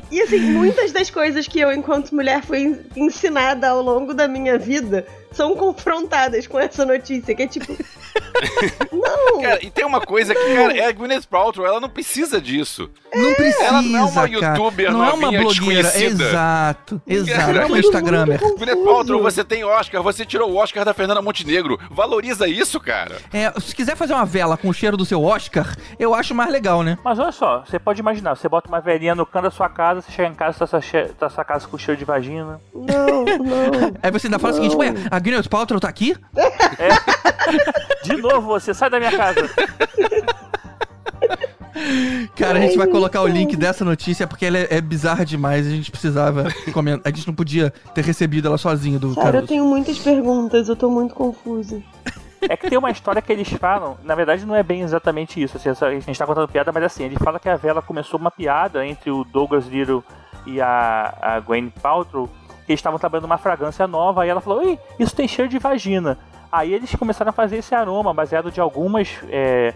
E 0.09 0.21
assim, 0.21 0.39
muitas 0.39 0.91
das 0.91 1.09
coisas 1.09 1.47
que 1.47 1.59
eu, 1.59 1.71
enquanto 1.71 2.15
mulher, 2.15 2.43
fui 2.43 2.79
ensinada 2.95 3.69
ao 3.69 3.81
longo 3.81 4.13
da 4.13 4.27
minha 4.27 4.57
vida 4.57 5.05
são 5.34 5.56
confrontadas 5.56 6.48
com 6.48 6.60
essa 6.60 6.86
notícia, 6.86 7.36
que 7.36 7.43
é 7.43 7.48
tipo. 7.48 7.76
Não! 8.91 9.41
Cara, 9.41 9.60
e 9.65 9.69
tem 9.69 9.86
uma 9.86 10.02
coisa 10.02 10.34
que, 10.34 10.56
cara, 10.56 10.78
é 10.78 10.86
a 10.86 10.91
Gwyneth 10.91 11.24
Paltrow, 11.30 11.65
ela 11.65 11.80
não 11.80 11.89
precisa 11.89 12.39
disso. 12.39 12.89
Não 13.13 13.34
precisa, 13.34 13.63
Ela 13.63 13.82
não 13.82 14.00
é 14.00 14.04
uma 14.04 14.30
cara. 14.30 14.30
youtuber 14.30 14.91
Não 14.91 15.06
é 15.06 15.13
uma 15.13 15.32
blogueira, 15.32 15.91
exato. 16.00 17.02
Exato, 17.06 17.54
não 17.54 17.62
é 17.62 17.65
uma 17.65 17.80
instagramer. 17.80 18.39
Gwyneth 18.39 18.84
Paltrow, 18.84 19.22
você 19.22 19.43
tem 19.43 19.63
Oscar, 19.63 20.02
você 20.02 20.26
tirou 20.26 20.52
o 20.52 20.56
Oscar 20.58 20.86
da 20.86 20.93
Fernanda 20.93 21.22
Montenegro. 21.22 21.80
Valoriza 21.91 22.48
isso, 22.48 22.80
cara. 22.80 23.17
É, 23.34 23.52
se 23.60 23.76
quiser 23.76 23.96
fazer 23.96 24.13
uma 24.13 24.26
vela 24.26 24.58
com 24.58 24.69
o 24.69 24.74
cheiro 24.74 24.96
do 24.98 25.06
seu 25.06 25.24
Oscar, 25.24 25.76
eu 26.00 26.13
acho 26.13 26.34
mais 26.34 26.52
legal, 26.52 26.84
né? 26.84 26.98
Mas 27.04 27.19
olha 27.19 27.32
só, 27.32 27.63
você 27.65 27.80
pode 27.80 28.00
imaginar, 28.00 28.36
você 28.36 28.48
bota 28.48 28.67
uma 28.67 28.80
velhinha 28.80 29.15
no 29.15 29.26
canto 29.26 29.43
da 29.43 29.52
sua 29.52 29.69
casa, 29.69 30.02
você 30.02 30.12
chega 30.12 30.30
em 30.30 30.36
casa, 30.36 30.60
tá 30.60 30.67
sua, 30.67 30.82
tá 31.19 31.30
sua 31.30 31.43
casa 31.43 31.67
com 31.67 31.78
cheiro 31.78 31.98
de 31.98 32.06
vagina. 32.06 32.60
Não, 32.74 33.24
não. 33.24 33.93
Aí 34.02 34.12
você 34.12 34.28
ainda 34.28 34.39
fala 34.39 34.54
o 34.54 34.56
seguinte, 34.56 34.76
ué, 34.76 34.93
a 35.10 35.19
Gwyneth 35.23 35.49
Paltrow 35.49 35.79
tá 35.79 35.88
aqui? 35.88 36.15
De 38.03 38.17
novo 38.17 38.47
você, 38.47 38.73
sai 38.73 38.89
da 38.89 38.99
minha 38.99 39.15
casa. 39.15 39.49
Cara, 42.36 42.59
a 42.59 42.62
gente 42.62 42.77
vai 42.77 42.88
colocar 42.88 43.21
o 43.21 43.27
link 43.27 43.55
dessa 43.55 43.83
notícia 43.83 44.27
porque 44.27 44.45
ela 44.45 44.57
é, 44.57 44.67
é 44.69 44.81
bizarra 44.81 45.25
demais. 45.25 45.65
A 45.65 45.69
gente 45.69 45.89
precisava 45.89 46.45
comentar. 46.73 47.12
A 47.12 47.15
gente 47.15 47.27
não 47.27 47.33
podia 47.33 47.71
ter 47.93 48.03
recebido 48.03 48.47
ela 48.47 48.57
sozinho 48.57 48.99
do 48.99 49.13
Sério, 49.13 49.39
eu 49.39 49.47
tenho 49.47 49.65
muitas 49.65 49.97
perguntas, 49.97 50.69
eu 50.69 50.75
tô 50.75 50.89
muito 50.89 51.15
confusa. 51.15 51.81
É 52.41 52.57
que 52.57 52.69
tem 52.69 52.77
uma 52.77 52.91
história 52.91 53.21
que 53.21 53.31
eles 53.31 53.49
falam, 53.49 53.97
na 54.03 54.15
verdade 54.15 54.45
não 54.45 54.53
é 54.53 54.62
bem 54.62 54.81
exatamente 54.81 55.41
isso, 55.41 55.55
assim, 55.55 55.69
a 55.69 55.91
gente 55.91 56.17
tá 56.17 56.25
contando 56.25 56.49
piada, 56.49 56.73
mas 56.73 56.83
assim, 56.83 57.05
ele 57.05 57.15
fala 57.15 57.39
que 57.39 57.47
a 57.47 57.55
vela 57.55 57.81
começou 57.81 58.19
uma 58.19 58.29
piada 58.29 58.86
entre 58.86 59.09
o 59.09 59.23
Douglas 59.23 59.65
Little 59.67 60.03
e 60.45 60.59
a, 60.59 61.17
a 61.21 61.39
Gwen 61.39 61.69
Paltrow, 61.69 62.29
eles 62.67 62.80
estavam 62.80 62.99
trabalhando 62.99 63.26
uma 63.26 63.38
fragrância 63.38 63.88
nova, 63.88 64.26
e 64.26 64.30
ela 64.30 64.41
falou, 64.41 64.62
Ei, 64.63 64.80
isso 64.99 65.15
tem 65.15 65.28
cheiro 65.28 65.49
de 65.49 65.60
vagina. 65.60 66.17
Aí 66.52 66.73
eles 66.73 66.93
começaram 66.95 67.30
a 67.30 67.34
fazer 67.34 67.58
esse 67.58 67.73
aroma 67.73 68.13
baseado 68.13 68.52
de 68.52 68.62
algumas 68.62 69.17
é, 69.30 69.73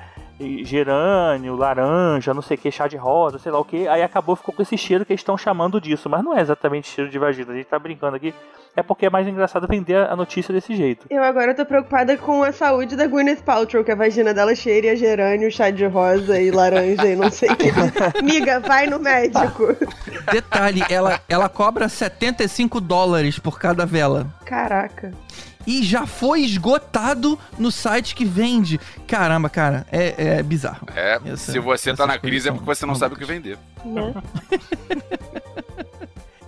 gerânio, 0.63 1.55
laranja, 1.55 2.33
não 2.33 2.41
sei 2.41 2.55
o 2.55 2.59
que, 2.59 2.71
chá 2.71 2.87
de 2.87 2.95
rosa, 2.95 3.39
sei 3.39 3.51
lá 3.51 3.59
o 3.59 3.65
que. 3.65 3.87
Aí 3.87 4.03
acabou, 4.03 4.35
ficou 4.35 4.53
com 4.53 4.61
esse 4.61 4.77
cheiro 4.77 5.03
que 5.03 5.11
eles 5.11 5.21
estão 5.21 5.37
chamando 5.37 5.81
disso. 5.81 6.09
Mas 6.09 6.23
não 6.23 6.37
é 6.37 6.41
exatamente 6.41 6.87
cheiro 6.87 7.09
de 7.09 7.17
vagina, 7.17 7.51
a 7.51 7.55
gente 7.55 7.65
tá 7.65 7.79
brincando 7.79 8.15
aqui. 8.15 8.33
É 8.77 8.83
porque 8.83 9.07
é 9.07 9.09
mais 9.09 9.27
engraçado 9.27 9.67
vender 9.67 9.95
a 10.07 10.15
notícia 10.15 10.53
desse 10.53 10.75
jeito. 10.75 11.07
Eu 11.09 11.23
agora 11.23 11.55
tô 11.55 11.65
preocupada 11.65 12.15
com 12.15 12.43
a 12.43 12.51
saúde 12.51 12.95
da 12.95 13.07
Gwyneth 13.07 13.41
Paltrow, 13.43 13.83
que 13.83 13.91
a 13.91 13.95
vagina 13.95 14.35
dela 14.35 14.53
cheira 14.53 14.91
a 14.91 14.95
gerânio, 14.95 15.51
chá 15.51 15.71
de 15.71 15.83
rosa 15.87 16.39
e 16.39 16.51
laranja 16.51 17.07
e 17.07 17.15
não 17.15 17.31
sei 17.31 17.49
o 17.49 17.55
que. 17.55 17.71
Miga, 18.23 18.59
vai 18.59 18.85
no 18.85 18.99
médico. 18.99 19.75
Detalhe, 20.31 20.83
ela, 20.91 21.19
ela 21.27 21.49
cobra 21.49 21.89
75 21.89 22.79
dólares 22.79 23.39
por 23.39 23.57
cada 23.57 23.83
vela. 23.83 24.27
Caraca. 24.45 25.11
E 25.65 25.81
já 25.83 26.05
foi 26.05 26.41
esgotado 26.41 27.37
no 27.57 27.71
site 27.71 28.13
que 28.13 28.23
vende. 28.25 28.79
Caramba, 29.07 29.49
cara, 29.49 29.87
é, 29.91 30.37
é 30.37 30.43
bizarro. 30.43 30.87
É, 30.95 31.19
Essa- 31.25 31.51
se 31.51 31.57
você 31.57 31.95
tá 31.95 32.05
na 32.05 32.19
crise 32.19 32.49
é 32.49 32.51
porque 32.51 32.65
você 32.67 32.85
não 32.85 32.93
sabe 32.93 33.15
o 33.15 33.17
que 33.17 33.25
vender. 33.25 33.57
Né? 33.83 34.13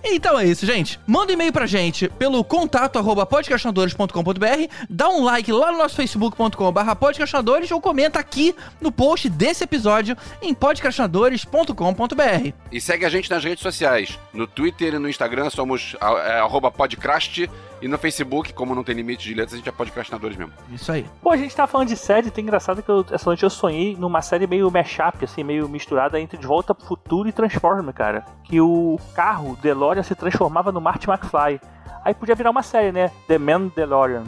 Então 0.02 0.38
é 0.38 0.46
isso, 0.46 0.64
gente. 0.66 0.98
Manda 1.06 1.30
um 1.32 1.34
e-mail 1.34 1.52
pra 1.52 1.66
gente 1.66 2.08
pelo 2.10 2.42
contato 2.42 2.98
arroba 2.98 3.26
podcastinadores.com.br, 3.26 4.74
dá 4.88 5.08
um 5.08 5.24
like 5.24 5.52
lá 5.52 5.72
no 5.72 5.78
nosso 5.78 5.96
facebook.com 5.96 6.72
podcastinadores 6.98 7.70
ou 7.70 7.80
comenta 7.80 8.18
aqui 8.18 8.54
no 8.80 8.90
post 8.90 9.28
desse 9.28 9.64
episódio 9.64 10.16
em 10.42 10.54
podcastinadores.com.br. 10.54 12.52
E 12.72 12.80
segue 12.80 13.04
a 13.04 13.08
gente 13.08 13.30
nas 13.30 13.44
redes 13.44 13.62
sociais. 13.62 14.18
No 14.32 14.46
Twitter 14.46 14.94
e 14.94 14.98
no 14.98 15.08
Instagram 15.08 15.50
somos 15.50 15.96
é, 16.00 16.38
arroba 16.38 16.70
podcast. 16.70 17.48
E 17.82 17.88
no 17.88 17.96
Facebook, 17.96 18.52
como 18.52 18.74
não 18.74 18.84
tem 18.84 18.94
limite 18.94 19.26
de 19.26 19.34
letras, 19.34 19.54
a 19.54 19.56
gente 19.56 19.68
é 19.68 19.72
podcastinadores 19.72 20.36
mesmo. 20.36 20.52
Isso 20.70 20.92
aí. 20.92 21.06
Pô, 21.22 21.30
a 21.30 21.36
gente 21.36 21.56
tá 21.56 21.66
falando 21.66 21.88
de 21.88 21.96
série, 21.96 22.30
tem 22.30 22.44
engraçado 22.44 22.82
que 22.82 22.88
eu, 22.90 23.06
essa 23.10 23.24
noite 23.24 23.42
eu 23.42 23.48
sonhei 23.48 23.96
numa 23.96 24.20
série 24.20 24.46
meio 24.46 24.70
mashup, 24.70 25.24
assim, 25.24 25.42
meio 25.42 25.66
misturada 25.68 26.20
entre 26.20 26.36
De 26.36 26.46
Volta 26.46 26.74
pro 26.74 26.84
Futuro 26.84 27.28
e 27.28 27.32
Transformer, 27.32 27.94
cara. 27.94 28.24
Que 28.44 28.60
o 28.60 28.98
carro 29.14 29.56
DeLorean 29.62 30.02
se 30.02 30.14
transformava 30.14 30.70
no 30.70 30.80
Marty 30.80 31.08
McFly. 31.08 31.58
Aí 32.04 32.12
podia 32.14 32.34
virar 32.34 32.50
uma 32.50 32.62
série, 32.62 32.92
né? 32.92 33.10
The 33.26 33.38
Man 33.38 33.68
DeLorean. 33.74 34.24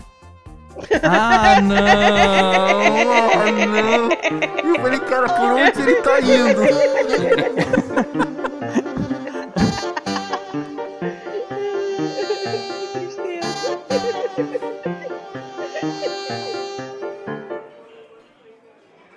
Ah, 1.02 1.60
não! 1.60 1.76
Ah, 1.76 3.50
não! 3.50 4.70
Eu 4.70 4.80
falei, 4.80 5.00
cara, 5.00 5.28
por 5.28 5.50
onde 5.52 5.82
ele 5.82 5.94
tá 5.96 6.20
indo? 6.20 6.62